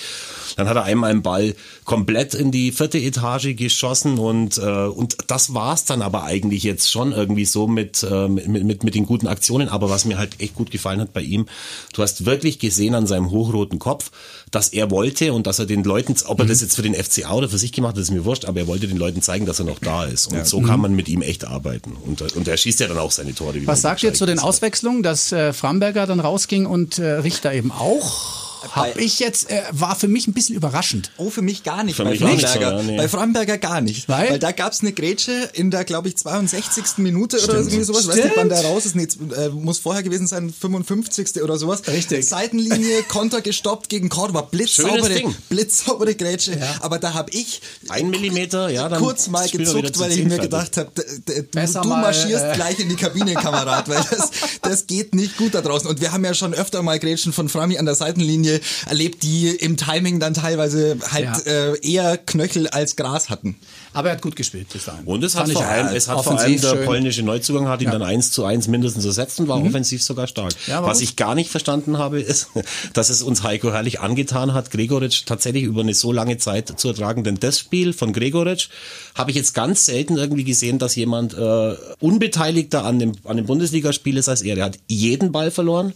Dann 0.57 0.69
hat 0.69 0.77
er 0.77 0.85
einmal 0.85 1.11
einen 1.11 1.23
Ball 1.23 1.55
komplett 1.85 2.35
in 2.35 2.51
die 2.51 2.73
vierte 2.73 2.99
Etage 2.99 3.57
geschossen 3.57 4.19
und, 4.19 4.59
äh, 4.59 4.87
und 4.87 5.17
das 5.27 5.55
war's 5.55 5.85
dann 5.85 6.03
aber 6.03 6.25
eigentlich 6.25 6.63
jetzt 6.63 6.91
schon 6.91 7.13
irgendwie 7.13 7.45
so 7.45 7.67
mit, 7.67 8.03
äh, 8.03 8.29
mit, 8.29 8.49
mit, 8.49 8.85
mit 8.85 8.95
den 8.95 9.07
guten 9.07 9.27
Aktionen. 9.27 9.69
Aber 9.69 9.91
was 9.91 10.05
mir 10.05 10.19
halt 10.19 10.41
echt 10.41 10.55
gut 10.55 10.71
gefallen 10.71 11.01
hat 11.01 11.13
bei 11.13 11.23
ihm, 11.23 11.47
du 11.93 12.03
hast 12.03 12.27
wirklich 12.27 12.59
gesehen 12.59 12.95
an 12.95 13.07
seinem 13.07 13.31
hochroten 13.31 13.79
Kopf, 13.79 14.11
dass 14.51 14.69
er 14.69 14.91
wollte 14.91 15.33
und 15.33 15.47
dass 15.47 15.59
er 15.59 15.67
den 15.67 15.85
Leuten, 15.85 16.15
ob 16.27 16.41
er 16.41 16.47
das 16.47 16.61
jetzt 16.61 16.77
für 16.77 16.83
den 16.83 16.95
FCA 16.95 17.33
oder 17.33 17.49
für 17.49 17.59
sich 17.59 17.73
gemacht 17.73 17.97
hat, 17.97 18.03
ist 18.03 18.11
mir 18.11 18.25
wurscht, 18.25 18.45
aber 18.45 18.61
er 18.61 18.67
wollte 18.67 18.89
den 18.89 18.97
Leuten 18.97 19.23
zeigen, 19.23 19.47
dass 19.47 19.59
er 19.59 19.65
noch 19.65 19.79
da 19.79 20.05
ist. 20.05 20.27
Und 20.27 20.47
so 20.47 20.61
kann 20.61 20.81
man 20.81 20.95
mit 20.95 21.09
ihm 21.09 21.23
echt 21.23 21.45
arbeiten. 21.45 21.97
Und, 22.05 22.21
äh, 22.21 22.27
und 22.35 22.49
er 22.49 22.57
schießt 22.57 22.81
ja 22.81 22.89
dann 22.89 22.99
auch 22.99 23.11
seine 23.11 23.35
Tore. 23.35 23.55
Was 23.67 23.83
du 23.83 23.89
jetzt 24.03 24.19
zu 24.19 24.27
den. 24.27 24.39
Auswechslungen, 24.39 25.03
dass 25.03 25.33
äh, 25.33 25.53
Framberger 25.53 26.07
dann 26.07 26.21
rausging 26.21 26.67
und 26.67 26.99
äh, 26.99 27.13
Richter 27.13 27.53
eben 27.53 27.73
auch? 27.73 28.46
Hab 28.73 28.97
ich 28.97 29.19
jetzt, 29.19 29.51
äh, 29.51 29.63
war 29.71 29.97
für 29.97 30.09
mich 30.09 30.27
ein 30.27 30.33
bisschen 30.33 30.57
überraschend. 30.57 31.11
Oh, 31.17 31.31
für 31.31 31.43
mich 31.43 31.63
gar 31.63 31.85
nicht. 31.85 31.97
Für 31.97 32.05
bei 32.05 32.11
mich 32.11 32.25
auch 32.25 32.29
nicht 32.29 32.47
Framberger. 32.47 32.71
so, 32.71 32.85
ja, 32.85 32.91
nee. 32.91 32.97
Bei 32.97 33.09
Framberger 33.09 33.59
gar 33.59 33.81
nicht. 33.81 34.09
Weil? 34.09 34.31
Weil 34.31 34.39
da 34.39 34.53
gab's 34.53 34.81
eine 34.81 34.93
Grätsche 34.93 35.51
in 35.53 35.71
der, 35.71 35.85
glaube 35.85 36.09
ich, 36.09 36.17
62. 36.17 36.99
Minute 36.99 37.43
oder 37.43 37.55
irgendwie 37.55 37.83
sowas. 37.83 38.03
Ich 38.03 38.09
weiß 38.09 38.15
Stimmt. 38.15 38.29
nicht, 38.29 38.37
wann 38.37 38.49
der 38.49 38.65
raus 38.65 38.87
ist. 38.87 38.97
Nee, 38.97 39.09
äh, 39.37 39.49
muss 39.51 39.79
vorher 39.79 40.03
gewesen 40.03 40.27
sein, 40.27 40.53
55. 40.53 41.43
oder 41.43 41.59
sowas. 41.59 41.87
Richtig. 41.87 42.29
Seitenlinie, 42.29 43.03
Konter 43.09 43.41
gestoppt 43.41 43.89
gegen 43.89 44.09
Cordova. 44.09 44.43
Blitzsaubere, 44.43 45.23
blitzsaubere 45.49 46.15
Grätsche. 46.15 46.61
Aber 46.81 46.99
da 46.99 47.15
habe 47.15 47.31
ich 47.33 47.61
Ein 47.89 48.11
Millimeter, 48.11 48.69
ja, 48.69 48.89
dann 48.89 49.01
kurz 49.01 49.29
mal 49.29 49.49
gezuckt, 49.49 49.95
zu 49.95 50.01
weil 50.01 50.13
ich 50.13 50.25
mir 50.25 50.39
gedacht 50.39 50.77
habe, 50.77 50.91
du, 50.95 51.43
du 51.43 51.89
mal, 51.89 52.03
marschierst 52.03 52.45
äh, 52.45 52.55
gleich 52.55 52.79
in 52.79 52.89
die 52.89 52.97
Kabine, 52.97 53.35
Kamerad, 53.35 53.89
weil 53.89 54.05
das, 54.11 54.31
das 54.63 54.87
geht 54.87 55.15
nicht 55.15 55.37
gut 55.37 55.55
da 55.55 55.63
draußen. 55.63 55.89
Und 55.89 56.01
wir 56.01 56.13
haben 56.13 56.25
ja 56.25 56.35
schon 56.35 56.55
öfter 56.55 56.83
mal 56.83 56.99
Grätschen 56.99 57.33
von 57.33 57.49
Frami 57.49 57.79
an 57.79 57.87
der 57.87 57.95
Seitenlinie 57.95 58.56
erlebt, 58.87 59.23
die 59.23 59.49
im 59.49 59.77
Timing 59.77 60.21
dann 60.21 60.35
teilweise 60.35 60.99
halt 61.11 61.25
Ja. 61.47 61.73
äh, 61.73 61.79
eher 61.87 62.17
Knöchel 62.19 62.69
als 62.69 62.97
Gras 62.97 63.29
hatten. 63.31 63.57
Aber 63.97 64.09
er 64.11 64.17
hat 64.17 64.23
gut 64.23 64.37
gespielt 64.37 64.69
bis 64.73 64.85
dahin. 64.85 65.05
Und 65.07 65.25
es 65.25 65.35
hat 65.35 65.45
Fand 65.47 65.55
vor 65.55 65.67
allem, 65.67 65.87
es 65.97 66.07
hat 66.09 66.23
vor 66.23 66.39
allem 66.39 66.61
der 66.61 66.71
schön. 66.77 66.85
polnische 66.85 67.23
Neuzugang 67.23 67.67
hat 67.67 67.81
ihn 67.81 67.87
Ja. 67.87 67.93
dann 67.93 68.03
eins 68.03 68.31
zu 68.31 68.45
eins 68.45 68.69
mindestens 68.69 69.05
ersetzt 69.07 69.41
und 69.41 69.49
war 69.49 69.61
offensiv 69.63 70.03
sogar 70.03 70.27
stark. 70.27 70.53
Ja, 70.67 70.85
Was 70.85 71.01
ich 71.01 71.17
gar 71.17 71.35
nicht 71.35 71.51
verstanden 71.51 71.97
habe, 71.99 72.21
ist, 72.21 72.49
dass 72.93 73.09
es 73.09 73.23
uns 73.23 73.43
Heiko 73.43 73.73
Herrlich 73.73 74.01
angetan 74.01 74.53
hat, 74.55 74.71
Gregoritsch 74.71 75.25
tatsächlich 75.25 75.65
über 75.65 75.81
eine 75.81 75.95
so 75.95 76.13
lange 76.13 76.37
Zeit 76.37 76.79
zu 76.79 76.89
ertragen. 76.89 77.25
Denn 77.25 77.37
das 77.41 77.59
Spiel 77.59 77.93
von 77.95 78.13
Gregoritsch 78.13 78.69
habe 79.15 79.31
ich 79.31 79.37
jetzt 79.37 79.55
ganz 79.55 79.87
selten 79.87 80.17
irgendwie 80.19 80.45
gesehen, 80.45 80.79
dass 80.79 80.95
jemand 80.95 81.33
äh, 81.35 81.75
unbeteiligter 81.99 82.85
an 82.85 82.99
dem, 82.99 83.13
an 83.25 83.39
dem 83.39 83.47
Bundesligaspiel 83.47 84.17
ist 84.19 84.29
als 84.29 84.43
er. 84.43 84.57
Der 84.57 84.65
hat 84.67 84.79
jeden 84.89 85.33
Ball 85.33 85.51
verloren. 85.51 85.93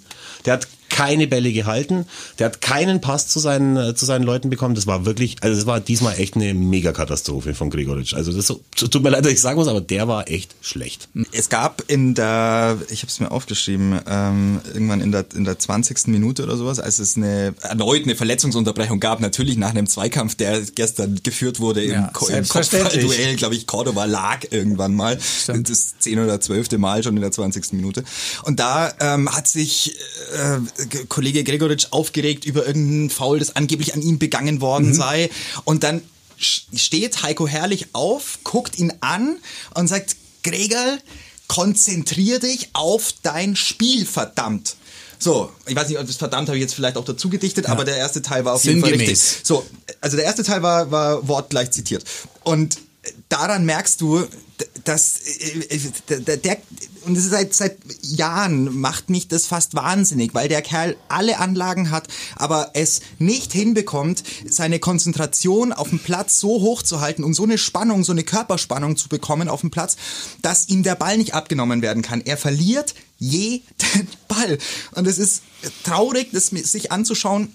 Der 0.47 0.55
hat 0.55 0.67
keine 0.89 1.29
Bälle 1.29 1.53
gehalten, 1.53 2.05
der 2.39 2.47
hat 2.47 2.61
keinen 2.61 3.01
Pass 3.01 3.29
zu 3.29 3.39
seinen, 3.39 3.77
äh, 3.77 3.95
zu 3.95 4.05
seinen 4.07 4.25
Leuten 4.25 4.51
bekommen. 4.51 4.75
Das 4.75 4.89
war 4.89 5.07
wirklich, 5.07 5.37
also 5.41 5.55
das 5.57 5.65
war 5.67 5.79
diesmal 5.81 6.19
echt 6.19 6.35
eine 6.35 6.53
Megakatastrophe 6.53 7.55
von 7.55 7.71
Gregoritsch. 7.91 8.15
Also 8.15 8.33
das 8.33 8.47
tut 8.47 9.03
mir 9.03 9.11
leid, 9.11 9.25
dass 9.25 9.33
ich 9.33 9.41
sagen 9.41 9.57
muss, 9.59 9.69
aber 9.69 9.81
der 9.81 10.09
war 10.09 10.29
echt 10.29 10.55
schlecht. 10.61 11.09
Es 11.33 11.49
gab 11.49 11.83
in 11.89 12.15
der, 12.15 12.79
ich 12.91 13.03
habe 13.03 13.09
es 13.11 13.21
mir 13.21 13.31
aufgeschrieben, 13.31 14.01
ähm, 14.07 14.61
irgendwann 14.73 15.01
in 15.01 15.13
der, 15.13 15.25
in 15.35 15.45
der 15.45 15.59
20. 15.59 16.09
Minute 16.09 16.45
oder 16.45 16.57
sowas, 16.57 16.79
als 16.81 16.99
es 16.99 17.17
eine 17.17 17.55
erneut 17.63 18.05
eine 18.05 18.15
Verletzungsunterbrechung 18.17 19.01
gab, 19.01 19.21
natürlich 19.21 19.57
nach 19.57 19.71
einem 19.71 19.87
Zweikampf, 19.87 20.35
der 20.37 20.61
gestern 20.61 21.21
geführt 21.23 21.61
wurde 21.61 21.83
im, 21.83 21.93
Ja, 21.93 22.11
Ko- 22.13 22.29
im. 22.29 22.47
Kopfballduell, 22.47 23.37
glaube 23.37 23.55
ich, 23.55 23.67
Cordoba 23.67 24.05
lag 24.05 24.41
irgendwann 24.51 24.95
mal. 24.95 25.19
Das 25.47 25.99
10 25.99 26.19
oder 26.19 26.41
12. 26.41 26.73
Mal 26.79 27.03
schon 27.03 27.17
in 27.17 27.23
der 27.23 27.33
20. 27.33 27.73
Minute. 27.73 28.05
Und 28.45 28.61
da 28.61 28.93
ähm, 29.01 29.31
hat 29.35 29.49
sich 29.49 29.97
äh, 30.35 30.97
Kollege 31.09 31.45
Gregoritsch 31.45 31.89
aufgeregt 31.91 32.45
über 32.45 32.67
irgendeinen 32.67 33.11
Foul, 33.11 33.39
das 33.39 33.57
angeblich 33.57 33.95
an 33.95 34.03
ihm 34.03 34.19
begangen 34.19 34.61
worden 34.61 34.95
sei. 34.95 35.31
Und 35.65 35.83
dann 35.83 36.03
steht 36.41 37.23
Heiko 37.23 37.47
Herrlich 37.47 37.89
auf, 37.95 38.39
guckt 38.45 38.79
ihn 38.79 38.93
an 39.01 39.37
und 39.75 39.89
sagt, 39.89 40.17
Gregor, 40.43 40.99
konzentrier 41.49 42.39
dich 42.39 42.71
auf 42.73 43.13
dein 43.23 43.57
Spiel, 43.57 44.07
verdammt. 44.07 44.77
So, 45.19 45.53
ich 45.67 45.77
weiß 45.77 45.89
nicht, 45.89 45.99
ob 45.99 46.07
das 46.07 46.17
verdammt 46.17 46.49
habe 46.49 46.57
ich 46.57 46.63
jetzt 46.63 46.75
vielleicht 46.75 46.97
auch 46.97 47.05
dazu 47.05 47.29
gedichtet, 47.29 47.67
aber 47.67 47.85
der 47.85 47.99
erste 47.99 48.23
Teil 48.23 48.45
war 48.47 48.55
auf 48.55 48.65
jeden 48.65 48.81
Fall 48.81 48.91
Sinngemäß. 48.91 49.11
richtig. 49.11 49.47
So, 49.47 49.67
also 50.01 50.17
der 50.17 50.25
erste 50.25 50.43
Teil 50.45 50.63
war, 50.63 50.91
war 50.91 51.29
wortgleich 51.29 51.71
zitiert. 51.73 52.05
Und 52.43 52.79
daran 53.29 53.67
merkst 53.67 54.01
du, 54.01 54.27
dass 54.85 55.21
äh, 55.21 55.77
äh, 56.09 56.21
der, 56.21 56.37
der 56.39 56.57
und 57.05 57.17
das 57.17 57.25
ist 57.25 57.31
seit, 57.31 57.55
seit 57.55 57.79
Jahren 58.03 58.79
macht 58.79 59.11
mich 59.11 59.29
das 59.29 59.47
fast 59.47 59.75
wahnsinnig, 59.75 60.35
weil 60.35 60.49
der 60.49 60.63
Kerl 60.63 60.97
alle 61.09 61.39
Anlagen 61.39 61.91
hat, 61.91 62.09
aber 62.37 62.71
es 62.75 63.01
nicht 63.19 63.53
hinbekommt, 63.53 64.23
seine 64.49 64.79
Konzentration 64.79 65.73
auf 65.73 65.89
dem 65.89 65.99
Platz 65.99 66.41
so 66.41 66.61
hoch 66.61 66.83
zu 66.83 67.01
halten 67.01 67.25
und 67.25 67.35
so 67.35 67.45
eine 67.45 67.59
Spannung, 67.59 68.05
so 68.05 68.13
eine 68.13 68.25
Körperspannung 68.25 68.97
zu 68.97 69.09
bekommen 69.09 69.49
auf 69.49 69.61
dem 69.61 69.71
Platz, 69.71 69.97
dass 70.43 70.69
ihm 70.69 70.83
der 70.83 70.95
Ball 70.95 71.19
nicht 71.19 71.35
abgenommen 71.35 71.83
werden 71.83 72.03
kann. 72.03 72.21
Er 72.21 72.37
verliert 72.37 72.95
jeden 73.19 73.63
Ball. 74.29 74.59
Und 74.93 75.07
es 75.07 75.19
ist 75.19 75.43
traurig, 75.85 76.31
das 76.33 76.47
sich 76.47 76.93
anzuschauen, 76.93 77.55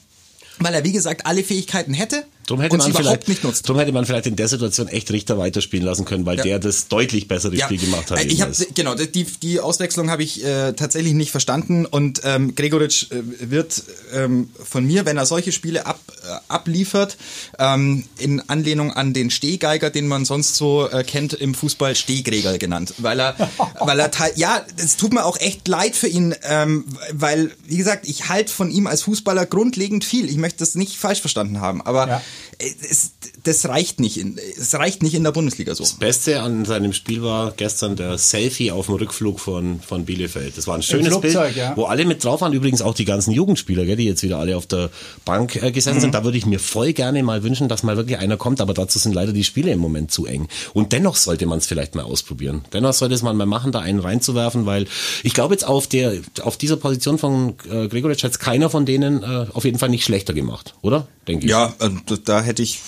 weil 0.60 0.74
er, 0.74 0.84
wie 0.84 0.94
gesagt, 0.94 1.26
alle 1.26 1.44
Fähigkeiten 1.44 1.94
hätte 1.94 2.26
Drum 2.48 2.62
hätte, 2.62 2.78
man 2.78 2.94
vielleicht, 2.94 3.28
nicht 3.28 3.44
nutzt. 3.44 3.68
drum 3.68 3.80
hätte 3.80 3.92
man 3.92 4.06
vielleicht 4.06 4.28
in 4.28 4.36
der 4.36 4.48
Situation 4.48 4.88
echt 4.88 5.10
Richter 5.12 5.38
weiterspielen 5.40 5.86
lassen 5.86 6.06
können, 6.06 6.26
weil 6.26 6.38
Ja. 6.38 6.44
der 6.44 6.60
das 6.60 6.88
deutlich 6.88 7.28
bessere 7.28 7.58
Spiel 7.58 7.80
gemacht 7.80 8.12
hat. 8.12 8.20
äh, 8.20 8.24
Ich 8.24 8.34
jedenfalls. 8.40 8.68
genau 8.76 8.94
die 8.94 9.24
die 9.24 9.60
Auswechslung 9.60 10.12
habe 10.12 10.24
ich 10.24 10.44
äh, 10.46 10.74
tatsächlich 10.74 11.14
nicht 11.14 11.32
verstanden 11.32 11.86
und 11.86 12.22
ähm, 12.24 12.54
Gregoritsch 12.54 13.08
äh, 13.12 13.22
wird 13.50 13.84
ähm, 14.14 14.50
von 14.64 14.86
mir, 14.86 15.06
wenn 15.06 15.18
er 15.18 15.26
solche 15.26 15.52
Spiele 15.52 15.86
ab, 15.88 16.00
äh, 16.24 16.36
abliefert, 16.48 17.18
ähm, 17.58 18.04
in 18.20 18.42
Anlehnung 18.48 18.92
an 18.94 19.14
den 19.14 19.32
Stehgeiger, 19.32 19.90
den 19.90 20.08
man 20.08 20.26
sonst 20.26 20.56
so 20.56 20.88
äh, 20.90 21.04
kennt 21.04 21.34
im 21.34 21.56
Fußball, 21.56 21.96
Stehgregel 21.96 22.60
genannt, 22.60 22.94
weil 23.00 23.20
er 23.20 23.36
weil 23.80 24.00
er 24.00 24.12
ja, 24.36 24.64
es 24.78 24.98
tut 24.98 25.14
mir 25.14 25.26
auch 25.26 25.40
echt 25.40 25.68
leid 25.68 25.96
für 25.96 26.08
ihn, 26.08 26.36
ähm, 26.44 26.86
weil 27.12 27.52
wie 27.66 27.78
gesagt, 27.78 28.08
ich 28.08 28.30
halte 28.30 28.52
von 28.54 28.70
ihm 28.70 28.86
als 28.88 29.02
Fußballer 29.04 29.46
grundlegend 29.46 30.06
viel. 30.06 30.30
Ich 30.30 30.38
möchte 30.38 30.60
das 30.60 30.76
nicht 30.76 30.96
falsch 30.98 31.22
verstanden 31.22 31.60
haben, 31.60 31.82
aber 31.82 32.08
Ja. 32.08 32.22
Äh, 32.60 32.70
es, 32.90 33.12
das 33.44 33.68
reicht 33.68 34.00
nicht 34.00 34.18
in 34.18 34.38
es 34.38 34.74
reicht 34.76 35.04
nicht 35.04 35.14
in 35.14 35.24
der 35.24 35.32
Bundesliga 35.32 35.76
so. 35.76 35.84
Das 35.84 35.94
Beste 35.94 36.42
an 36.42 36.66
seinem 36.66 36.94
Spiel 36.94 37.24
war 37.24 37.52
gestern 37.56 37.96
der 37.96 38.18
Selfie 38.18 38.72
auf 38.72 38.88
dem 38.88 38.96
Rückflug 38.96 39.40
von, 39.40 39.80
von 39.82 40.06
Bielefeld. 40.06 40.58
Das 40.58 40.68
war 40.68 40.76
ein 40.76 40.82
schönes 40.84 41.08
Flugzeug, 41.08 41.54
Bild, 41.54 41.56
ja. 41.56 41.74
wo 41.76 41.86
alle 41.86 42.06
mit 42.06 42.24
drauf 42.24 42.42
waren. 42.42 42.54
Übrigens 42.54 42.82
auch 42.82 42.94
die 42.94 43.06
ganzen 43.06 43.32
Jugendspieler, 43.32 43.86
gell, 43.86 43.96
die 43.96 44.06
jetzt 44.06 44.24
wieder 44.24 44.38
alle 44.40 44.58
auf 44.58 44.66
der 44.66 44.90
Bank 45.26 45.56
äh, 45.62 45.72
gesessen 45.72 45.96
Mhm. 45.98 46.02
sind. 46.02 46.16
Da 46.16 46.24
würde 46.24 46.38
ich 46.38 46.46
mir 46.46 46.60
voll 46.60 46.94
gerne 46.94 47.24
mal 47.24 47.44
wünschen, 47.44 47.68
dass 47.70 47.84
mal 47.84 47.98
wirklich 47.98 48.18
einer 48.18 48.38
kommt, 48.38 48.62
aber 48.62 48.74
dazu 48.74 49.00
sind 49.00 49.14
leider 49.14 49.34
die 49.34 49.44
Spiele 49.44 49.72
im 49.72 49.80
Moment 49.80 50.12
zu 50.12 50.26
eng. 50.26 50.48
Und 50.74 50.92
dennoch 50.92 51.16
sollte 51.16 51.46
man 51.46 51.60
es 51.60 51.66
vielleicht 51.68 51.96
mal 51.96 52.04
ausprobieren. 52.04 52.64
Dennoch 52.74 52.94
sollte 52.94 53.16
es 53.16 53.22
man 53.22 53.36
mal 53.38 53.46
machen, 53.46 53.72
da 53.72 53.80
einen 53.80 54.00
reinzuwerfen, 54.00 54.66
weil 54.66 54.86
ich 55.24 55.34
glaube 55.34 55.54
jetzt 55.54 55.66
auf 55.66 55.88
der 55.88 56.22
auf 56.42 56.58
dieser 56.58 56.78
Position 56.78 57.18
von 57.18 57.56
äh, 57.70 57.88
Gregoritsch 57.88 58.24
hat 58.24 58.40
keiner 58.40 58.70
von 58.70 58.86
denen 58.86 59.24
äh, 59.24 59.46
auf 59.54 59.66
jeden 59.66 59.80
Fall 59.80 59.90
nicht 59.90 60.04
schlechter 60.04 60.34
gemacht, 60.34 60.76
oder? 60.82 61.08
Denke 61.28 61.46
ich. 61.46 61.52
Ja, 61.52 61.74
also 61.80 61.98
da- 62.24 62.42
hätte 62.42 62.62
ich, 62.62 62.82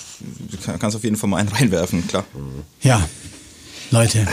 kann- 0.64 0.78
kannst 0.78 0.96
auf 0.96 1.04
jeden 1.04 1.16
Fall 1.16 1.28
mal 1.30 1.38
einen 1.38 1.48
reinwerfen, 1.56 2.06
klar. 2.06 2.24
Ja, 2.82 3.08
Leute. 3.90 4.26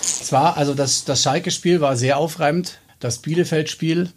Es 0.00 0.32
war, 0.32 0.56
also 0.56 0.74
das, 0.74 1.04
das 1.04 1.22
Schalke-Spiel 1.22 1.80
war 1.80 1.96
sehr 1.96 2.18
aufreibend. 2.18 2.78
Das 3.00 3.18
Bielefeld-Spiel 3.18 4.10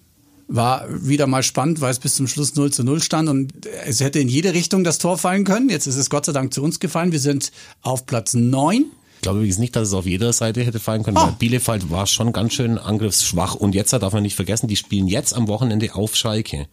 war 0.47 0.86
wieder 0.89 1.27
mal 1.27 1.43
spannend, 1.43 1.81
weil 1.81 1.91
es 1.91 1.99
bis 1.99 2.15
zum 2.15 2.27
Schluss 2.27 2.55
0 2.55 2.71
zu 2.71 2.83
0 2.83 3.03
stand 3.03 3.27
und 3.27 3.65
es 3.86 3.99
hätte 3.99 4.19
in 4.19 4.29
jede 4.29 4.53
Richtung 4.53 4.86
das 4.86 4.97
Tor 4.97 5.17
fallen 5.17 5.43
können. 5.43 5.69
Jetzt 5.69 5.88
ist 5.88 5.97
es 5.97 6.10
Gott 6.10 6.25
sei 6.25 6.31
Dank 6.31 6.53
zu 6.53 6.63
uns 6.63 6.79
gefallen. 6.79 7.12
Wir 7.12 7.19
sind 7.19 7.51
auf 7.81 8.05
Platz 8.05 8.33
9. 8.33 8.86
Ich 9.27 9.29
glaube 9.29 9.39
übrigens 9.39 9.57
nicht, 9.57 9.75
dass 9.75 9.89
es 9.89 9.93
auf 9.93 10.05
jeder 10.05 10.31
Seite 10.31 10.63
hätte 10.63 10.79
fallen 10.79 11.03
können, 11.03 11.17
Oh. 11.17 11.23
weil 11.25 11.33
Bielefeld 11.33 11.91
war 11.91 12.07
schon 12.07 12.31
ganz 12.31 12.53
schön 12.53 12.77
angriffsschwach. 12.77 13.55
Und 13.55 13.75
jetzt 13.75 13.91
darf 13.91 14.13
man 14.13 14.23
nicht 14.23 14.37
vergessen, 14.37 14.69
die 14.69 14.77
spielen 14.77 15.05
jetzt 15.07 15.33
am 15.35 15.49
Wochenende 15.49 15.95
auf 15.95 16.15
Schalke. 16.15 16.67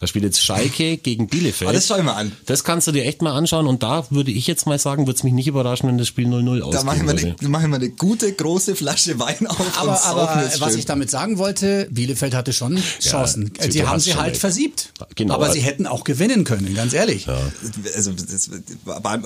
Da 0.00 0.06
spielt 0.06 0.24
jetzt 0.24 0.42
Schalke 0.42 0.96
gegen 0.96 1.26
Bielefeld. 1.26 1.68
Ah, 1.68 1.72
das 1.74 1.86
schau 1.86 1.98
ich 1.98 2.02
mal 2.04 2.14
an. 2.14 2.32
Das 2.46 2.64
kannst 2.64 2.86
du 2.86 2.92
dir 2.92 3.04
echt 3.04 3.20
mal 3.20 3.32
anschauen. 3.34 3.66
Und 3.66 3.82
da 3.82 4.06
würde 4.08 4.30
ich 4.30 4.46
jetzt 4.46 4.66
mal 4.66 4.78
sagen, 4.78 5.06
würde 5.06 5.18
es 5.18 5.22
mich 5.22 5.34
nicht 5.34 5.48
überraschen, 5.48 5.86
wenn 5.86 5.98
das 5.98 6.08
Spiel 6.08 6.26
0-0 6.26 6.62
ausgeht. 6.62 6.80
Da 6.80 6.84
machen 6.84 7.06
wir, 7.06 7.10
eine, 7.14 7.36
machen 7.50 7.68
wir 7.70 7.76
eine 7.76 7.90
gute, 7.90 8.32
große 8.32 8.74
Flasche 8.74 9.18
Wein 9.20 9.46
auf 9.46 9.78
Aber, 9.78 10.02
aber 10.04 10.44
was 10.60 10.70
schön. 10.70 10.78
ich 10.78 10.86
damit 10.86 11.10
sagen 11.10 11.36
wollte, 11.36 11.88
Bielefeld 11.90 12.32
hatte 12.34 12.54
schon 12.54 12.78
Chancen. 13.02 13.52
du- 13.52 13.70
sie 13.70 13.86
haben 13.86 14.00
sie 14.00 14.14
halt 14.14 14.38
versiebt. 14.38 14.94
Genau. 15.14 15.34
Aber 15.34 15.50
sie 15.52 15.60
hätten 15.60 15.86
auch 15.86 16.04
gewinnen 16.04 16.44
können, 16.44 16.74
ganz 16.74 16.94
ehrlich. 16.94 17.28
also 17.94 18.12
das, 18.12 18.48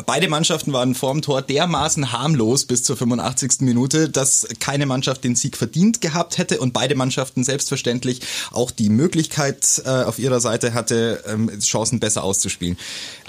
beide 0.04 0.28
Mannschaften 0.28 0.72
waren 0.72 0.96
vorm 0.96 1.22
Tor 1.22 1.42
dermaßen 1.42 2.10
harmlos 2.12 2.64
bis 2.72 2.84
zur 2.84 2.96
85. 2.96 3.60
Minute, 3.60 4.08
dass 4.08 4.48
keine 4.58 4.86
Mannschaft 4.86 5.24
den 5.24 5.36
Sieg 5.36 5.58
verdient 5.58 6.00
gehabt 6.00 6.38
hätte 6.38 6.58
und 6.58 6.72
beide 6.72 6.94
Mannschaften 6.94 7.44
selbstverständlich 7.44 8.22
auch 8.50 8.70
die 8.70 8.88
Möglichkeit 8.88 9.82
äh, 9.84 9.90
auf 9.90 10.18
ihrer 10.18 10.40
Seite 10.40 10.72
hatte, 10.72 11.22
ähm, 11.26 11.50
Chancen 11.60 12.00
besser 12.00 12.24
auszuspielen. 12.24 12.78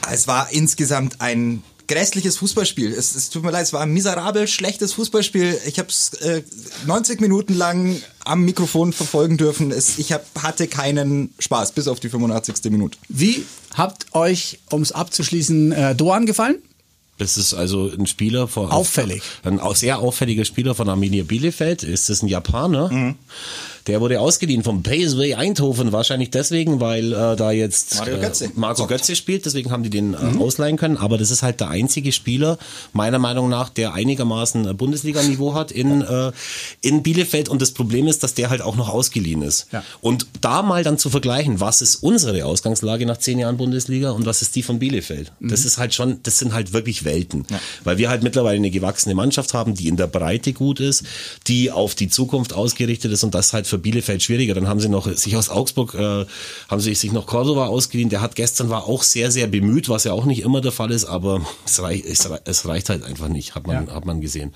Es 0.09 0.29
war 0.29 0.49
insgesamt 0.53 1.19
ein 1.19 1.61
grässliches 1.89 2.37
Fußballspiel. 2.37 2.93
Es, 2.93 3.15
es 3.15 3.31
tut 3.31 3.43
mir 3.43 3.51
leid, 3.51 3.63
es 3.65 3.73
war 3.73 3.81
ein 3.81 3.91
miserabel 3.91 4.47
schlechtes 4.47 4.93
Fußballspiel. 4.93 5.59
Ich 5.67 5.77
habe 5.77 5.89
es 5.89 6.13
äh, 6.21 6.41
90 6.85 7.19
Minuten 7.19 7.53
lang 7.53 8.01
am 8.23 8.45
Mikrofon 8.45 8.93
verfolgen 8.93 9.35
dürfen. 9.35 9.71
Es, 9.71 9.97
ich 9.97 10.13
hab, 10.13 10.25
hatte 10.41 10.69
keinen 10.69 11.33
Spaß 11.37 11.73
bis 11.73 11.89
auf 11.89 11.99
die 11.99 12.07
85. 12.07 12.71
Minute. 12.71 12.97
Wie 13.09 13.45
habt 13.73 14.05
euch, 14.15 14.59
um 14.71 14.83
es 14.83 14.93
abzuschließen, 14.93 15.73
äh, 15.73 15.95
Doan 15.95 16.25
gefallen? 16.25 16.61
Das 17.17 17.37
ist 17.37 17.53
also 17.53 17.91
ein 17.91 18.07
Spieler 18.07 18.47
von 18.47 18.71
Auffällig. 18.71 19.21
Ein 19.43 19.59
sehr 19.75 19.99
auffälliger 19.99 20.45
Spieler 20.45 20.73
von 20.73 20.89
Arminia 20.89 21.23
Bielefeld. 21.23 21.83
Ist 21.83 22.09
das 22.09 22.23
ein 22.23 22.27
Japaner? 22.27 22.91
Mhm. 22.91 23.15
Der 23.87 23.99
wurde 24.01 24.19
ausgeliehen 24.19 24.63
vom 24.63 24.81
PSV 24.83 25.35
Eindhoven, 25.35 25.91
wahrscheinlich 25.91 26.29
deswegen, 26.29 26.79
weil 26.79 27.11
äh, 27.13 27.35
da 27.35 27.51
jetzt 27.51 27.95
Mario 27.97 28.19
Götze. 28.19 28.45
Äh, 28.45 28.49
Marco 28.55 28.87
Götze 28.87 29.15
spielt, 29.15 29.45
deswegen 29.45 29.71
haben 29.71 29.83
die 29.83 29.89
den 29.89 30.13
äh, 30.13 30.17
Mhm. 30.23 30.41
ausleihen 30.41 30.77
können. 30.77 30.97
Aber 30.97 31.17
das 31.17 31.31
ist 31.31 31.43
halt 31.43 31.59
der 31.59 31.69
einzige 31.69 32.11
Spieler, 32.11 32.57
meiner 32.93 33.19
Meinung 33.19 33.49
nach, 33.49 33.69
der 33.69 33.93
einigermaßen 33.93 34.67
äh, 34.67 34.73
Bundesliga-Niveau 34.73 35.53
hat 35.53 35.71
in, 35.71 36.01
äh, 36.01 36.31
in 36.81 37.03
Bielefeld. 37.03 37.49
Und 37.49 37.61
das 37.61 37.71
Problem 37.71 38.07
ist, 38.07 38.23
dass 38.23 38.33
der 38.33 38.49
halt 38.49 38.61
auch 38.61 38.75
noch 38.75 38.89
ausgeliehen 38.89 39.41
ist. 39.41 39.67
Ja. 39.71 39.83
Und 40.01 40.27
da 40.41 40.61
mal 40.61 40.83
dann 40.83 40.97
zu 40.97 41.09
vergleichen, 41.09 41.59
was 41.59 41.81
ist 41.81 41.97
unsere 41.97 42.45
Ausgangslage 42.45 43.05
nach 43.05 43.17
zehn 43.17 43.39
Jahren 43.39 43.57
Bundesliga 43.57 44.11
und 44.11 44.25
was 44.25 44.41
ist 44.41 44.55
die 44.55 44.63
von 44.63 44.79
Bielefeld? 44.79 45.31
Mhm. 45.39 45.49
Das 45.49 45.65
ist 45.65 45.77
halt 45.77 45.93
schon, 45.93 46.19
das 46.23 46.39
sind 46.39 46.53
halt 46.53 46.73
wirklich 46.73 47.03
Welten. 47.05 47.45
Weil 47.83 47.97
wir 47.97 48.09
halt 48.09 48.23
mittlerweile 48.23 48.57
eine 48.57 48.71
gewachsene 48.71 49.13
Mannschaft 49.15 49.53
haben, 49.53 49.75
die 49.75 49.87
in 49.87 49.97
der 49.97 50.07
Breite 50.07 50.53
gut 50.53 50.79
ist, 50.79 51.03
die 51.47 51.69
auf 51.71 51.95
die 51.95 52.07
Zukunft 52.09 52.53
ausgerichtet 52.53 53.11
ist 53.11 53.23
und 53.23 53.35
das 53.35 53.51
halt 53.53 53.67
für 53.73 53.79
Bielefeld 53.79 54.21
schwieriger. 54.21 54.53
Dann 54.53 54.67
haben 54.67 54.79
sie 54.79 54.87
noch 54.87 55.11
sich 55.11 55.35
aus 55.35 55.49
Augsburg, 55.49 55.95
äh, 55.95 56.25
haben 56.69 56.79
sie 56.79 56.93
sich 56.93 57.11
noch 57.11 57.25
Cordova 57.25 57.65
ausgeliehen. 57.65 58.09
Der 58.09 58.21
hat 58.21 58.35
gestern 58.35 58.69
war 58.69 58.83
auch 58.87 59.01
sehr, 59.01 59.31
sehr 59.31 59.47
bemüht, 59.47 59.89
was 59.89 60.03
ja 60.03 60.13
auch 60.13 60.25
nicht 60.25 60.43
immer 60.43 60.61
der 60.61 60.71
Fall 60.71 60.91
ist, 60.91 61.05
aber 61.05 61.41
es 61.65 61.81
reicht, 61.81 62.05
es, 62.05 62.29
es 62.45 62.67
reicht 62.67 62.89
halt 62.89 63.03
einfach 63.03 63.29
nicht, 63.29 63.55
hat 63.55 63.65
man, 63.65 63.87
Ja. 63.87 63.95
hat 63.95 64.05
man 64.05 64.21
gesehen. 64.21 64.53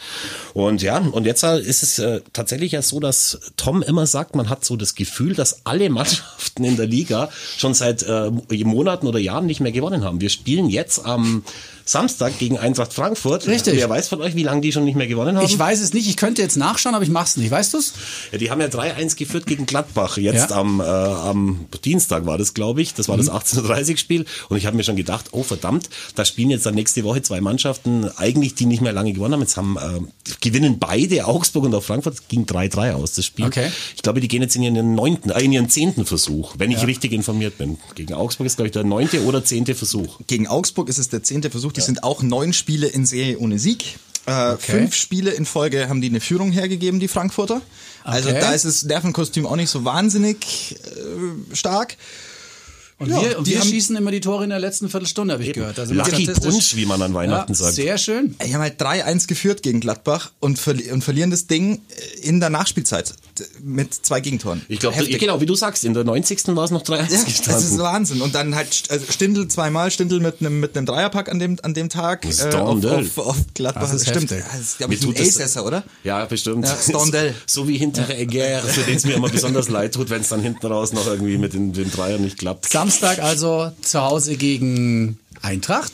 Und 0.53 0.83
ja, 0.83 0.99
und 0.99 1.25
jetzt 1.25 1.43
ist 1.43 1.81
es 1.81 1.97
äh, 1.97 2.21
tatsächlich 2.31 2.73
ja 2.73 2.83
so, 2.83 2.99
dass 2.99 3.39
Tom 3.57 3.81
immer 3.81 4.05
sagt, 4.05 4.35
man 4.35 4.49
hat 4.49 4.63
so 4.63 4.75
das 4.75 4.93
Gefühl, 4.93 5.33
dass 5.33 5.65
alle 5.65 5.89
Mannschaften 5.97 6.63
in 6.63 6.77
der 6.77 6.85
Liga 6.85 7.29
schon 7.57 7.73
seit 7.73 8.03
äh, 8.03 8.29
Monaten 8.63 9.07
oder 9.07 9.17
Jahren 9.17 9.47
nicht 9.47 9.61
mehr 9.61 9.71
gewonnen 9.71 10.03
haben. 10.03 10.21
Wir 10.21 10.29
spielen 10.29 10.69
jetzt 10.69 11.03
am 11.03 11.43
Samstag 11.87 12.37
gegen 12.37 12.57
Eintracht 12.57 12.93
Frankfurt. 12.93 13.47
Richtig. 13.47 13.75
Wer 13.75 13.89
weiß 13.89 14.09
von 14.09 14.21
euch, 14.21 14.35
wie 14.35 14.43
lange 14.43 14.61
die 14.61 14.71
schon 14.71 14.83
nicht 14.83 14.95
mehr 14.95 15.07
gewonnen 15.07 15.37
haben? 15.37 15.45
Ich 15.45 15.57
weiß 15.57 15.79
es 15.79 15.93
nicht, 15.93 16.07
ich 16.07 16.17
könnte 16.17 16.41
jetzt 16.41 16.57
nachschauen, 16.57 16.93
aber 16.95 17.03
ich 17.03 17.09
mach's 17.09 17.37
nicht. 17.37 17.49
Weißt 17.49 17.73
du's? 17.73 17.93
Ja, 18.31 18.37
die 18.37 18.51
haben 18.51 18.59
ja 18.61 18.67
3-1 18.67 19.15
geführt 19.15 19.45
gegen 19.45 19.65
Gladbach. 19.65 20.17
Jetzt 20.17 20.49
Ja. 20.51 20.57
am, 20.57 20.79
äh, 20.81 20.83
am 20.83 21.65
Dienstag 21.85 22.25
war 22.25 22.37
das, 22.37 22.53
glaube 22.53 22.81
ich. 22.81 22.93
Das 22.93 23.07
war 23.07 23.15
Mhm. 23.15 23.21
das 23.21 23.29
18.30-Spiel. 23.29 24.25
Und 24.49 24.57
ich 24.57 24.65
habe 24.65 24.75
mir 24.75 24.83
schon 24.83 24.95
gedacht, 24.97 25.27
oh 25.31 25.43
verdammt, 25.43 25.89
da 26.15 26.25
spielen 26.25 26.49
jetzt 26.49 26.65
dann 26.65 26.75
nächste 26.75 27.03
Woche 27.05 27.21
zwei 27.21 27.39
Mannschaften, 27.41 28.09
eigentlich 28.17 28.55
die 28.55 28.65
nicht 28.65 28.81
mehr 28.81 28.93
lange 28.93 29.13
gewonnen 29.13 29.33
haben. 29.33 29.41
Jetzt 29.41 29.55
haben, 29.57 29.77
äh, 29.77 30.33
gewinnen 30.41 30.79
beide, 30.79 31.25
Augsburg 31.25 31.63
und 31.65 31.73
auch 31.75 31.83
Frankfurt, 31.83 32.27
ging 32.27 32.45
3-3 32.45 32.93
aus, 32.95 33.13
das 33.13 33.25
Spiel. 33.25 33.45
Okay. 33.45 33.71
Ich 33.95 34.01
glaube, 34.01 34.19
die 34.19 34.27
gehen 34.27 34.41
jetzt 34.41 34.55
in 34.55 34.63
ihren 34.63 34.93
neunten, 34.95 35.31
äh, 35.31 35.41
in 35.41 35.53
ihren 35.53 35.69
zehnten 35.69 36.05
Versuch, 36.05 36.55
wenn 36.57 36.71
ich 36.71 36.85
richtig 36.85 37.13
informiert 37.13 37.57
bin. 37.57 37.77
Gegen 37.95 38.13
Augsburg 38.13 38.47
ist, 38.47 38.57
glaube 38.57 38.67
ich, 38.67 38.73
der 38.73 38.83
neunte 38.83 39.23
oder 39.23 39.43
zehnte 39.43 39.73
Versuch. 39.75 40.19
Gegen 40.27 40.47
Augsburg 40.47 40.89
ist 40.89 40.97
es 40.97 41.09
der 41.09 41.23
zehnte 41.23 41.49
Versuch. 41.49 41.71
Die 41.77 41.81
sind 41.81 42.03
auch 42.03 42.21
neun 42.21 42.53
Spiele 42.53 42.87
in 42.87 43.05
Serie 43.05 43.37
ohne 43.39 43.59
Sieg. 43.59 43.95
Äh, 44.25 44.57
Fünf 44.57 44.93
Spiele 44.95 45.31
in 45.31 45.45
Folge 45.45 45.87
haben 45.87 46.01
die 46.01 46.09
eine 46.09 46.19
Führung 46.19 46.51
hergegeben, 46.51 46.99
die 46.99 47.07
Frankfurter. 47.07 47.61
Also 48.03 48.29
Okay. 48.29 48.39
da 48.41 48.51
ist 48.53 48.65
das 48.65 48.83
Nervenkostüm 48.83 49.45
auch 49.45 49.55
nicht 49.55 49.69
so 49.69 49.85
wahnsinnig 49.85 50.75
äh, 51.51 51.55
stark. 51.55 51.95
Und 52.99 53.09
Ja, 53.09 53.21
wir, 53.21 53.37
und 53.37 53.45
die 53.45 53.51
wir 53.51 53.61
schießen 53.61 53.95
immer 53.95 54.09
die 54.09 54.21
Tore 54.21 54.43
in 54.43 54.49
der 54.49 54.59
letzten 54.59 54.89
Viertelstunde, 54.89 55.33
habe 55.35 55.43
ich 55.43 55.53
gehört. 55.53 55.77
Also 55.77 55.93
Lucky 55.93 56.25
Punch, 56.25 56.75
wie 56.75 56.85
man 56.87 56.99
an 57.01 57.13
Weihnachten 57.13 57.51
ja, 57.51 57.55
sagt. 57.55 57.75
Sehr 57.75 57.97
schön. 57.99 58.35
Die 58.43 58.53
haben 58.53 58.61
halt 58.61 58.81
3-1 58.81 59.27
geführt 59.27 59.61
gegen 59.61 59.79
Gladbach 59.79 60.31
und, 60.39 60.57
verli 60.57 60.91
und 60.91 61.03
verlieren 61.03 61.29
das 61.29 61.45
Ding 61.45 61.81
in 62.23 62.39
der 62.39 62.49
Nachspielzeit 62.49 63.13
mit 63.61 63.93
zwei 63.93 64.19
Gegentoren. 64.19 64.63
Ich 64.67 64.79
glaube, 64.79 65.05
genau, 65.05 65.39
wie 65.41 65.45
du 65.45 65.53
sagst, 65.53 65.85
in 65.85 65.93
der 65.93 66.05
90. 66.05 66.47
war 66.55 66.63
es 66.65 66.71
noch 66.71 66.81
3-1 66.81 66.89
Ja, 66.89 67.03
gestanden. 67.05 67.43
das 67.45 67.63
ist 67.65 67.77
Wahnsinn. 67.77 68.21
Und 68.21 68.33
dann 68.33 68.55
halt 68.55 68.83
also 68.89 69.05
Stindl 69.11 69.47
zweimal, 69.47 69.91
Stindl 69.91 70.19
mit 70.19 70.39
einem 70.39 70.59
mit 70.59 70.75
einem 70.75 70.87
Dreierpack 70.87 71.29
an 71.29 71.37
dem 71.37 71.57
an 71.61 71.75
dem 71.75 71.89
Tag 71.89 72.25
äh, 72.25 72.29
auf, 72.29 72.33
Stondel. 72.33 72.91
auf, 72.91 73.17
auf 73.19 73.37
Gladbach. 73.53 73.81
Das 73.81 73.93
ist 73.93 74.09
Stimmt. 74.09 74.31
heftig. 74.31 74.43
Das 74.51 74.59
ist, 74.59 74.77
glaube 74.79 74.95
ich, 74.95 75.05
ein 75.05 75.15
Elsässer, 75.15 75.65
oder? 75.65 75.83
Ja, 76.03 76.25
bestimmt. 76.25 76.65
Ja, 76.65 76.75
Stondel. 76.81 77.35
So 77.45 77.67
wie 77.67 77.77
hintere 77.77 78.15
Egger, 78.17 78.61
für 78.61 78.81
den 78.81 78.97
es 78.97 79.05
mir 79.05 79.13
immer 79.13 79.29
besonders 79.29 79.69
leid 79.69 79.93
tut, 79.93 80.09
wenn 80.09 80.21
es 80.21 80.29
dann 80.29 80.41
hinten 80.41 80.65
raus 80.65 80.93
noch 80.93 81.07
irgendwie 81.07 81.37
mit 81.37 81.53
den, 81.53 81.73
den 81.73 81.91
Dreiern 81.91 82.21
nicht 82.21 82.37
klappt. 82.37 82.69
Samstag 82.87 83.19
also 83.19 83.71
zu 83.81 84.01
Hause 84.01 84.37
gegen 84.37 85.19
Eintracht. 85.41 85.91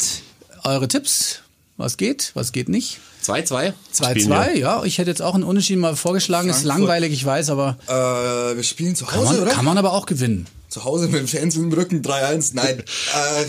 Eure 0.64 0.88
Tipps? 0.88 1.40
Was 1.76 1.98
geht, 1.98 2.30
was 2.36 2.52
geht 2.52 2.70
nicht? 2.70 3.00
2-2. 3.26 3.74
spielen 3.92 4.32
2-2, 4.32 4.54
wir. 4.54 4.58
ja. 4.60 4.84
Ich 4.84 5.00
hätte 5.00 5.10
jetzt 5.10 5.24
auch 5.24 5.34
einen 5.34 5.44
Unentschieden 5.44 5.82
mal 5.82 5.96
vorgeschlagen. 5.96 6.50
Ist 6.50 6.58
Frankfurt. 6.58 6.78
langweilig, 6.82 7.12
ich 7.14 7.26
weiß, 7.26 7.50
aber 7.50 7.78
Äh, 7.88 8.56
wir 8.56 8.62
spielen 8.64 8.96
zu 8.96 9.06
kann 9.06 9.22
Hause, 9.22 9.34
man, 9.34 9.42
oder? 9.42 9.52
kann 9.54 9.66
man 9.66 9.78
aber 9.80 9.94
auch 9.94 10.06
gewinnen. 10.06 10.46
Zu 10.70 10.84
Hause 10.84 11.08
mit 11.08 11.20
dem 11.20 11.28
Fans 11.28 11.56
im 11.56 11.74
Rücken 11.74 12.04
3-1. 12.04 12.52
Nein. 12.54 12.84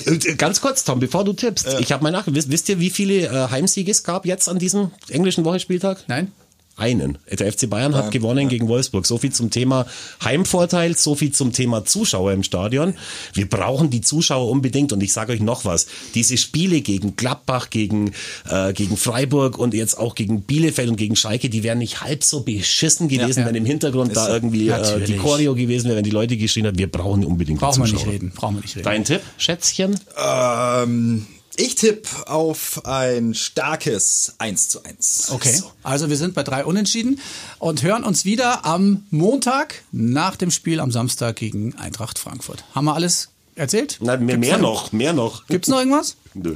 äh, 0.06 0.10
äh, 0.10 0.34
Ganz 0.36 0.62
kurz, 0.62 0.84
Tom, 0.84 1.00
bevor 1.00 1.24
du 1.24 1.34
tippst. 1.34 1.66
Ich 1.80 1.92
habe 1.92 2.02
mal 2.02 2.12
nachgewiesen. 2.12 2.50
Wisst 2.50 2.70
ihr, 2.70 2.80
wie 2.80 2.88
viele 2.90 3.26
äh, 3.26 3.50
Heimsiege 3.50 3.90
es 3.90 4.04
gab 4.04 4.24
jetzt 4.24 4.48
an 4.48 4.58
diesem 4.58 4.90
englischen 5.10 5.44
Wochenspieltag? 5.44 6.04
Nein? 6.06 6.32
Einen. 6.76 7.18
Der 7.30 7.52
FC 7.52 7.70
Bayern 7.70 7.94
hat 7.94 8.10
gewonnen 8.10 8.48
gegen 8.48 8.66
Wolfsburg. 8.66 9.06
So 9.06 9.18
viel 9.18 9.32
zum 9.32 9.50
Thema 9.50 9.86
Heimvorteil, 10.22 10.96
so 10.96 11.14
viel 11.14 11.30
zum 11.30 11.52
Thema 11.52 11.84
Zuschauer 11.84 12.32
im 12.32 12.42
Stadion. 12.42 12.94
Wir 13.32 13.48
brauchen 13.48 13.90
die 13.90 14.00
Zuschauer 14.00 14.50
unbedingt 14.50 14.92
und 14.92 15.00
ich 15.00 15.12
sage 15.12 15.32
euch 15.32 15.40
noch 15.40 15.64
was. 15.64 15.86
Diese 16.14 16.36
Spiele 16.36 16.80
gegen 16.80 17.14
Gladbach, 17.14 17.70
gegen, 17.70 18.12
äh, 18.48 18.72
gegen 18.72 18.96
Freiburg 18.96 19.56
und 19.56 19.72
jetzt 19.72 19.96
auch 19.96 20.16
gegen 20.16 20.42
Bielefeld 20.42 20.90
und 20.90 20.96
gegen 20.96 21.14
Schalke, 21.14 21.48
die 21.48 21.62
wären 21.62 21.78
nicht 21.78 22.00
halb 22.00 22.24
so 22.24 22.40
beschissen 22.40 23.08
gewesen, 23.08 23.40
ja. 23.40 23.46
wenn 23.46 23.54
im 23.54 23.66
Hintergrund 23.66 24.16
da 24.16 24.28
irgendwie 24.32 24.68
äh, 24.68 25.04
die. 25.04 25.14
Choreo 25.16 25.54
gewesen 25.54 25.86
wäre, 25.86 25.96
wenn 25.96 26.04
die 26.04 26.10
Leute 26.10 26.36
geschrien 26.36 26.66
haben, 26.66 26.78
wir 26.78 26.90
brauchen 26.90 27.24
unbedingt 27.24 27.60
die 27.60 27.64
Brauchen 27.64 27.82
wir 27.82 27.86
Zuschauer. 27.86 28.06
nicht 28.06 28.14
reden. 28.14 28.32
Brauchen 28.34 28.56
wir 28.56 28.62
nicht 28.62 28.76
reden. 28.76 28.84
Dein 28.84 29.04
Tipp, 29.04 29.22
Schätzchen? 29.38 29.98
ähm, 30.18 31.26
ich 31.56 31.74
tippe 31.76 32.28
auf 32.28 32.84
ein 32.84 33.34
starkes 33.34 34.34
1 34.38 34.68
zu 34.68 34.82
1. 34.84 35.30
Okay, 35.32 35.62
also 35.82 36.08
wir 36.10 36.16
sind 36.16 36.34
bei 36.34 36.42
drei 36.42 36.64
Unentschieden 36.64 37.20
und 37.58 37.82
hören 37.82 38.04
uns 38.04 38.24
wieder 38.24 38.64
am 38.64 39.04
Montag 39.10 39.82
nach 39.92 40.36
dem 40.36 40.50
Spiel 40.50 40.80
am 40.80 40.90
Samstag 40.90 41.36
gegen 41.36 41.74
Eintracht 41.76 42.18
Frankfurt. 42.18 42.64
Haben 42.74 42.86
wir 42.86 42.94
alles 42.94 43.28
erzählt? 43.54 43.98
Nein, 44.00 44.24
mehr, 44.24 44.38
mehr 44.38 44.58
noch- 44.58 44.92
mehr 44.92 45.12
noch. 45.12 45.46
Gibt's 45.46 45.68
noch 45.68 45.78
irgendwas? 45.78 46.16
Nö. 46.34 46.54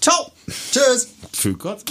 Ciao! 0.00 0.30
Tschüss. 0.72 1.08
Für 1.32 1.54
Gott. 1.54 1.82